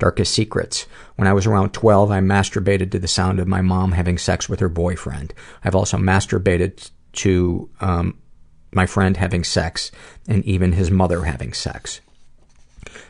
[0.00, 0.86] Darkest secrets.
[1.14, 4.48] When I was around 12, I masturbated to the sound of my mom having sex
[4.48, 5.32] with her boyfriend.
[5.62, 8.18] I've also masturbated to um,
[8.72, 9.92] my friend having sex
[10.26, 12.00] and even his mother having sex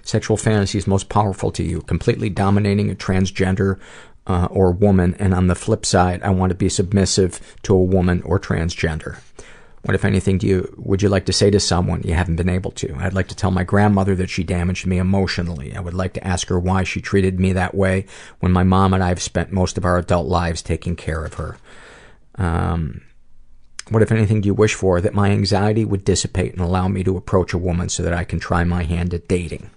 [0.08, 3.78] sexual fantasies most powerful to you, completely dominating a transgender
[4.26, 7.82] uh, or woman, and on the flip side, I want to be submissive to a
[7.82, 9.18] woman or transgender.
[9.82, 12.48] What, if anything, do you would you like to say to someone you haven't been
[12.48, 12.94] able to?
[12.96, 15.74] I'd like to tell my grandmother that she damaged me emotionally.
[15.76, 18.06] I would like to ask her why she treated me that way
[18.40, 21.34] when my mom and I have spent most of our adult lives taking care of
[21.34, 21.58] her.
[22.34, 23.02] Um,
[23.90, 25.00] what, if anything, do you wish for?
[25.00, 28.24] That my anxiety would dissipate and allow me to approach a woman so that I
[28.24, 29.70] can try my hand at dating.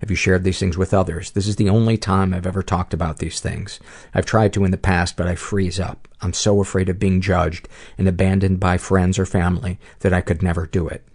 [0.00, 1.30] Have you shared these things with others?
[1.32, 3.78] This is the only time I've ever talked about these things.
[4.14, 6.08] I've tried to in the past, but I freeze up.
[6.22, 7.68] I'm so afraid of being judged
[7.98, 11.06] and abandoned by friends or family that I could never do it.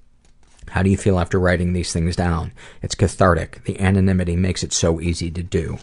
[0.70, 2.52] How do you feel after writing these things down?
[2.84, 3.64] It's cathartic.
[3.64, 5.80] The anonymity makes it so easy to do.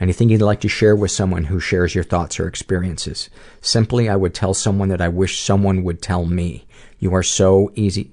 [0.00, 3.30] Anything you'd like to share with someone who shares your thoughts or experiences?
[3.60, 6.66] Simply, I would tell someone that I wish someone would tell me.
[7.00, 8.12] You are so easy.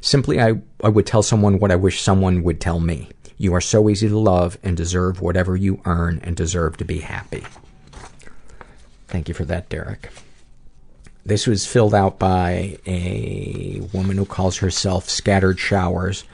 [0.00, 3.10] Simply, I, I would tell someone what I wish someone would tell me.
[3.38, 7.00] You are so easy to love and deserve whatever you earn and deserve to be
[7.00, 7.44] happy.
[9.08, 10.10] Thank you for that, Derek.
[11.24, 16.24] This was filled out by a woman who calls herself Scattered Showers.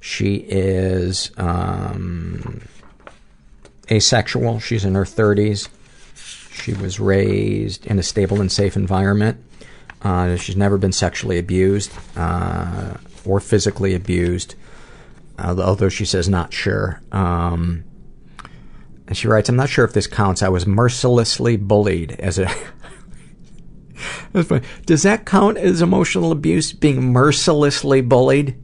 [0.00, 2.60] She is um,
[3.90, 4.60] asexual.
[4.60, 5.68] She's in her 30s.
[6.52, 9.42] She was raised in a stable and safe environment.
[10.02, 14.54] Uh, she's never been sexually abused uh, or physically abused
[15.38, 17.00] although she says not sure.
[17.12, 17.84] Um,
[19.06, 20.42] and she writes, I'm not sure if this counts.
[20.42, 22.50] I was mercilessly bullied as a.
[24.86, 28.56] Does that count as emotional abuse, being mercilessly bullied?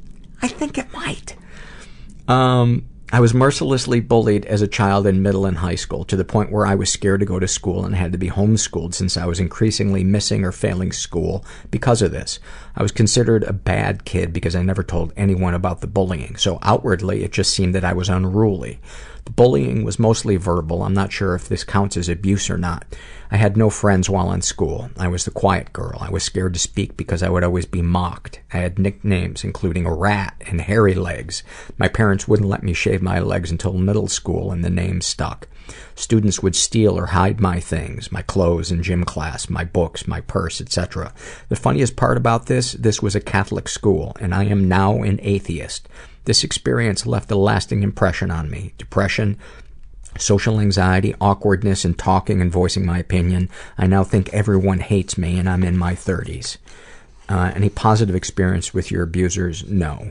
[0.42, 1.36] I think it might.
[2.26, 6.24] Um, I was mercilessly bullied as a child in middle and high school to the
[6.24, 9.16] point where I was scared to go to school and had to be homeschooled since
[9.16, 12.38] I was increasingly missing or failing school because of this.
[12.76, 16.60] I was considered a bad kid because I never told anyone about the bullying, so
[16.62, 18.78] outwardly it just seemed that I was unruly.
[19.24, 20.84] The bullying was mostly verbal.
[20.84, 22.94] I'm not sure if this counts as abuse or not.
[23.32, 24.90] I had no friends while in school.
[24.98, 25.98] I was the quiet girl.
[26.00, 28.40] I was scared to speak because I would always be mocked.
[28.52, 31.44] I had nicknames, including rat and hairy legs.
[31.78, 35.46] My parents wouldn't let me shave my legs until middle school, and the name stuck.
[35.94, 40.20] Students would steal or hide my things, my clothes in gym class, my books, my
[40.22, 41.12] purse, etc.
[41.48, 45.20] The funniest part about this, this was a Catholic school, and I am now an
[45.22, 45.88] atheist.
[46.24, 48.74] This experience left a lasting impression on me.
[48.76, 49.38] Depression,
[50.18, 53.48] social anxiety, awkwardness in talking and voicing my opinion.
[53.78, 56.58] I now think everyone hates me and I'm in my 30s.
[57.28, 59.64] Uh, any positive experience with your abusers?
[59.66, 60.10] No.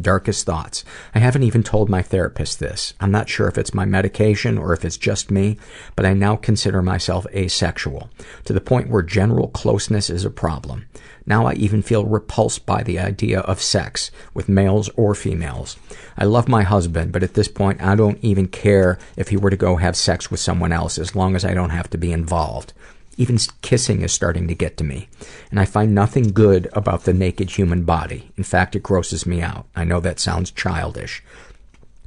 [0.00, 0.84] Darkest thoughts.
[1.14, 2.94] I haven't even told my therapist this.
[3.00, 5.58] I'm not sure if it's my medication or if it's just me,
[5.96, 8.08] but I now consider myself asexual,
[8.44, 10.86] to the point where general closeness is a problem.
[11.30, 15.76] Now I even feel repulsed by the idea of sex, with males or females.
[16.18, 19.50] I love my husband, but at this point I don't even care if he were
[19.50, 22.10] to go have sex with someone else as long as I don't have to be
[22.10, 22.72] involved.
[23.16, 25.08] Even kissing is starting to get to me.
[25.52, 28.32] And I find nothing good about the naked human body.
[28.36, 29.68] In fact, it grosses me out.
[29.76, 31.22] I know that sounds childish.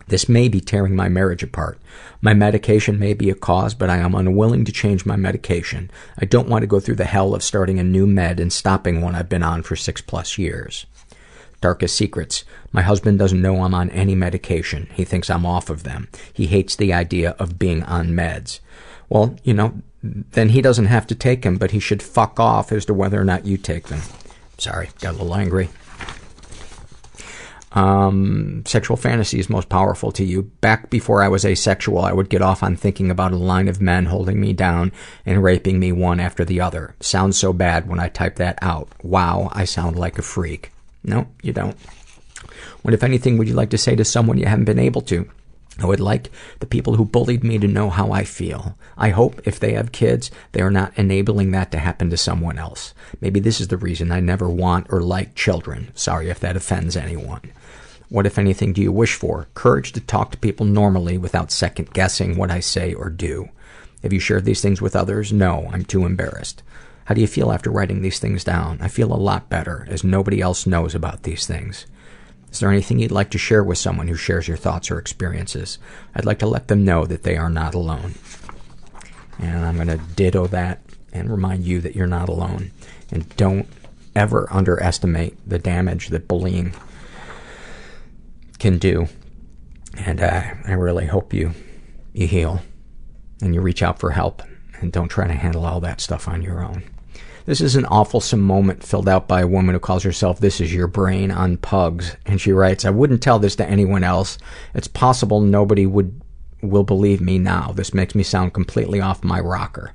[0.05, 1.79] This may be tearing my marriage apart.
[2.23, 5.91] My medication may be a cause, but I am unwilling to change my medication.
[6.17, 9.01] I don't want to go through the hell of starting a new med and stopping
[9.01, 10.85] one I've been on for six plus years.
[11.59, 12.45] Darkest secrets.
[12.71, 14.87] My husband doesn't know I'm on any medication.
[14.93, 16.07] He thinks I'm off of them.
[16.31, 18.61] He hates the idea of being on meds.
[19.09, 22.71] Well, you know, then he doesn't have to take them, but he should fuck off
[22.71, 23.99] as to whether or not you take them.
[24.57, 25.67] Sorry, got a little angry.
[27.73, 30.43] Um, sexual fantasies most powerful to you.
[30.61, 33.81] Back before I was asexual, I would get off on thinking about a line of
[33.81, 34.91] men holding me down
[35.25, 36.95] and raping me one after the other.
[36.99, 38.89] Sounds so bad when I type that out.
[39.01, 40.71] Wow, I sound like a freak.
[41.03, 41.75] No, you don't.
[42.83, 45.29] What, if anything, would you like to say to someone you haven't been able to?
[45.79, 46.29] I would like
[46.59, 48.77] the people who bullied me to know how I feel.
[48.95, 52.59] I hope if they have kids, they are not enabling that to happen to someone
[52.59, 52.93] else.
[53.19, 55.91] Maybe this is the reason I never want or like children.
[55.95, 57.41] Sorry if that offends anyone.
[58.13, 59.47] What, if anything, do you wish for?
[59.55, 63.49] Courage to talk to people normally without second guessing what I say or do.
[64.03, 65.33] Have you shared these things with others?
[65.33, 66.61] No, I'm too embarrassed.
[67.05, 68.77] How do you feel after writing these things down?
[68.81, 71.87] I feel a lot better, as nobody else knows about these things.
[72.51, 75.79] Is there anything you'd like to share with someone who shares your thoughts or experiences?
[76.13, 78.13] I'd like to let them know that they are not alone.
[79.39, 80.81] And I'm going to ditto that
[81.11, 82.73] and remind you that you're not alone.
[83.09, 83.67] And don't
[84.15, 86.75] ever underestimate the damage that bullying
[88.63, 89.09] can do.
[89.97, 91.51] And uh, I really hope you
[92.13, 92.61] you heal
[93.41, 94.41] and you reach out for help
[94.79, 96.81] and don't try to handle all that stuff on your own.
[97.45, 100.73] This is an awfulsome moment filled out by a woman who calls herself This Is
[100.73, 102.15] Your Brain on Pugs.
[102.25, 104.37] And she writes, I wouldn't tell this to anyone else.
[104.73, 106.21] It's possible nobody would
[106.61, 107.73] will believe me now.
[107.75, 109.93] This makes me sound completely off my rocker.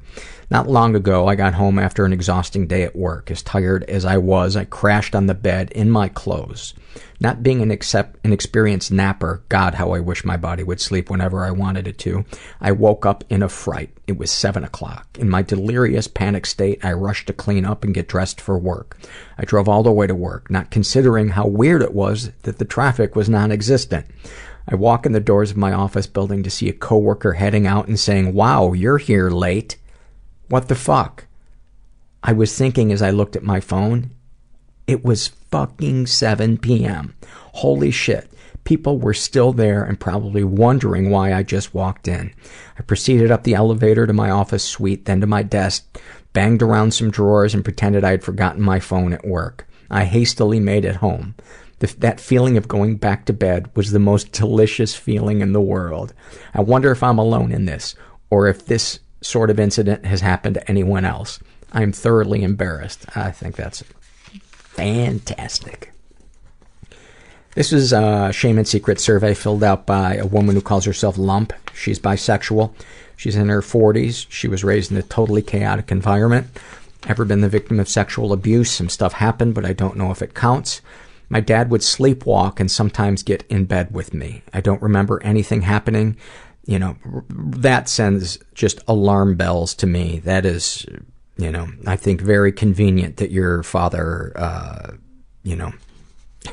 [0.51, 3.31] Not long ago, I got home after an exhausting day at work.
[3.31, 6.73] As tired as I was, I crashed on the bed in my clothes.
[7.21, 11.11] Not being an, accept, an experienced napper, God, how I wish my body would sleep
[11.11, 12.25] whenever I wanted it to,
[12.63, 13.91] I woke up in a fright.
[14.07, 15.07] It was seven o'clock.
[15.19, 18.97] In my delirious panic state, I rushed to clean up and get dressed for work.
[19.37, 22.65] I drove all the way to work, not considering how weird it was that the
[22.65, 24.07] traffic was non-existent.
[24.67, 27.87] I walk in the doors of my office building to see a coworker heading out
[27.87, 29.77] and saying, wow, you're here late.
[30.49, 31.27] What the fuck?
[32.23, 34.11] I was thinking as I looked at my phone,
[34.87, 37.15] it was fucking 7 p.m.
[37.55, 38.31] Holy shit.
[38.65, 42.35] People were still there and probably wondering why I just walked in.
[42.79, 45.99] I proceeded up the elevator to my office suite, then to my desk,
[46.33, 49.67] banged around some drawers and pretended I had forgotten my phone at work.
[49.91, 51.35] I hastily made it home.
[51.81, 55.61] The, that feeling of going back to bed was the most delicious feeling in the
[55.61, 56.15] world.
[56.55, 57.95] I wonder if I'm alone in this,
[58.31, 61.41] or if this sort of incident has happened to anyone else.
[61.73, 63.05] I'm thoroughly embarrassed.
[63.17, 63.83] I think that's
[64.53, 65.93] fantastic.
[67.55, 71.19] This is a shame and secret survey filled out by a woman who calls herself
[71.19, 71.53] Lump.
[71.75, 72.73] She's bisexual.
[73.17, 74.27] She's in her 40s.
[74.29, 76.47] She was raised in a totally chaotic environment.
[77.09, 78.71] Ever been the victim of sexual abuse?
[78.71, 80.81] Some stuff happened, but I don't know if it counts.
[81.29, 84.43] My dad would sleepwalk and sometimes get in bed with me.
[84.55, 86.17] I don't remember anything happening.
[86.69, 86.97] You know,
[87.31, 90.19] that sends just alarm bells to me.
[90.19, 90.85] That is,
[91.39, 94.91] you know, I think very convenient that your father, uh,
[95.43, 95.73] you know,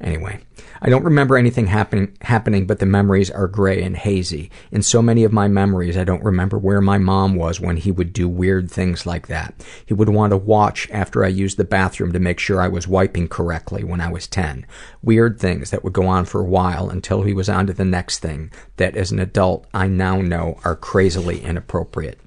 [0.00, 0.40] anyway.
[0.86, 4.50] I don't remember anything happen- happening, but the memories are gray and hazy.
[4.70, 7.90] In so many of my memories, I don't remember where my mom was when he
[7.90, 9.54] would do weird things like that.
[9.86, 12.86] He would want to watch after I used the bathroom to make sure I was
[12.86, 14.66] wiping correctly when I was 10.
[15.02, 17.86] Weird things that would go on for a while until he was on to the
[17.86, 22.20] next thing that as an adult I now know are crazily inappropriate.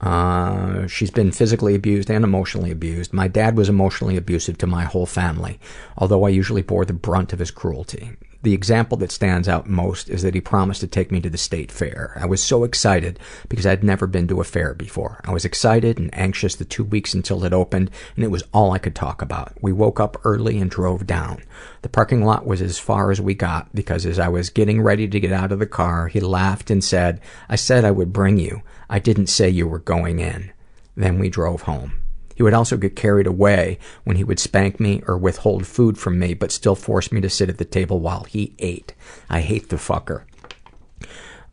[0.00, 3.12] Uh, she's been physically abused and emotionally abused.
[3.12, 5.58] My dad was emotionally abusive to my whole family,
[5.96, 8.10] although I usually bore the brunt of his cruelty.
[8.44, 11.38] The example that stands out most is that he promised to take me to the
[11.38, 12.12] state fair.
[12.20, 13.18] I was so excited
[13.48, 15.22] because I'd never been to a fair before.
[15.24, 18.72] I was excited and anxious the two weeks until it opened, and it was all
[18.72, 19.54] I could talk about.
[19.62, 21.42] We woke up early and drove down.
[21.80, 25.08] The parking lot was as far as we got because as I was getting ready
[25.08, 28.36] to get out of the car, he laughed and said, I said I would bring
[28.36, 28.60] you.
[28.88, 30.52] I didn't say you were going in.
[30.96, 32.00] Then we drove home.
[32.34, 36.18] He would also get carried away when he would spank me or withhold food from
[36.18, 38.92] me, but still force me to sit at the table while he ate.
[39.30, 40.24] I hate the fucker.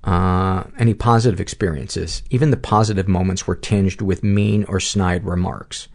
[0.03, 2.23] Uh, any positive experiences?
[2.31, 5.87] Even the positive moments were tinged with mean or snide remarks.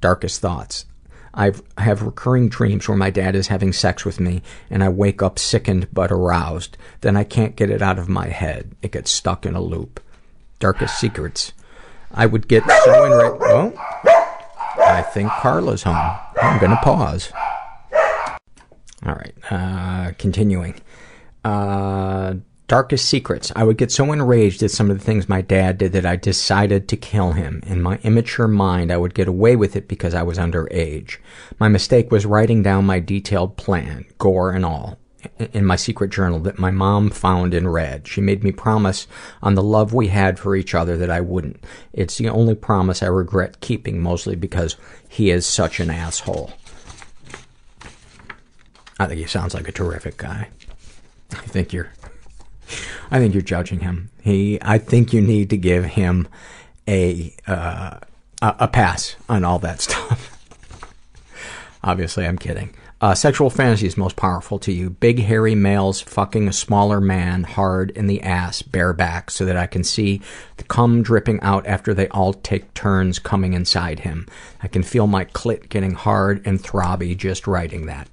[0.00, 0.86] Darkest thoughts.
[1.34, 4.88] I've, I have recurring dreams where my dad is having sex with me and I
[4.88, 6.76] wake up sickened but aroused.
[7.00, 8.74] Then I can't get it out of my head.
[8.82, 10.00] It gets stuck in a loop.
[10.62, 11.52] Darkest secrets.
[12.14, 13.42] I would get so enraged.
[13.46, 13.72] Oh,
[14.78, 16.16] I think Carla's home.
[16.40, 17.32] I'm gonna pause.
[19.04, 20.80] All right, uh, continuing.
[21.44, 22.34] Uh,
[22.68, 23.50] darkest secrets.
[23.56, 26.14] I would get so enraged at some of the things my dad did that I
[26.14, 27.60] decided to kill him.
[27.66, 31.16] In my immature mind, I would get away with it because I was underage.
[31.58, 34.96] My mistake was writing down my detailed plan, gore and all,
[35.52, 38.08] in my secret journal that my mom found and read.
[38.08, 39.06] She made me promise
[39.42, 41.62] on the love we had for each other that I wouldn't.
[41.92, 44.76] It's the only promise I regret keeping, mostly because
[45.08, 46.52] he is such an asshole.
[48.98, 50.48] I think he sounds like a terrific guy.
[51.32, 51.92] I think you're
[53.10, 54.10] I think you're judging him.
[54.22, 56.28] He I think you need to give him
[56.88, 57.98] a uh,
[58.40, 60.28] a, a pass on all that stuff.
[61.84, 62.74] Obviously, I'm kidding.
[63.02, 64.88] Uh, sexual fantasies most powerful to you.
[64.88, 69.66] Big hairy males fucking a smaller man hard in the ass, bareback, so that I
[69.66, 70.20] can see
[70.56, 74.28] the cum dripping out after they all take turns coming inside him.
[74.62, 78.08] I can feel my clit getting hard and throbby just writing that.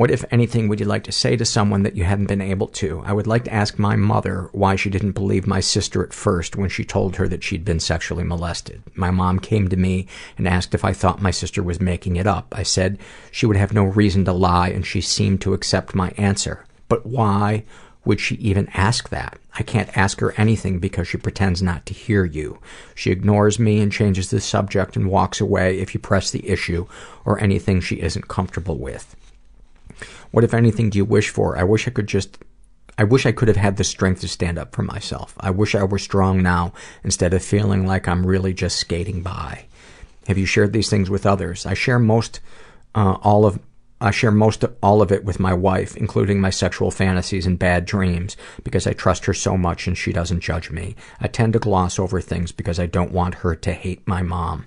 [0.00, 2.68] What, if anything, would you like to say to someone that you hadn't been able
[2.68, 3.02] to?
[3.04, 6.56] I would like to ask my mother why she didn't believe my sister at first
[6.56, 8.82] when she told her that she'd been sexually molested.
[8.94, 10.06] My mom came to me
[10.38, 12.54] and asked if I thought my sister was making it up.
[12.56, 12.98] I said
[13.30, 16.64] she would have no reason to lie, and she seemed to accept my answer.
[16.88, 17.64] But why
[18.06, 19.38] would she even ask that?
[19.58, 22.58] I can't ask her anything because she pretends not to hear you.
[22.94, 26.86] She ignores me and changes the subject and walks away if you press the issue
[27.26, 29.14] or anything she isn't comfortable with.
[30.30, 31.56] What, if anything, do you wish for?
[31.56, 32.38] I wish I could just
[32.98, 35.34] I wish I could have had the strength to stand up for myself.
[35.40, 39.64] I wish I were strong now instead of feeling like I'm really just skating by.
[40.26, 41.64] Have you shared these things with others?
[41.64, 42.40] I share most
[42.94, 43.58] uh, all of
[44.02, 47.58] I share most of, all of it with my wife, including my sexual fantasies and
[47.58, 50.96] bad dreams, because I trust her so much and she doesn't judge me.
[51.20, 54.66] I tend to gloss over things because I don't want her to hate my mom.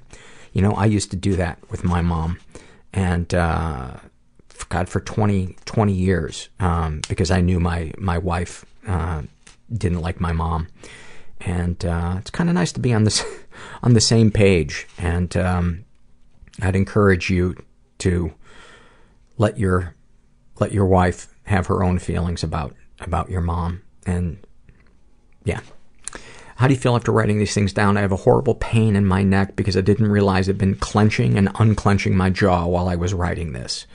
[0.53, 2.39] You know, I used to do that with my mom.
[2.93, 3.97] And, uh,
[4.69, 9.23] God, for 20, 20 years, um, because I knew my, my wife, uh,
[9.71, 10.67] didn't like my mom.
[11.41, 13.23] And, uh, it's kind of nice to be on this,
[13.83, 14.87] on the same page.
[14.97, 15.85] And, um,
[16.61, 17.55] I'd encourage you
[17.99, 18.33] to
[19.37, 19.95] let your,
[20.59, 23.81] let your wife have her own feelings about, about your mom.
[24.05, 24.45] And,
[25.43, 25.61] yeah.
[26.55, 27.97] How do you feel after writing these things down?
[27.97, 31.37] I have a horrible pain in my neck because I didn't realize I'd been clenching
[31.37, 33.87] and unclenching my jaw while I was writing this.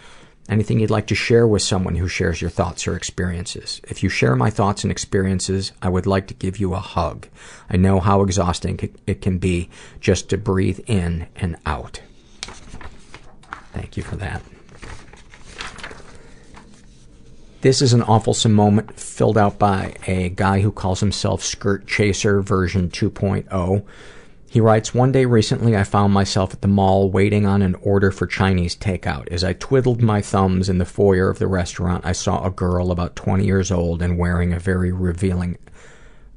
[0.49, 3.83] Anything you'd like to share with someone who shares your thoughts or experiences?
[3.85, 7.29] If you share my thoughts and experiences, I would like to give you a hug.
[7.69, 9.69] I know how exhausting it can be
[10.01, 12.01] just to breathe in and out.
[13.75, 14.43] Thank you for that.
[17.61, 22.41] This is an awfulsome moment filled out by a guy who calls himself Skirt Chaser
[22.41, 23.85] version 2.0.
[24.51, 28.11] He writes, One day recently I found myself at the mall waiting on an order
[28.11, 29.29] for Chinese takeout.
[29.29, 32.91] As I twiddled my thumbs in the foyer of the restaurant, I saw a girl
[32.91, 35.59] about 20 years old and wearing a very revealing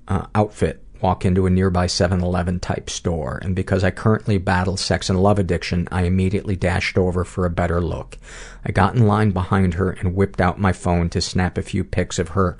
[0.09, 3.39] uh, outfit walk into a nearby 7-Eleven type store.
[3.41, 7.49] And because I currently battle sex and love addiction, I immediately dashed over for a
[7.49, 8.17] better look.
[8.63, 11.83] I got in line behind her and whipped out my phone to snap a few
[11.83, 12.57] pics of her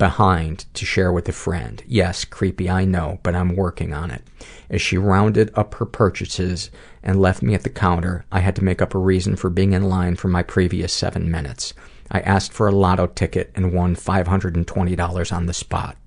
[0.00, 1.84] behind to share with a friend.
[1.86, 4.24] Yes, creepy, I know, but I'm working on it.
[4.70, 6.70] As she rounded up her purchases
[7.02, 9.74] and left me at the counter, I had to make up a reason for being
[9.74, 11.74] in line for my previous seven minutes.
[12.10, 15.98] I asked for a lotto ticket and won $520 on the spot.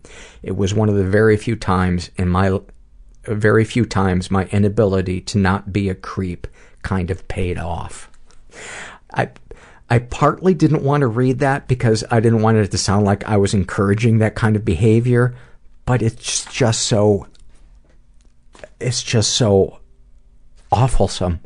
[0.42, 2.60] It was one of the very few times in my
[3.26, 6.48] very few times my inability to not be a creep
[6.82, 8.10] kind of paid off.
[9.14, 9.30] I
[9.94, 13.24] I partly didn't want to read that because I didn't want it to sound like
[13.26, 15.36] I was encouraging that kind of behavior,
[15.86, 17.28] but it's just so
[18.80, 19.82] it's just so
[20.72, 21.42] awfulsome.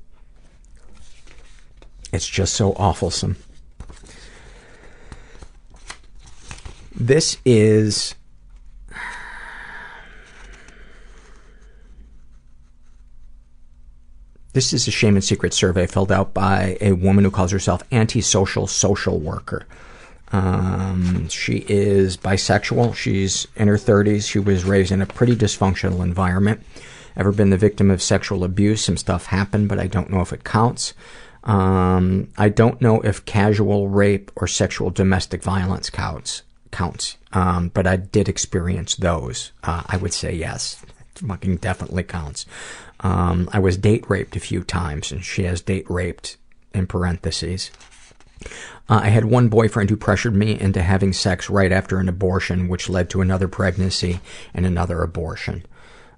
[2.14, 3.36] It's just so awfulsome.
[6.96, 8.16] This is
[14.58, 17.84] This is a shame and secret survey filled out by a woman who calls herself
[17.92, 19.68] antisocial social Social worker.
[20.32, 22.96] Um, she is bisexual.
[22.96, 24.28] She's in her 30s.
[24.28, 26.64] She was raised in a pretty dysfunctional environment.
[27.16, 28.84] Ever been the victim of sexual abuse?
[28.84, 30.96] Some stuff happened, but I don't know if it counts.
[31.44, 36.42] Um, I don't know if casual rape or sexual domestic violence counts.
[36.72, 39.52] Counts, um, but I did experience those.
[39.64, 40.84] Uh, I would say yes,
[41.18, 42.46] fucking definitely counts.
[43.02, 46.38] Um, I was date raped a few times, and she has date raped
[46.74, 47.72] in parentheses.
[48.90, 52.68] Uh, I had one boyfriend who pressured me into having sex right after an abortion,
[52.68, 54.20] which led to another pregnancy
[54.54, 55.66] and another abortion.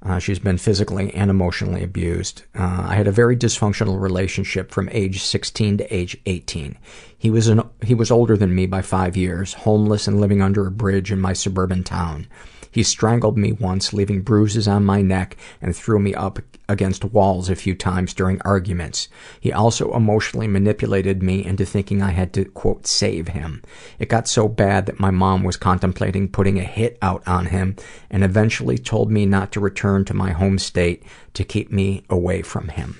[0.02, 2.44] Uh, she's been physically and emotionally abused.
[2.56, 6.78] Uh, I had a very dysfunctional relationship from age 16 to age 18.
[7.18, 10.66] He was an, he was older than me by five years, homeless and living under
[10.66, 12.28] a bridge in my suburban town.
[12.72, 17.50] He strangled me once, leaving bruises on my neck, and threw me up against walls
[17.50, 19.08] a few times during arguments.
[19.40, 23.64] He also emotionally manipulated me into thinking I had to, quote, save him.
[23.98, 27.76] It got so bad that my mom was contemplating putting a hit out on him
[28.10, 32.44] and eventually told me not to return to my home state to keep me away
[32.44, 33.00] from him.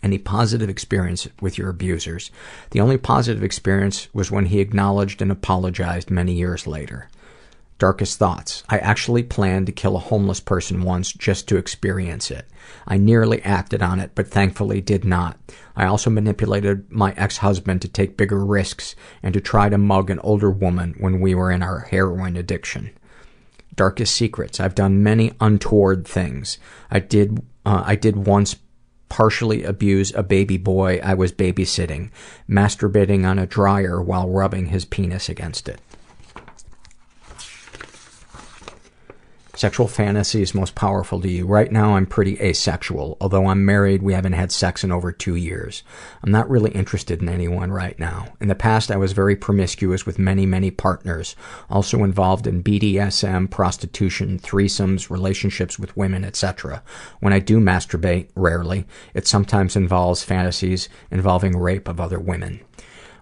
[0.00, 2.30] Any positive experience with your abusers?
[2.70, 7.08] The only positive experience was when he acknowledged and apologized many years later.
[7.78, 8.64] Darkest thoughts.
[8.68, 12.44] I actually planned to kill a homeless person once just to experience it.
[12.88, 15.38] I nearly acted on it, but thankfully did not.
[15.76, 20.18] I also manipulated my ex-husband to take bigger risks and to try to mug an
[20.20, 22.90] older woman when we were in our heroin addiction.
[23.76, 24.58] Darkest secrets.
[24.58, 26.58] I've done many untoward things.
[26.90, 28.56] I did, uh, I did once
[29.08, 32.10] partially abuse a baby boy I was babysitting,
[32.50, 35.80] masturbating on a dryer while rubbing his penis against it.
[39.58, 41.44] Sexual fantasies most powerful to you.
[41.44, 43.16] Right now, I'm pretty asexual.
[43.20, 45.82] Although I'm married, we haven't had sex in over two years.
[46.22, 48.28] I'm not really interested in anyone right now.
[48.40, 51.34] In the past, I was very promiscuous with many, many partners.
[51.68, 56.80] Also involved in BDSM, prostitution, threesomes, relationships with women, etc.
[57.18, 62.60] When I do masturbate, rarely, it sometimes involves fantasies involving rape of other women.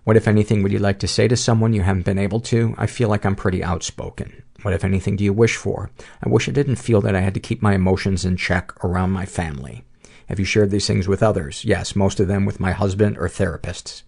[0.04, 2.74] What, if anything, would you like to say to someone you haven't been able to?
[2.76, 4.42] I feel like I'm pretty outspoken.
[4.66, 5.92] What, if anything, do you wish for?
[6.20, 9.12] I wish I didn't feel that I had to keep my emotions in check around
[9.12, 9.84] my family.
[10.28, 11.64] Have you shared these things with others?
[11.64, 14.02] Yes, most of them with my husband or therapists.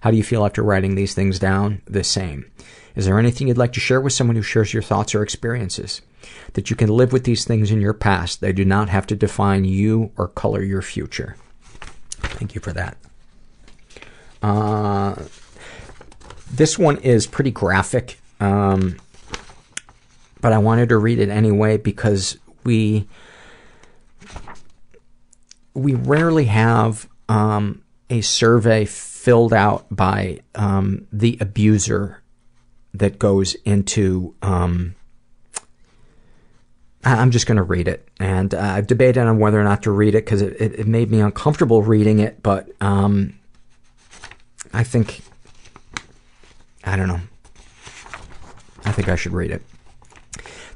[0.00, 1.82] How do you feel after writing these things down?
[1.84, 2.50] The same.
[2.96, 6.00] Is there anything you'd like to share with someone who shares your thoughts or experiences?
[6.54, 8.40] That you can live with these things in your past.
[8.40, 11.36] They do not have to define you or color your future.
[12.22, 12.96] Thank you for that.
[14.42, 15.16] Uh,
[16.50, 18.18] this one is pretty graphic.
[18.40, 18.96] Um,
[20.40, 23.06] but I wanted to read it anyway because we
[25.74, 32.22] we rarely have um, a survey filled out by um, the abuser
[32.94, 34.34] that goes into.
[34.42, 34.94] Um,
[37.04, 39.90] I'm just going to read it, and uh, I've debated on whether or not to
[39.92, 42.42] read it because it, it, it, made me uncomfortable reading it.
[42.42, 43.38] But um,
[44.74, 45.20] I think
[46.84, 47.20] I don't know.
[48.84, 49.62] I think I should read it.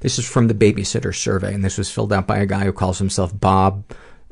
[0.02, 2.72] This is from the babysitter survey, and this was filled out by a guy who
[2.72, 3.84] calls himself Bob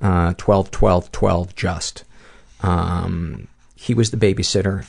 [0.02, 2.05] uh, 12 12 12 Just.
[2.62, 4.84] Um, he was the babysitter.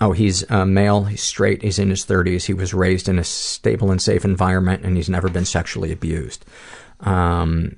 [0.00, 2.44] Oh, he's male, he's straight, he's in his 30s.
[2.44, 6.44] He was raised in a stable and safe environment, and he's never been sexually abused.
[7.00, 7.76] Um,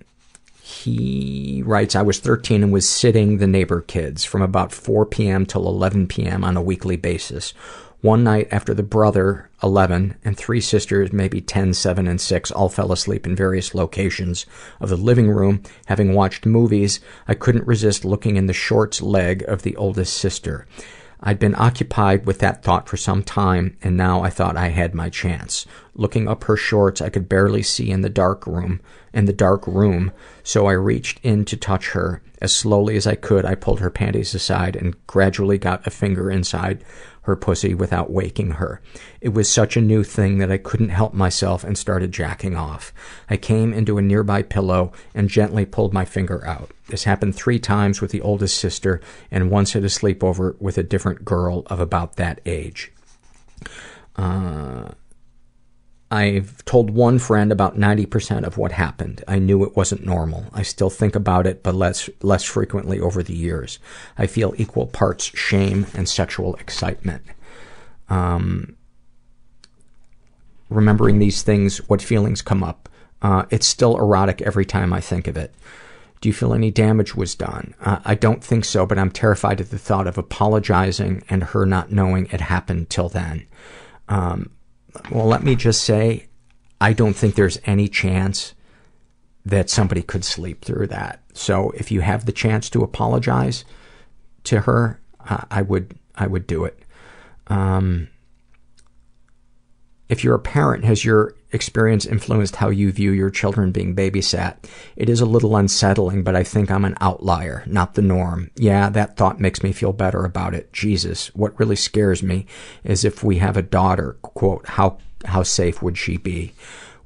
[0.60, 5.47] he writes, I was 13 and was sitting the neighbor kids from about 4 p.m.
[5.47, 6.44] till 11 p.m.
[6.44, 7.55] on a weekly basis.
[8.02, 12.70] One night after the brother, 11, and three sisters, maybe 10, 7, and 6, all
[12.70, 14.47] fell asleep in various locations
[14.81, 19.44] of the living room, having watched movies, I couldn't resist looking in the shorts leg
[19.47, 20.66] of the oldest sister.
[21.22, 24.94] I'd been occupied with that thought for some time, and now I thought I had
[24.94, 25.66] my chance.
[25.94, 28.81] Looking up her shorts, I could barely see in the dark room,
[29.12, 30.12] in the dark room,
[30.43, 32.22] so I reached in to touch her.
[32.40, 36.31] As slowly as I could, I pulled her panties aside and gradually got a finger
[36.31, 36.82] inside
[37.23, 38.81] her pussy without waking her.
[39.21, 42.93] It was such a new thing that I couldn't help myself and started jacking off.
[43.29, 46.71] I came into a nearby pillow and gently pulled my finger out.
[46.89, 50.83] This happened three times with the oldest sister and once at a sleepover with a
[50.83, 52.93] different girl of about that age.
[54.17, 54.89] Uh,
[56.11, 59.23] I've told one friend about 90% of what happened.
[59.28, 60.47] I knew it wasn't normal.
[60.53, 63.78] I still think about it, but less, less frequently over the years.
[64.19, 67.23] I feel equal parts shame and sexual excitement.
[68.09, 68.77] Um,
[70.69, 72.89] remembering these things, what feelings come up?
[73.23, 75.55] Uh, it's still erotic every time I think of it.
[76.20, 77.74] Do you feel any damage was done?
[77.81, 81.65] Uh, I don't think so, but I'm terrified at the thought of apologizing and her
[81.65, 83.47] not knowing it happened till then.
[84.09, 84.51] Um,
[85.11, 86.27] well, let me just say,
[86.81, 88.55] I don't think there's any chance
[89.45, 91.23] that somebody could sleep through that.
[91.33, 93.65] So if you have the chance to apologize
[94.45, 96.79] to her, uh, I would I would do it.
[97.47, 98.09] Um,
[100.09, 104.56] if you're a parent, has your experience influenced how you view your children being babysat?
[104.97, 108.51] It is a little unsettling, but I think I'm an outlier, not the norm.
[108.56, 110.72] Yeah, that thought makes me feel better about it.
[110.72, 112.47] Jesus, what really scares me
[112.85, 116.52] is if we have a daughter, quote, how how safe would she be?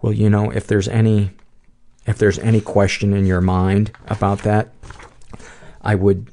[0.00, 1.30] Well, you know, if there's any
[2.06, 4.72] if there's any question in your mind about that,
[5.80, 6.30] I would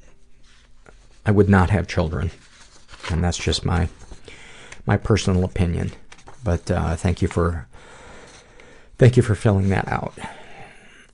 [1.26, 2.32] I would not have children.
[3.10, 3.90] And that's just my
[4.86, 5.92] my personal opinion.
[6.44, 7.68] But uh, thank you for
[9.02, 10.14] thank you for filling that out.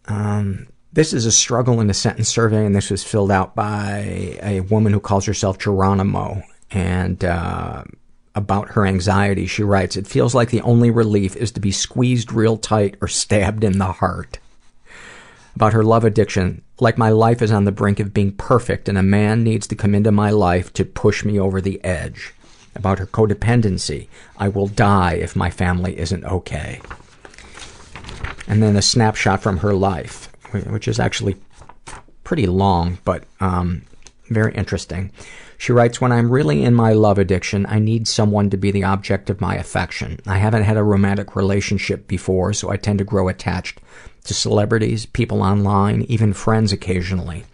[0.10, 4.38] Um, this is a struggle in a sentence survey, and this was filled out by
[4.44, 6.44] a woman who calls herself Geronimo.
[6.70, 7.86] And uh,
[8.36, 12.34] about her anxiety, she writes, "It feels like the only relief is to be squeezed
[12.34, 14.40] real tight or stabbed in the heart."
[15.56, 18.98] About her love addiction, like my life is on the brink of being perfect, and
[18.98, 22.34] a man needs to come into my life to push me over the edge
[22.76, 24.10] about her codependency.
[24.36, 26.82] I will die if my family isn't okay.
[28.48, 31.36] And then a snapshot from her life, which is actually
[32.24, 33.84] pretty long, but um,
[34.30, 35.12] very interesting.
[35.58, 38.84] She writes, When I'm really in my love addiction, I need someone to be the
[38.84, 40.20] object of my affection.
[40.28, 43.82] I haven't had a romantic relationship before, so I tend to grow attached
[44.26, 47.46] to celebrities, people online, even friends occasionally.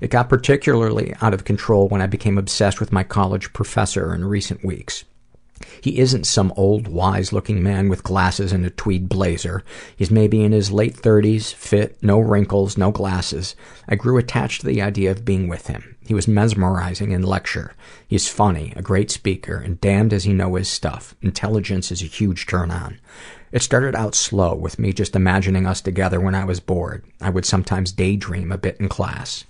[0.00, 4.24] It got particularly out of control when I became obsessed with my college professor in
[4.24, 5.04] recent weeks.
[5.80, 9.62] He isn't some old, wise-looking man with glasses and a tweed blazer.
[9.96, 13.56] He's maybe in his late 30s, fit, no wrinkles, no glasses.
[13.88, 15.96] I grew attached to the idea of being with him.
[16.06, 17.74] He was mesmerizing in lecture.
[18.06, 21.14] He's funny, a great speaker, and damned does he know his stuff.
[21.22, 22.98] Intelligence is a huge turn on.
[23.52, 27.04] It started out slow, with me just imagining us together when I was bored.
[27.20, 29.44] I would sometimes daydream a bit in class.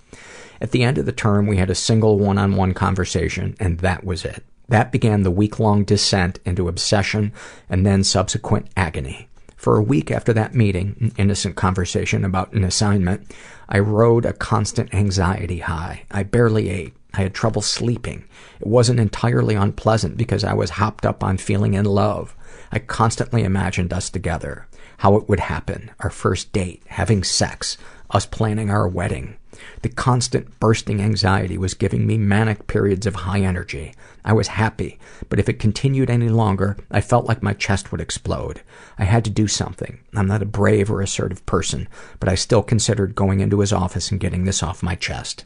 [0.61, 4.23] At the end of the term, we had a single one-on-one conversation, and that was
[4.23, 4.43] it.
[4.69, 7.33] That began the week-long descent into obsession
[7.69, 9.27] and then subsequent agony.
[9.55, 13.33] For a week after that meeting, an innocent conversation about an assignment,
[13.69, 16.03] I rode a constant anxiety high.
[16.11, 16.95] I barely ate.
[17.13, 18.25] I had trouble sleeping.
[18.59, 22.35] It wasn't entirely unpleasant because I was hopped up on feeling in love.
[22.71, 24.67] I constantly imagined us together,
[24.97, 27.77] how it would happen, our first date, having sex,
[28.09, 29.37] us planning our wedding.
[29.81, 33.93] The constant bursting anxiety was giving me manic periods of high energy.
[34.25, 34.99] I was happy,
[35.29, 38.61] but if it continued any longer, I felt like my chest would explode.
[38.97, 39.99] I had to do something.
[40.15, 41.87] I'm not a brave or assertive person,
[42.19, 45.45] but I still considered going into his office and getting this off my chest.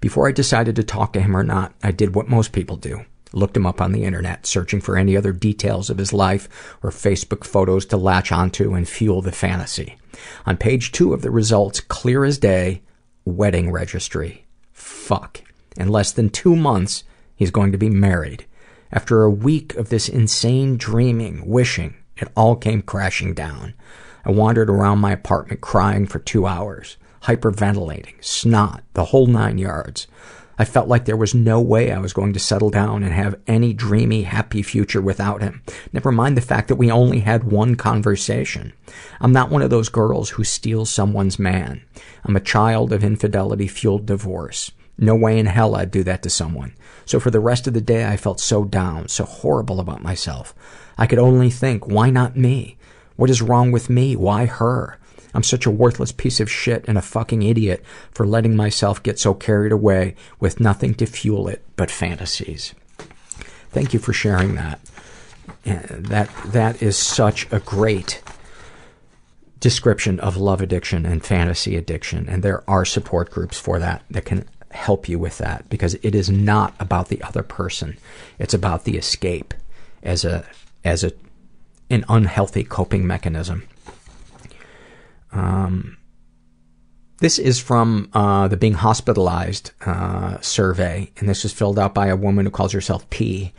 [0.00, 3.04] Before I decided to talk to him or not, I did what most people do.
[3.32, 6.90] Looked him up on the internet, searching for any other details of his life or
[6.90, 9.96] Facebook photos to latch onto and fuel the fantasy.
[10.46, 12.82] On page two of the results, clear as day,
[13.24, 14.46] wedding registry.
[14.72, 15.42] Fuck.
[15.76, 18.46] In less than two months, he's going to be married.
[18.92, 23.74] After a week of this insane dreaming, wishing, it all came crashing down.
[24.24, 30.06] I wandered around my apartment crying for two hours, hyperventilating, snot, the whole nine yards.
[30.58, 33.40] I felt like there was no way I was going to settle down and have
[33.46, 35.62] any dreamy, happy future without him.
[35.92, 38.72] Never mind the fact that we only had one conversation.
[39.20, 41.82] I'm not one of those girls who steals someone's man.
[42.24, 44.70] I'm a child of infidelity fueled divorce.
[44.96, 46.74] No way in hell I'd do that to someone.
[47.04, 50.54] So for the rest of the day, I felt so down, so horrible about myself.
[50.96, 52.76] I could only think, why not me?
[53.16, 54.14] What is wrong with me?
[54.14, 54.98] Why her?
[55.34, 59.18] I'm such a worthless piece of shit and a fucking idiot for letting myself get
[59.18, 62.74] so carried away with nothing to fuel it but fantasies.
[63.70, 64.80] Thank you for sharing that.
[65.64, 68.22] That that is such a great
[69.58, 74.24] description of love addiction and fantasy addiction, and there are support groups for that that
[74.24, 77.96] can help you with that because it is not about the other person.
[78.38, 79.54] It's about the escape
[80.02, 80.44] as a
[80.84, 81.12] as a
[81.90, 83.66] an unhealthy coping mechanism.
[85.34, 85.98] Um,
[87.18, 92.08] this is from uh, the being hospitalized uh, survey, and this is filled out by
[92.08, 93.52] a woman who calls herself P,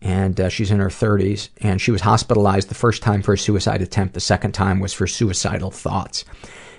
[0.00, 3.38] and uh, she's in her 30s, and she was hospitalized the first time for a
[3.38, 4.14] suicide attempt.
[4.14, 6.24] The second time was for suicidal thoughts.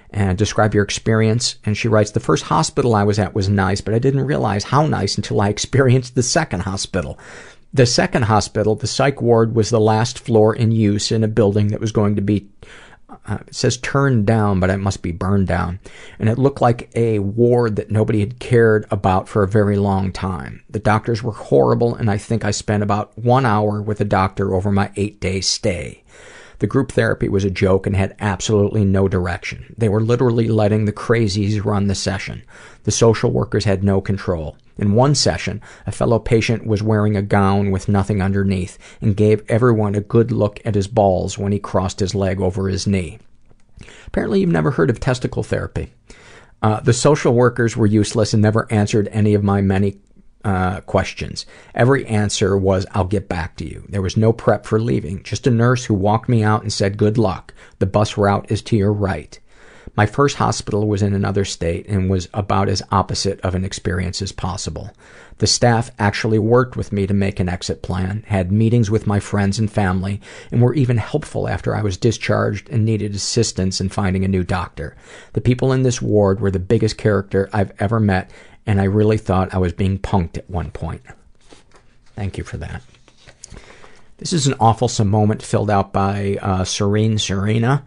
[0.10, 1.58] And describe your experience.
[1.66, 4.64] And she writes, the first hospital I was at was nice, but I didn't realize
[4.64, 7.20] how nice until I experienced the second hospital.
[7.74, 11.68] The second hospital, the psych ward, was the last floor in use in a building
[11.70, 12.48] that was going to be
[13.10, 15.80] uh, it says turned down, but it must be burned down.
[16.20, 20.12] And it looked like a ward that nobody had cared about for a very long
[20.12, 20.64] time.
[20.70, 24.54] The doctors were horrible, and I think I spent about one hour with a doctor
[24.54, 26.04] over my eight day stay.
[26.60, 29.76] The group therapy was a joke and had absolutely no direction.
[29.78, 32.44] They were literally letting the crazies run the session.
[32.84, 34.58] The social workers had no control.
[34.78, 39.44] In one session, a fellow patient was wearing a gown with nothing underneath and gave
[39.50, 43.20] everyone a good look at his balls when he crossed his leg over his knee.
[44.08, 45.94] Apparently, you've never heard of testicle therapy.
[46.62, 50.00] Uh, the social workers were useless and never answered any of my many
[50.48, 51.46] uh, questions.
[51.76, 53.84] Every answer was, I'll get back to you.
[53.90, 56.98] There was no prep for leaving, just a nurse who walked me out and said,
[56.98, 57.54] Good luck.
[57.80, 59.38] The bus route is to your right.
[59.98, 64.22] My first hospital was in another state and was about as opposite of an experience
[64.22, 64.92] as possible.
[65.40, 69.20] The staff actually worked with me to make an exit plan, had meetings with my
[69.20, 70.22] friends and family,
[70.52, 74.44] and were even helpful after I was discharged and needed assistance in finding a new
[74.44, 74.96] doctor.
[75.34, 78.32] The people in this ward were the biggest character I've ever met,
[78.68, 81.02] and I really thought I was being punked at one point.
[82.16, 82.84] Thank you for that.
[84.18, 87.84] This is an awful moment filled out by uh, Serene Serena.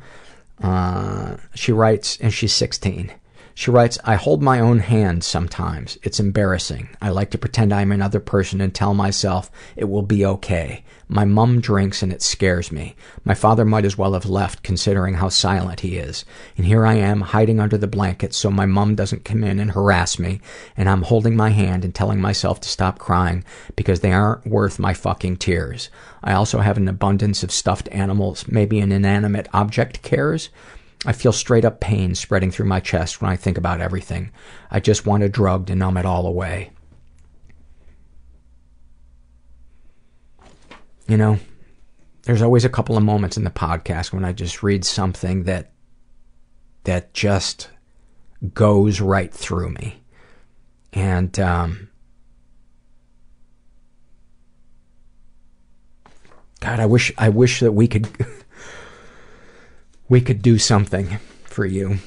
[0.62, 3.12] Uh, she writes, and she's 16.
[3.55, 5.99] She writes, I hold my own hand sometimes.
[6.03, 6.89] It's embarrassing.
[7.03, 10.85] I like to pretend I'm another person and tell myself it will be okay.
[11.09, 12.95] My mum drinks and it scares me.
[13.25, 16.25] My father might as well have left considering how silent he is.
[16.57, 19.73] And here I am hiding under the blankets so my mum doesn't come in and
[19.73, 20.41] harass me.
[20.77, 23.45] And I'm holding my hand and telling myself to stop crying
[23.75, 25.91] because they aren't worth my fucking tears.
[26.23, 30.51] I also have an abundance of stuffed animals, maybe an inanimate object cares.
[31.07, 34.33] I feel straight up pain spreading through my chest when I think about everything.
[34.71, 36.71] I just want a drug to numb it all away.
[41.09, 41.39] You know,
[42.25, 45.73] there's always a couple of moments in the podcast when I just read something that
[46.85, 47.71] that just
[48.55, 50.03] goes right through me.
[50.93, 51.89] And um
[56.61, 58.07] God, I wish I wish that we could
[60.11, 61.99] we could do something for you.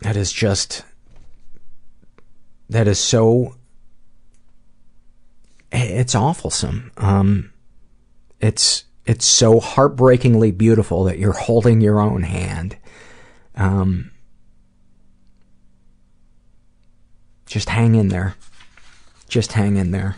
[0.00, 0.84] That is just
[2.70, 3.56] that is so
[5.70, 6.90] it's awfulsome.
[6.96, 7.52] Um
[8.40, 12.76] it's it's so heartbreakingly beautiful that you're holding your own hand.
[13.56, 14.12] Um
[17.46, 18.36] just hang in there.
[19.28, 20.16] Just hang in there.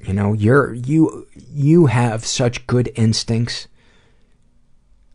[0.00, 3.68] You know, you're you you have such good instincts.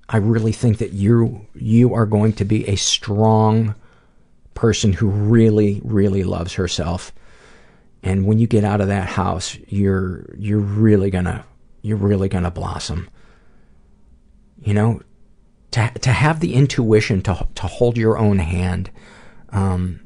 [0.08, 3.76] I really think that you you are going to be a strong
[4.54, 7.12] person who really really loves herself.
[8.04, 11.44] And when you get out of that house, you're you're really going to
[11.82, 13.10] you're really going to blossom.
[14.62, 15.02] You know,
[15.72, 18.92] to to have the intuition to to hold your own hand
[19.50, 20.00] um,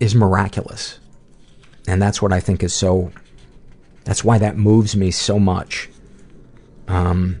[0.00, 0.98] is miraculous.
[1.88, 3.10] And that's what I think is so,
[4.04, 5.88] that's why that moves me so much.
[6.86, 7.40] Um,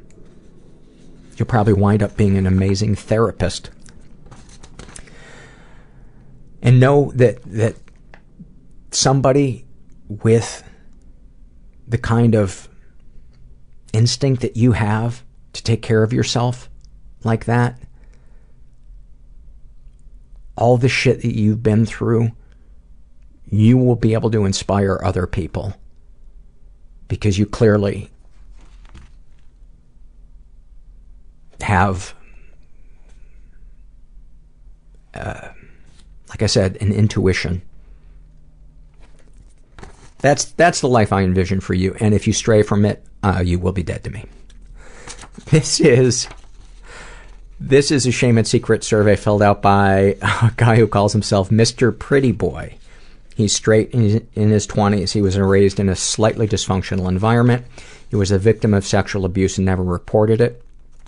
[1.36, 3.68] you'll probably wind up being an amazing therapist.
[6.62, 7.76] And know that, that
[8.90, 9.66] somebody
[10.08, 10.64] with
[11.86, 12.70] the kind of
[13.92, 15.22] instinct that you have
[15.52, 16.70] to take care of yourself
[17.22, 17.78] like that,
[20.56, 22.30] all the shit that you've been through,
[23.50, 25.74] you will be able to inspire other people.
[27.08, 28.10] Because you clearly
[31.60, 32.14] have,
[35.14, 35.48] uh,
[36.28, 37.62] like I said, an intuition.
[40.18, 43.42] That's, that's the life I envision for you, and if you stray from it, uh,
[43.44, 44.26] you will be dead to me.
[45.46, 46.28] This is
[47.60, 51.50] this is a shame and secret survey filled out by a guy who calls himself
[51.50, 51.96] Mr.
[51.96, 52.77] Pretty Boy.
[53.38, 55.12] He's straight in his 20s.
[55.12, 57.64] He was raised in a slightly dysfunctional environment.
[58.10, 60.60] He was a victim of sexual abuse and never reported it.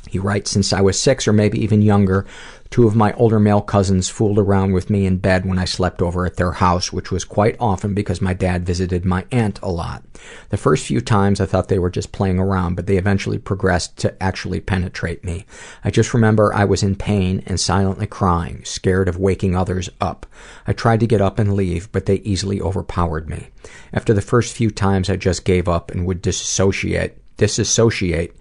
[0.08, 2.24] He writes, since I was six or maybe even younger,
[2.70, 6.00] two of my older male cousins fooled around with me in bed when I slept
[6.00, 9.68] over at their house, which was quite often because my dad visited my aunt a
[9.68, 10.04] lot.
[10.50, 13.96] The first few times I thought they were just playing around, but they eventually progressed
[13.98, 15.46] to actually penetrate me.
[15.82, 20.26] I just remember I was in pain and silently crying, scared of waking others up.
[20.66, 23.48] I tried to get up and leave, but they easily overpowered me.
[23.92, 28.36] After the first few times I just gave up and would disassociate, disassociate,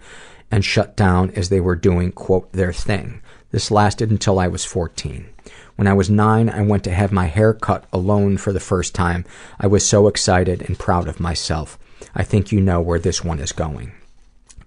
[0.51, 3.21] and shut down as they were doing, quote, their thing.
[3.51, 5.27] This lasted until I was 14.
[5.75, 8.93] When I was nine, I went to have my hair cut alone for the first
[8.93, 9.25] time.
[9.59, 11.79] I was so excited and proud of myself.
[12.13, 13.93] I think you know where this one is going.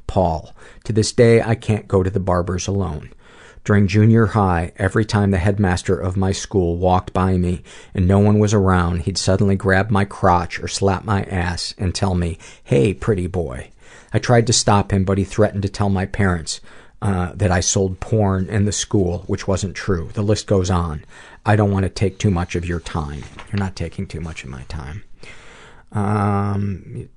[0.06, 0.54] Paul.
[0.84, 3.12] To this day, I can't go to the barber's alone.
[3.64, 7.62] During junior high, every time the headmaster of my school walked by me
[7.94, 11.94] and no one was around, he'd suddenly grab my crotch or slap my ass and
[11.94, 13.70] tell me, Hey, pretty boy.
[14.12, 16.60] I tried to stop him, but he threatened to tell my parents
[17.02, 20.10] uh, that I sold porn in the school, which wasn't true.
[20.14, 21.04] The list goes on.
[21.44, 23.24] I don't want to take too much of your time.
[23.50, 25.02] You're not taking too much of my time.
[25.90, 27.08] Um,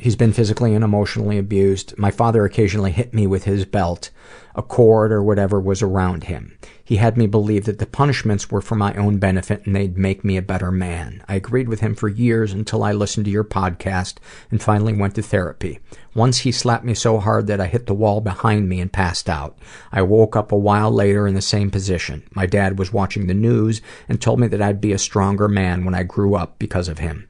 [0.00, 1.96] he's been physically and emotionally abused.
[1.98, 4.10] My father occasionally hit me with his belt.
[4.54, 6.58] A cord or whatever was around him.
[6.82, 10.24] He had me believe that the punishments were for my own benefit and they'd make
[10.24, 11.22] me a better man.
[11.28, 14.16] I agreed with him for years until I listened to your podcast
[14.50, 15.78] and finally went to therapy.
[16.14, 19.28] Once he slapped me so hard that I hit the wall behind me and passed
[19.28, 19.56] out.
[19.92, 22.24] I woke up a while later in the same position.
[22.34, 25.84] My dad was watching the news and told me that I'd be a stronger man
[25.84, 27.28] when I grew up because of him.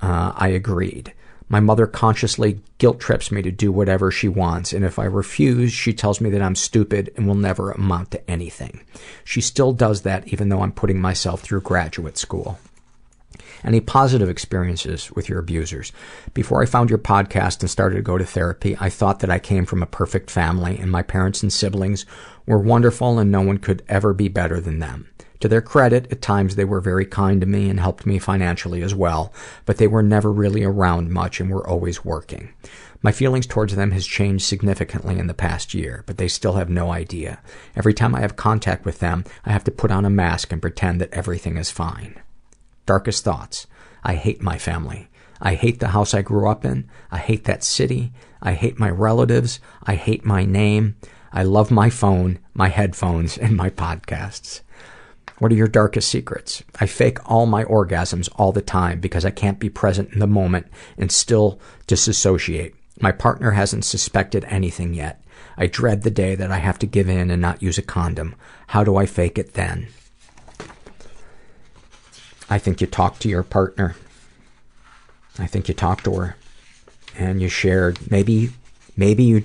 [0.00, 1.12] Uh, I agreed.
[1.48, 5.72] My mother consciously guilt trips me to do whatever she wants, and if I refuse,
[5.72, 8.84] she tells me that I'm stupid and will never amount to anything.
[9.24, 12.58] She still does that even though I'm putting myself through graduate school.
[13.62, 15.90] Any positive experiences with your abusers?
[16.34, 19.38] Before I found your podcast and started to go to therapy, I thought that I
[19.38, 22.04] came from a perfect family and my parents and siblings
[22.46, 25.08] were wonderful and no one could ever be better than them.
[25.44, 28.80] To their credit, at times they were very kind to me and helped me financially
[28.80, 29.30] as well,
[29.66, 32.48] but they were never really around much and were always working.
[33.02, 36.70] My feelings towards them has changed significantly in the past year, but they still have
[36.70, 37.40] no idea.
[37.76, 40.62] Every time I have contact with them, I have to put on a mask and
[40.62, 42.18] pretend that everything is fine.
[42.86, 43.66] Darkest thoughts.
[44.02, 45.08] I hate my family.
[45.42, 46.88] I hate the house I grew up in.
[47.10, 48.14] I hate that city.
[48.40, 49.60] I hate my relatives.
[49.82, 50.96] I hate my name.
[51.34, 54.62] I love my phone, my headphones, and my podcasts.
[55.38, 56.62] What are your darkest secrets?
[56.80, 60.26] I fake all my orgasms all the time because I can't be present in the
[60.26, 60.66] moment
[60.96, 62.74] and still disassociate.
[63.00, 65.24] My partner hasn't suspected anything yet.
[65.56, 68.36] I dread the day that I have to give in and not use a condom.
[68.68, 69.88] How do I fake it then?
[72.48, 73.96] I think you talk to your partner.
[75.38, 76.36] I think you talk to her
[77.16, 78.50] and you shared maybe
[78.96, 79.44] maybe you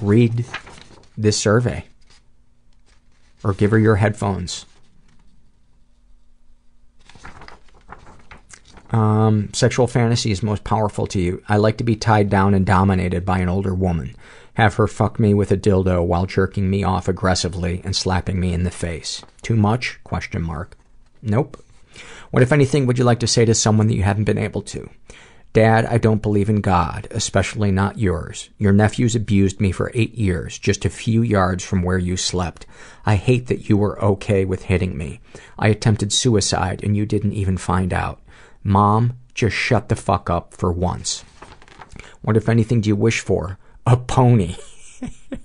[0.00, 0.44] read
[1.16, 1.84] this survey
[3.44, 4.66] or give her your headphones.
[8.90, 11.42] Um, sexual is most powerful to you.
[11.48, 14.14] I like to be tied down and dominated by an older woman.
[14.54, 18.52] Have her fuck me with a dildo while jerking me off aggressively and slapping me
[18.52, 19.22] in the face.
[19.42, 19.98] Too much?
[20.04, 20.76] Question mark.
[21.22, 21.62] Nope.
[22.30, 24.62] What, if anything, would you like to say to someone that you haven't been able
[24.62, 24.88] to?
[25.54, 28.50] Dad, I don't believe in God, especially not yours.
[28.58, 32.66] Your nephews abused me for eight years, just a few yards from where you slept.
[33.06, 35.20] I hate that you were okay with hitting me.
[35.56, 38.20] I attempted suicide and you didn't even find out.
[38.64, 41.24] Mom, just shut the fuck up for once.
[42.22, 43.56] What, if anything, do you wish for?
[43.86, 44.56] A pony.
[45.00, 45.38] and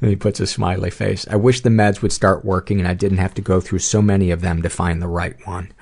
[0.10, 1.26] he puts a smiley face.
[1.28, 4.00] I wish the meds would start working and I didn't have to go through so
[4.00, 5.72] many of them to find the right one.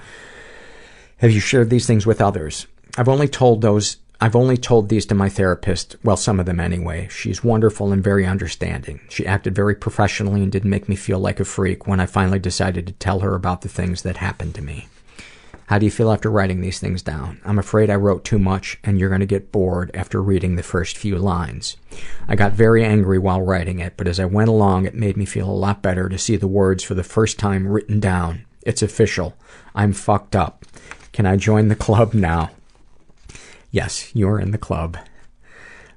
[1.19, 2.66] Have you shared these things with others?
[2.97, 6.59] I've only told those I've only told these to my therapist, well, some of them
[6.59, 7.06] anyway.
[7.09, 9.01] She's wonderful and very understanding.
[9.09, 12.40] She acted very professionally and didn't make me feel like a freak when I finally
[12.40, 14.89] decided to tell her about the things that happened to me.
[15.66, 17.40] How do you feel after writing these things down?
[17.44, 20.62] I'm afraid I wrote too much and you're going to get bored after reading the
[20.65, 21.77] first few lines.
[22.27, 25.27] I got very angry while writing it, but as I went along, it made me
[25.27, 28.47] feel a lot better to see the words for the first time written down.
[28.62, 29.36] It's official.
[29.77, 30.65] I'm fucked up.
[31.12, 32.51] Can I join the club now?
[33.70, 34.97] Yes, you're in the club.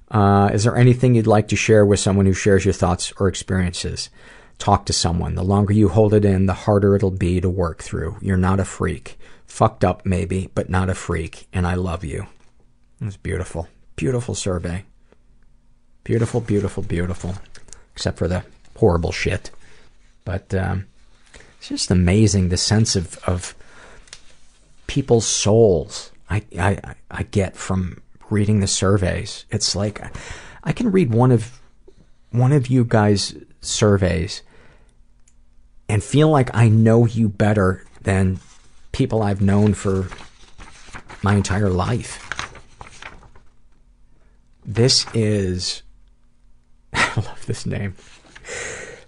[0.09, 3.27] Uh, is there anything you'd like to share with someone who shares your thoughts or
[3.27, 4.09] experiences?
[4.57, 5.35] Talk to someone.
[5.35, 8.17] The longer you hold it in, the harder it'll be to work through.
[8.21, 9.17] You're not a freak.
[9.47, 12.27] Fucked up, maybe, but not a freak, and I love you.
[12.99, 13.69] It's beautiful.
[13.95, 14.83] Beautiful survey.
[16.03, 17.35] Beautiful, beautiful, beautiful.
[17.93, 18.43] Except for the
[18.77, 19.49] horrible shit.
[20.25, 20.87] But um,
[21.57, 23.55] it's just amazing the sense of, of
[24.87, 29.45] people's souls I, I, I get from reading the surveys.
[29.51, 30.01] It's like
[30.63, 31.59] I can read one of
[32.31, 34.41] one of you guys' surveys
[35.89, 38.39] and feel like I know you better than
[38.93, 40.07] people I've known for
[41.21, 42.27] my entire life.
[44.65, 45.83] This is
[46.93, 47.95] I love this name.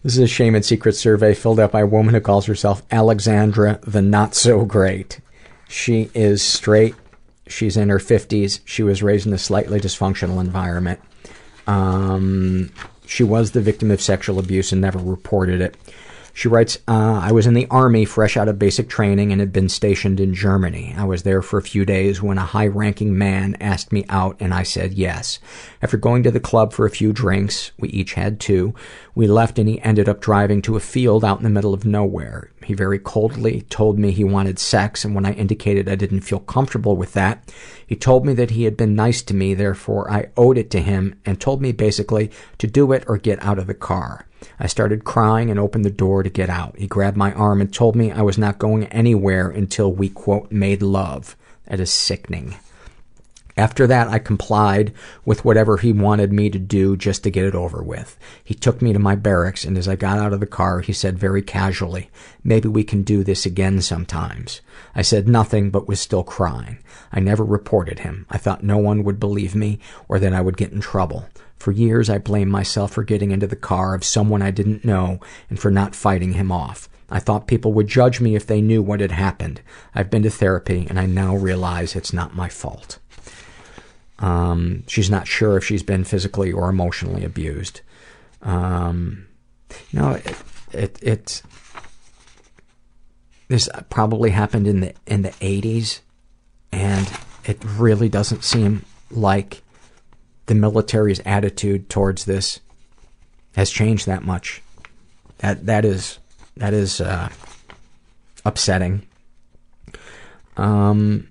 [0.03, 2.83] This is a shame and secret survey filled out by a woman who calls herself
[2.91, 5.21] Alexandra the Not So Great.
[5.69, 6.95] She is straight,
[7.47, 8.61] She's in her 50s.
[8.65, 10.99] She was raised in a slightly dysfunctional environment.
[11.67, 12.71] Um,
[13.05, 15.75] she was the victim of sexual abuse and never reported it.
[16.35, 19.53] She writes, uh, I was in the army fresh out of basic training and had
[19.53, 20.95] been stationed in Germany.
[20.97, 24.37] I was there for a few days when a high ranking man asked me out
[24.39, 25.37] and I said yes.
[25.79, 28.73] After going to the club for a few drinks, we each had two,
[29.13, 31.85] we left and he ended up driving to a field out in the middle of
[31.85, 32.49] nowhere.
[32.63, 36.39] He very coldly told me he wanted sex and when I indicated I didn't feel
[36.39, 37.53] comfortable with that,
[37.85, 40.81] he told me that he had been nice to me, therefore I owed it to
[40.81, 44.25] him and told me basically to do it or get out of the car.
[44.59, 46.77] I started crying and opened the door to get out.
[46.77, 50.51] He grabbed my arm and told me I was not going anywhere until we, quote,
[50.51, 51.35] made love.
[51.67, 52.55] That is sickening.
[53.55, 54.93] After that, I complied
[55.25, 58.17] with whatever he wanted me to do just to get it over with.
[58.43, 60.91] He took me to my barracks, and as I got out of the car, he
[60.91, 62.09] said very casually,
[62.43, 64.61] Maybe we can do this again sometimes.
[64.95, 66.79] I said nothing, but was still crying.
[67.11, 68.25] I never reported him.
[68.29, 71.29] I thought no one would believe me, or that I would get in trouble.
[71.63, 75.21] For years, I blamed myself for getting into the car of someone I didn't know
[75.49, 76.89] and for not fighting him off.
[77.09, 79.61] I thought people would judge me if they knew what had happened.
[79.95, 82.99] I've been to therapy, and I now realize it's not my fault.
[84.19, 87.79] Um, she's not sure if she's been physically or emotionally abused.
[88.41, 89.27] Um,
[89.89, 91.43] you know, it, it, it,
[93.47, 96.01] this probably happened in the in the 80s,
[96.73, 97.09] and
[97.45, 99.62] it really doesn't seem like
[100.45, 102.59] the military's attitude towards this
[103.55, 104.61] has changed that much.
[105.39, 106.19] That that is
[106.57, 107.29] that is uh,
[108.45, 109.05] upsetting.
[110.57, 111.29] Um,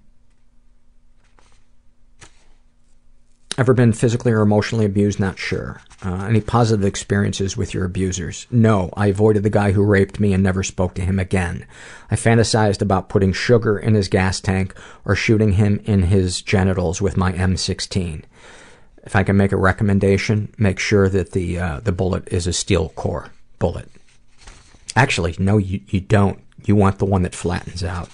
[3.59, 5.20] ever been physically or emotionally abused?
[5.20, 5.80] Not sure.
[6.05, 8.47] Uh, any positive experiences with your abusers?
[8.51, 8.90] No.
[8.97, 11.66] I avoided the guy who raped me and never spoke to him again.
[12.10, 14.74] I fantasized about putting sugar in his gas tank
[15.05, 18.24] or shooting him in his genitals with my M16.
[19.05, 22.53] If I can make a recommendation, make sure that the uh, the bullet is a
[22.53, 23.89] steel core bullet.
[24.95, 26.39] Actually, no, you, you don't.
[26.65, 28.09] You want the one that flattens out.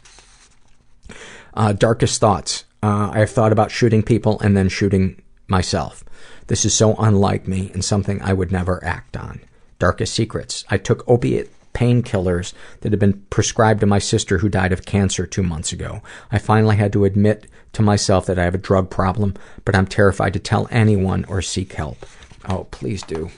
[1.52, 2.64] Uh, darkest thoughts.
[2.82, 6.04] Uh, I have thought about shooting people and then shooting myself.
[6.46, 9.40] This is so unlike me and something I would never act on.
[9.78, 10.64] Darkest secrets.
[10.70, 15.26] I took opiate painkillers that had been prescribed to my sister who died of cancer
[15.26, 16.02] two months ago.
[16.32, 19.34] I finally had to admit to myself that I have a drug problem,
[19.64, 22.04] but I'm terrified to tell anyone or seek help.
[22.48, 23.30] Oh, please do.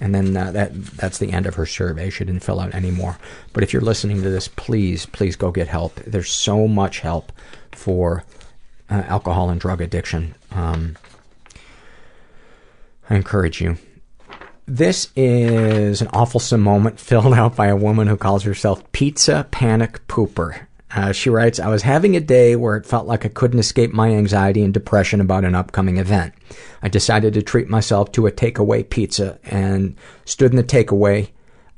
[0.00, 2.08] And then uh, that that's the end of her survey.
[2.08, 3.18] She didn't fill out any more.
[3.52, 5.96] But if you're listening to this, please, please go get help.
[5.96, 7.32] There's so much help
[7.72, 8.22] for
[8.88, 10.36] uh, alcohol and drug addiction.
[10.52, 10.96] Um,
[13.10, 13.78] I encourage you.
[14.68, 20.06] This is an awfulsome moment filled out by a woman who calls herself Pizza Panic
[20.08, 20.66] Pooper.
[20.94, 23.94] Uh, she writes, I was having a day where it felt like I couldn't escape
[23.94, 26.34] my anxiety and depression about an upcoming event.
[26.82, 29.96] I decided to treat myself to a takeaway pizza and
[30.26, 31.30] stood in the takeaway,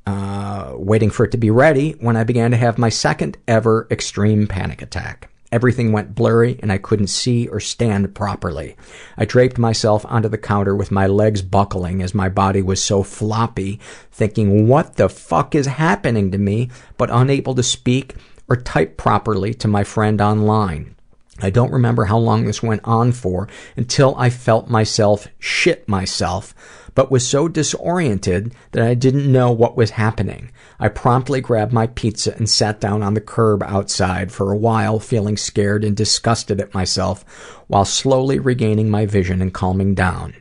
[0.06, 3.86] uh, waiting for it to be ready when I began to have my second ever
[3.92, 5.29] extreme panic attack.
[5.52, 8.76] Everything went blurry and I couldn't see or stand properly.
[9.16, 13.02] I draped myself onto the counter with my legs buckling as my body was so
[13.02, 13.80] floppy,
[14.12, 18.14] thinking, what the fuck is happening to me, but unable to speak
[18.48, 20.94] or type properly to my friend online.
[21.42, 26.54] I don't remember how long this went on for until I felt myself shit myself,
[26.94, 30.50] but was so disoriented that I didn't know what was happening.
[30.82, 34.98] I promptly grabbed my pizza and sat down on the curb outside for a while,
[34.98, 37.22] feeling scared and disgusted at myself,
[37.66, 40.34] while slowly regaining my vision and calming down.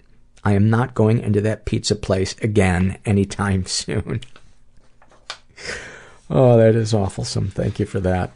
[0.46, 4.22] I am not going into that pizza place again anytime soon.
[6.30, 7.52] oh, that is awfulsome.
[7.52, 8.32] Thank you for that.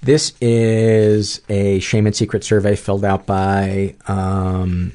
[0.00, 4.92] This is a shame and secret survey filled out by, um,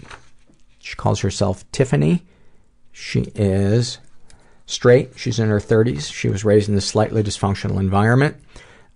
[0.80, 2.23] she calls herself Tiffany.
[2.93, 3.97] She is
[4.65, 5.11] straight.
[5.15, 6.11] She's in her 30s.
[6.11, 8.38] She was raised in a slightly dysfunctional environment.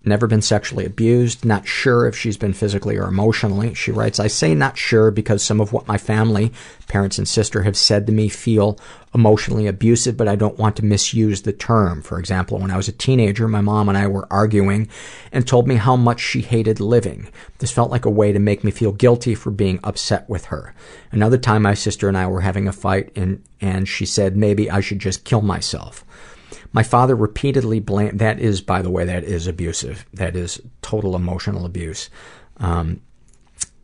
[0.07, 1.43] Never been sexually abused.
[1.43, 3.73] Not sure if she's been physically or emotionally.
[3.73, 6.53] She writes, I say not sure because some of what my family,
[6.87, 8.79] parents and sister, have said to me feel
[9.13, 12.01] emotionally abusive, but I don't want to misuse the term.
[12.01, 14.87] For example, when I was a teenager, my mom and I were arguing
[15.33, 17.27] and told me how much she hated living.
[17.57, 20.73] This felt like a way to make me feel guilty for being upset with her.
[21.11, 24.71] Another time, my sister and I were having a fight and, and she said maybe
[24.71, 26.05] I should just kill myself.
[26.77, 30.05] My father repeatedly blamed, that is, by the way, that is abusive.
[30.13, 32.11] That is total emotional abuse.
[32.57, 33.01] Um,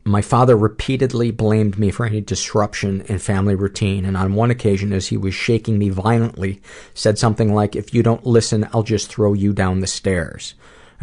[0.04, 4.94] my father repeatedly blamed me for any disruption in family routine, and on one occasion,
[4.94, 6.62] as he was shaking me violently,
[6.94, 10.54] said something like, If you don't listen, I'll just throw you down the stairs.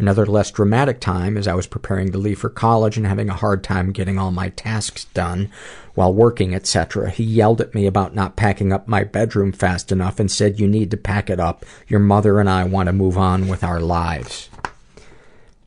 [0.01, 3.35] Another less dramatic time is I was preparing to leave for college and having a
[3.35, 5.51] hard time getting all my tasks done
[5.93, 7.11] while working, etc.
[7.11, 10.67] He yelled at me about not packing up my bedroom fast enough and said, You
[10.67, 11.67] need to pack it up.
[11.87, 14.49] Your mother and I want to move on with our lives.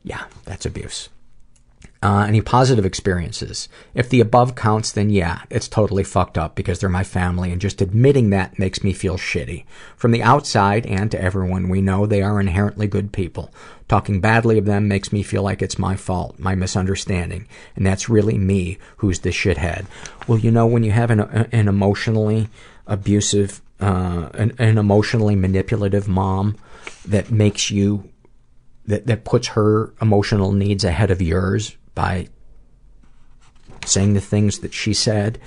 [0.03, 1.07] Yeah, that's abuse.
[2.03, 3.67] Uh, any positive experiences?
[3.95, 7.59] If the above counts, then yeah, it's totally fucked up because they're my family, and
[7.59, 9.63] just admitting that makes me feel shitty.
[9.95, 13.49] From the outside, and to everyone we know, they are inherently good people.
[13.87, 18.09] Talking badly of them makes me feel like it's my fault, my misunderstanding, and that's
[18.09, 19.85] really me who's the shithead.
[20.27, 22.49] Well, you know, when you have an, an emotionally
[22.87, 26.55] abusive, uh, an, an emotionally manipulative mom
[27.05, 28.09] that makes you
[28.87, 32.27] that, that puts her emotional needs ahead of yours by
[33.85, 35.39] saying the things that she said,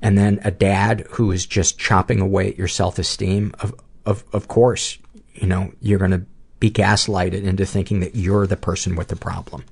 [0.00, 3.74] and then a dad who is just chopping away at your self-esteem, of,
[4.06, 4.98] of, of course,
[5.34, 6.24] you know, you're gonna
[6.62, 9.64] be gaslighted into thinking that you're the person with the problem.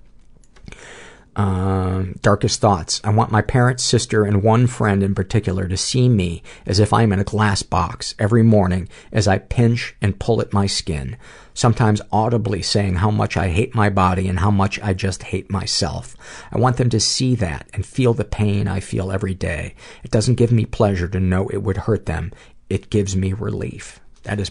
[1.37, 3.01] Um, darkest thoughts.
[3.05, 6.93] I want my parents, sister, and one friend in particular to see me as if
[6.93, 11.17] I'm in a glass box every morning as I pinch and pull at my skin,
[11.55, 15.49] sometimes audibly saying how much I hate my body and how much I just hate
[15.49, 16.17] myself.
[16.51, 19.77] I want them to see that and feel the pain I feel every day.
[20.03, 22.33] It doesn't give me pleasure to know it would hurt them.
[22.69, 24.01] It gives me relief.
[24.25, 24.51] That is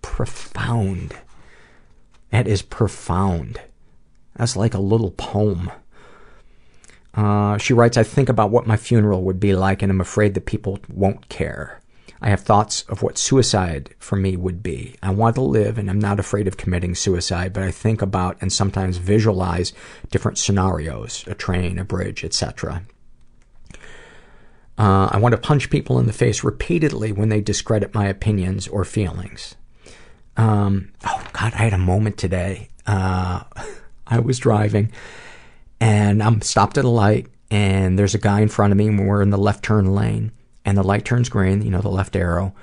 [0.00, 1.14] profound.
[2.30, 3.60] That is profound.
[4.36, 5.70] That's like a little poem.
[7.12, 10.34] Uh, she writes, I think about what my funeral would be like and I'm afraid
[10.34, 11.80] that people won't care.
[12.22, 14.94] I have thoughts of what suicide for me would be.
[15.02, 18.36] I want to live and I'm not afraid of committing suicide, but I think about
[18.40, 19.72] and sometimes visualize
[20.10, 22.82] different scenarios, a train, a bridge, etc.
[24.78, 28.68] Uh, I want to punch people in the face repeatedly when they discredit my opinions
[28.68, 29.56] or feelings.
[30.40, 32.70] Um, oh God, I had a moment today.
[32.86, 33.42] Uh,
[34.06, 34.90] I was driving
[35.80, 39.06] and I'm stopped at a light and there's a guy in front of me and
[39.06, 40.32] we're in the left turn lane
[40.64, 42.54] and the light turns green, you know, the left arrow,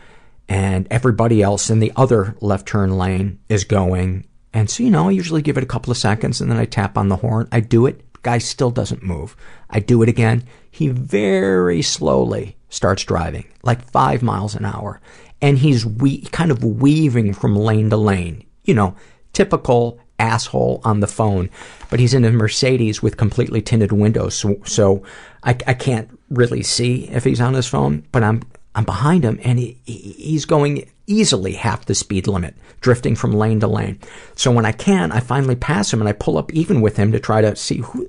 [0.50, 4.26] and everybody else in the other left turn lane is going.
[4.54, 6.66] And so, you know, I usually give it a couple of seconds and then I
[6.66, 7.48] tap on the horn.
[7.52, 8.04] I do it.
[8.24, 9.38] Guy still doesn't move.
[9.70, 10.46] I do it again.
[10.72, 15.00] He very slowly starts driving, like five miles an hour.
[15.42, 18.44] And he's we- kind of weaving from lane to lane.
[18.64, 18.96] You know,
[19.34, 21.50] typical asshole on the phone,
[21.90, 25.04] but he's in a Mercedes with completely tinted windows, so, so
[25.44, 28.42] I, I can't really see if he's on his phone, but I'm,
[28.76, 33.60] I'm behind him and he, he's going easily half the speed limit, drifting from lane
[33.62, 34.00] to lane.
[34.36, 37.12] So when I can, I finally pass him and I pull up even with him
[37.12, 38.08] to try to see who,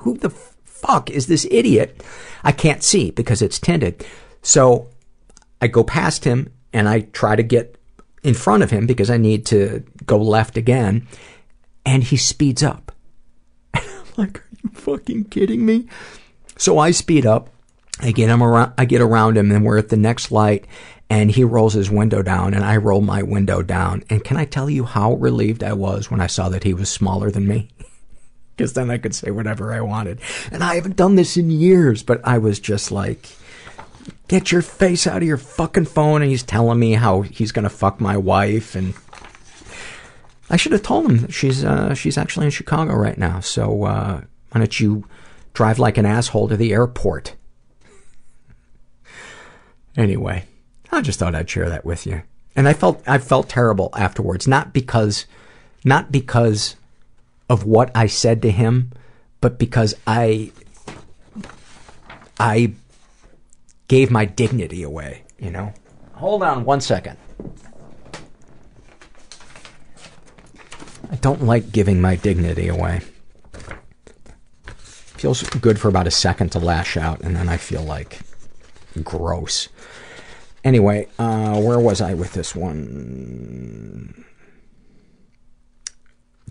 [0.00, 2.02] who the fuck is this idiot?
[2.42, 4.04] I can't see because it's tinted.
[4.42, 4.88] So
[5.60, 7.76] I go past him and I try to get
[8.22, 11.06] in front of him because I need to go left again
[11.86, 12.92] and he speeds up.
[13.74, 13.84] I'm
[14.16, 15.88] like, are you fucking kidding me?
[16.56, 17.50] So I speed up.
[18.00, 20.66] I get him around, I get around him and we're at the next light
[21.10, 24.04] and he rolls his window down and I roll my window down.
[24.08, 26.88] And can I tell you how relieved I was when I saw that he was
[26.88, 27.68] smaller than me?
[28.56, 30.20] Because then I could say whatever I wanted.
[30.52, 33.30] And I haven't done this in years, but I was just like,
[34.28, 36.22] get your face out of your fucking phone.
[36.22, 38.94] And he's telling me how he's gonna fuck my wife and
[40.50, 43.38] I should have told him she's uh, she's actually in Chicago right now.
[43.38, 44.20] So uh,
[44.50, 45.06] why don't you
[45.54, 47.36] drive like an asshole to the airport?
[49.96, 50.44] Anyway,
[50.90, 52.22] I just thought I'd share that with you.
[52.56, 55.26] And I felt I felt terrible afterwards, not because
[55.84, 56.74] not because
[57.48, 58.90] of what I said to him,
[59.40, 60.50] but because I
[62.40, 62.72] I
[63.90, 65.74] gave my dignity away, you know.
[66.12, 67.18] Hold on one second.
[71.10, 73.00] I don't like giving my dignity away.
[74.76, 78.20] Feels good for about a second to lash out, and then I feel like
[79.02, 79.68] gross.
[80.62, 84.24] Anyway, uh, where was I with this one?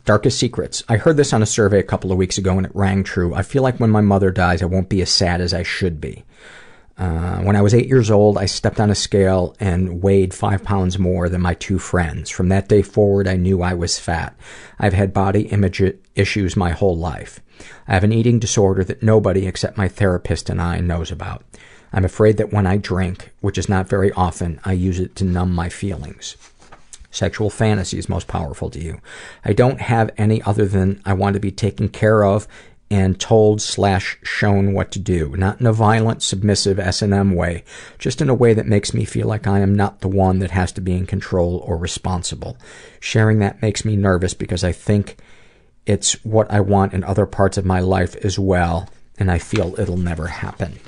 [0.04, 0.84] Darkest Secrets.
[0.90, 3.34] I heard this on a survey a couple of weeks ago and it rang true.
[3.34, 6.02] I feel like when my mother dies, I won't be as sad as I should
[6.02, 6.26] be.
[7.00, 10.64] Uh, when I was eight years old, I stepped on a scale and weighed five
[10.66, 12.30] pounds more than my two friends.
[12.30, 14.36] From that day forward, I knew I was fat.
[14.78, 15.82] I've had body image
[16.16, 17.40] issues my whole life.
[17.88, 21.46] I have an eating disorder that nobody except my therapist and I knows about.
[21.94, 25.24] I'm afraid that when I drink, which is not very often, I use it to
[25.24, 26.36] numb my feelings.
[27.12, 29.00] Sexual fantasy is most powerful to you.
[29.44, 32.46] I don't have any other than I want to be taken care of
[32.92, 35.36] and told slash shown what to do.
[35.36, 37.64] Not in a violent, submissive S&M way,
[38.00, 40.52] just in a way that makes me feel like I am not the one that
[40.52, 42.58] has to be in control or responsible.
[43.00, 45.18] Sharing that makes me nervous because I think
[45.86, 48.90] it's what I want in other parts of my life as well,
[49.20, 50.80] and I feel it'll never happen.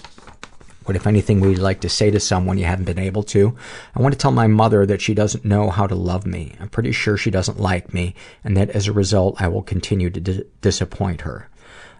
[0.86, 3.56] What, if anything, would you like to say to someone you haven't been able to?
[3.95, 6.56] I want to tell my mother that she doesn't know how to love me.
[6.60, 10.10] I'm pretty sure she doesn't like me, and that as a result, I will continue
[10.10, 11.48] to di- disappoint her.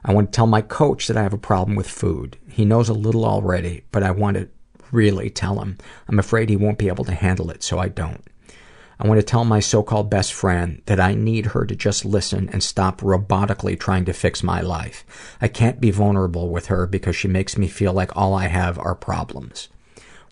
[0.04, 2.38] I want to tell my coach that I have a problem with food.
[2.50, 4.50] He knows a little already, but I want to
[4.92, 5.78] really tell him.
[6.08, 8.24] I'm afraid he won't be able to handle it, so I don't.
[9.00, 12.50] I want to tell my so-called best friend that I need her to just listen
[12.50, 15.04] and stop robotically trying to fix my life.
[15.42, 18.78] I can't be vulnerable with her because she makes me feel like all I have
[18.78, 19.70] are problems.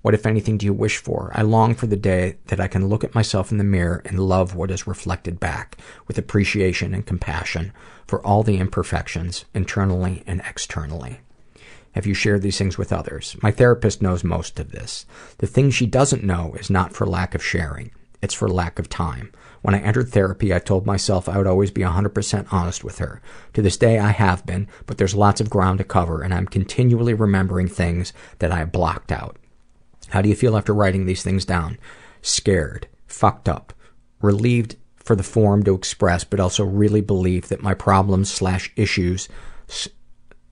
[0.02, 1.32] What, if anything, do you wish for?
[1.36, 4.20] I long for the day that I can look at myself in the mirror and
[4.20, 5.78] love what is reflected back
[6.08, 7.74] with appreciation and compassion
[8.08, 11.20] for all the imperfections, internally and externally.
[11.94, 13.36] Have you shared these things with others?
[13.42, 15.06] My therapist knows most of this.
[15.40, 17.92] The thing she doesn't know is not for lack of sharing.
[18.22, 19.32] It's for lack of time.
[19.62, 23.22] When I entered therapy, I told myself I would always be 100% honest with her.
[23.54, 26.46] To this day, I have been, but there's lots of ground to cover, and I'm
[26.46, 29.38] continually remembering things that I blocked out.
[30.10, 31.78] How do you feel after writing these things down?
[32.22, 33.74] Scared, fucked up,
[34.22, 39.28] relieved for the form to express, but also really believe that my problems slash issues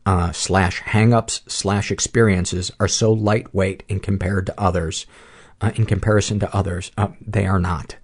[0.06, 5.06] uh, slash hangups slash experiences are so lightweight in compared to others
[5.62, 6.92] uh, in comparison to others.
[6.98, 7.98] Uh, they are not.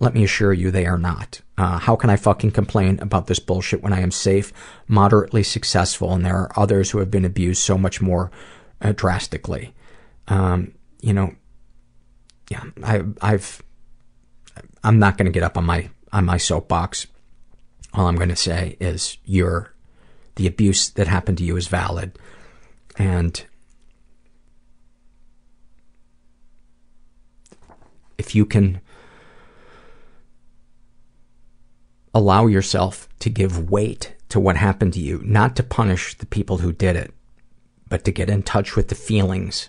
[0.00, 1.42] Let me assure you, they are not.
[1.58, 4.52] Uh, how can I fucking complain about this bullshit when I am safe,
[4.88, 8.30] moderately successful, and there are others who have been abused so much more
[8.80, 9.74] uh, drastically?
[10.28, 11.34] Um, you know,
[12.50, 13.62] yeah, I, I've,
[14.84, 17.06] I'm not going to get up on my on my soapbox.
[17.94, 19.74] All I'm going to say is, your
[20.36, 22.18] the abuse that happened to you is valid,
[22.96, 23.44] and
[28.18, 28.80] if you can
[32.14, 36.58] allow yourself to give weight to what happened to you, not to punish the people
[36.58, 37.12] who did it,
[37.88, 39.68] but to get in touch with the feelings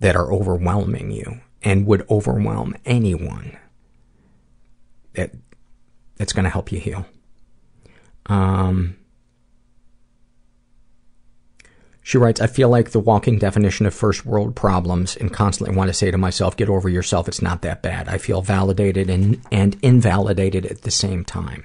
[0.00, 3.56] that are overwhelming you and would overwhelm anyone
[5.14, 5.32] that
[6.16, 7.06] that's going to help you heal.
[8.26, 8.96] Um,
[12.02, 15.88] she writes, I feel like the walking definition of first world problems and constantly want
[15.88, 18.08] to say to myself, get over yourself, it's not that bad.
[18.08, 21.64] I feel validated and, and invalidated at the same time.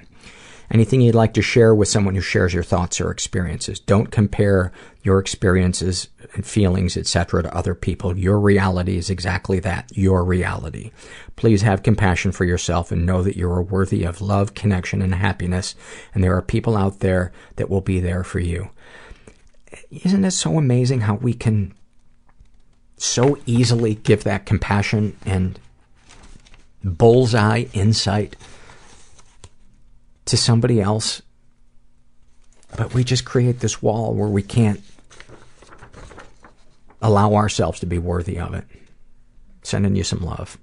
[0.70, 3.80] Anything you'd like to share with someone who shares your thoughts or experiences?
[3.80, 8.18] Don't compare your experiences and feelings, etc., to other people.
[8.18, 10.92] Your reality is exactly that, your reality.
[11.36, 15.16] Please have compassion for yourself and know that you are worthy of love, connection, and
[15.16, 15.76] happiness,
[16.14, 18.70] and there are people out there that will be there for you
[19.92, 21.74] isn't it so amazing how we can
[22.98, 25.60] so easily give that compassion and
[26.84, 28.36] bullseye insight
[30.26, 31.22] to somebody else,
[32.78, 34.82] but we just create this wall where we can't
[37.04, 38.66] allow ourselves to be worthy of it.
[39.62, 40.58] Sending you some love.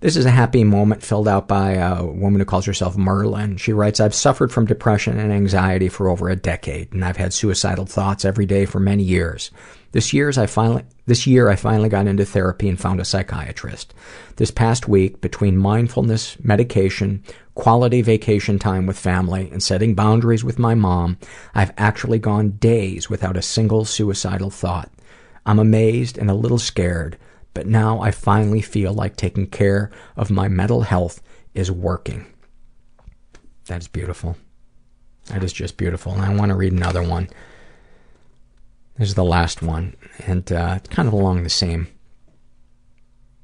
[0.00, 3.56] This is a happy moment filled out by a woman who calls herself Merlin.
[3.56, 7.32] She writes, I've suffered from depression and anxiety for over a decade, and I've had
[7.32, 9.50] suicidal thoughts every day for many years.
[9.92, 13.94] This year's I finally, this year I finally got into therapy and found a psychiatrist.
[14.36, 17.22] This past week, between mindfulness, medication,
[17.54, 21.16] quality vacation time with family, and setting boundaries with my mom,
[21.54, 24.90] I've actually gone days without a single suicidal thought.
[25.46, 27.18] I'm amazed and a little scared
[27.54, 31.22] but now I finally feel like taking care of my mental health
[31.54, 32.26] is working.
[33.66, 34.36] That is beautiful.
[35.26, 36.12] That is just beautiful.
[36.12, 37.28] And I want to read another one.
[38.98, 41.88] This is the last one, and uh, kind of along the same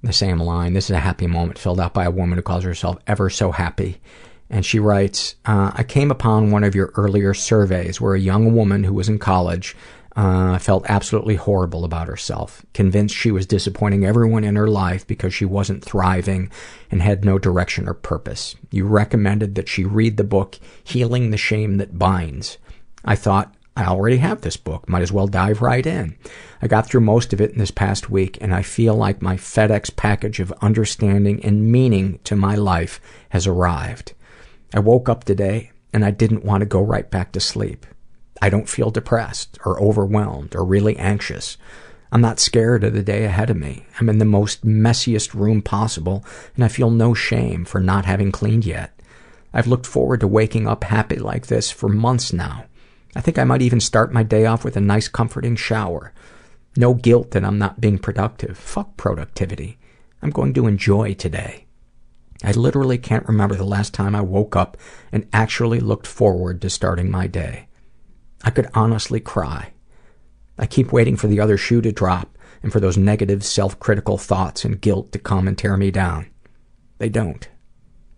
[0.02, 0.72] the same line.
[0.72, 3.52] This is a happy moment filled out by a woman who calls herself Ever So
[3.52, 4.01] Happy.
[4.48, 8.55] And she writes, uh, I came upon one of your earlier surveys where a young
[8.55, 9.77] woman who was in college
[10.16, 15.32] uh, felt absolutely horrible about herself, convinced she was disappointing everyone in her life because
[15.32, 16.51] she wasn't thriving
[16.91, 18.57] and had no direction or purpose.
[18.70, 22.59] You recommended that she read the book Healing the Shame That Binds.
[23.05, 26.19] I thought, I already have this book, might as well dive right in.
[26.61, 29.37] I got through most of it in this past week, and I feel like my
[29.37, 33.01] FedEx package of understanding and meaning to my life
[33.31, 34.12] has arrived.
[34.74, 37.87] I woke up today and I didn't want to go right back to sleep.
[38.42, 41.56] I don't feel depressed or overwhelmed or really anxious.
[42.12, 43.86] I'm not scared of the day ahead of me.
[44.00, 46.24] I'm in the most messiest room possible,
[46.56, 48.98] and I feel no shame for not having cleaned yet.
[49.52, 52.64] I've looked forward to waking up happy like this for months now.
[53.14, 56.12] I think I might even start my day off with a nice comforting shower.
[56.76, 58.56] No guilt that I'm not being productive.
[58.56, 59.78] Fuck productivity.
[60.22, 61.66] I'm going to enjoy today.
[62.42, 64.76] I literally can't remember the last time I woke up
[65.12, 67.66] and actually looked forward to starting my day.
[68.42, 69.72] I could honestly cry.
[70.58, 74.64] I keep waiting for the other shoe to drop and for those negative self-critical thoughts
[74.64, 76.30] and guilt to come and tear me down.
[76.98, 77.48] They don't.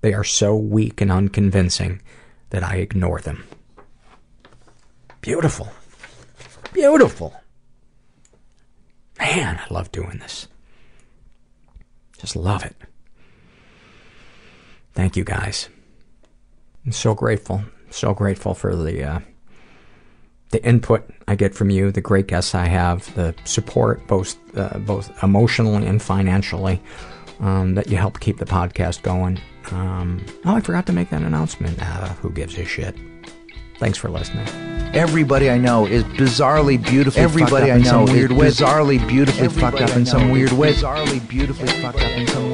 [0.01, 2.03] They are so weak and unconvincing
[2.51, 3.45] that I ignore them.
[5.21, 5.73] Beautiful.
[6.73, 7.35] Beautiful.
[9.19, 10.49] Man, I love doing this.
[12.19, 12.77] Just love it.
[14.93, 15.69] Thank you guys.
[16.85, 17.65] I'm so grateful.
[17.91, 19.21] So grateful for the uh,
[20.53, 24.79] the input I get from you, the great guests I have, the support both uh,
[24.79, 26.81] both emotionally and financially
[27.41, 29.41] um, that you help keep the podcast going.
[29.71, 31.79] Um, oh, I forgot to make that announcement.
[31.81, 32.95] Uh, who gives a shit?
[33.79, 34.47] Thanks for listening.
[34.95, 38.33] Everybody I know is bizarrely beautifully Everybody fucked up I in know some is weird
[38.33, 38.49] way.
[38.49, 40.73] bizarrely beautifully Everybody fucked up in some weird way.
[40.75, 42.53] Bizarrely beautifully fucked up in some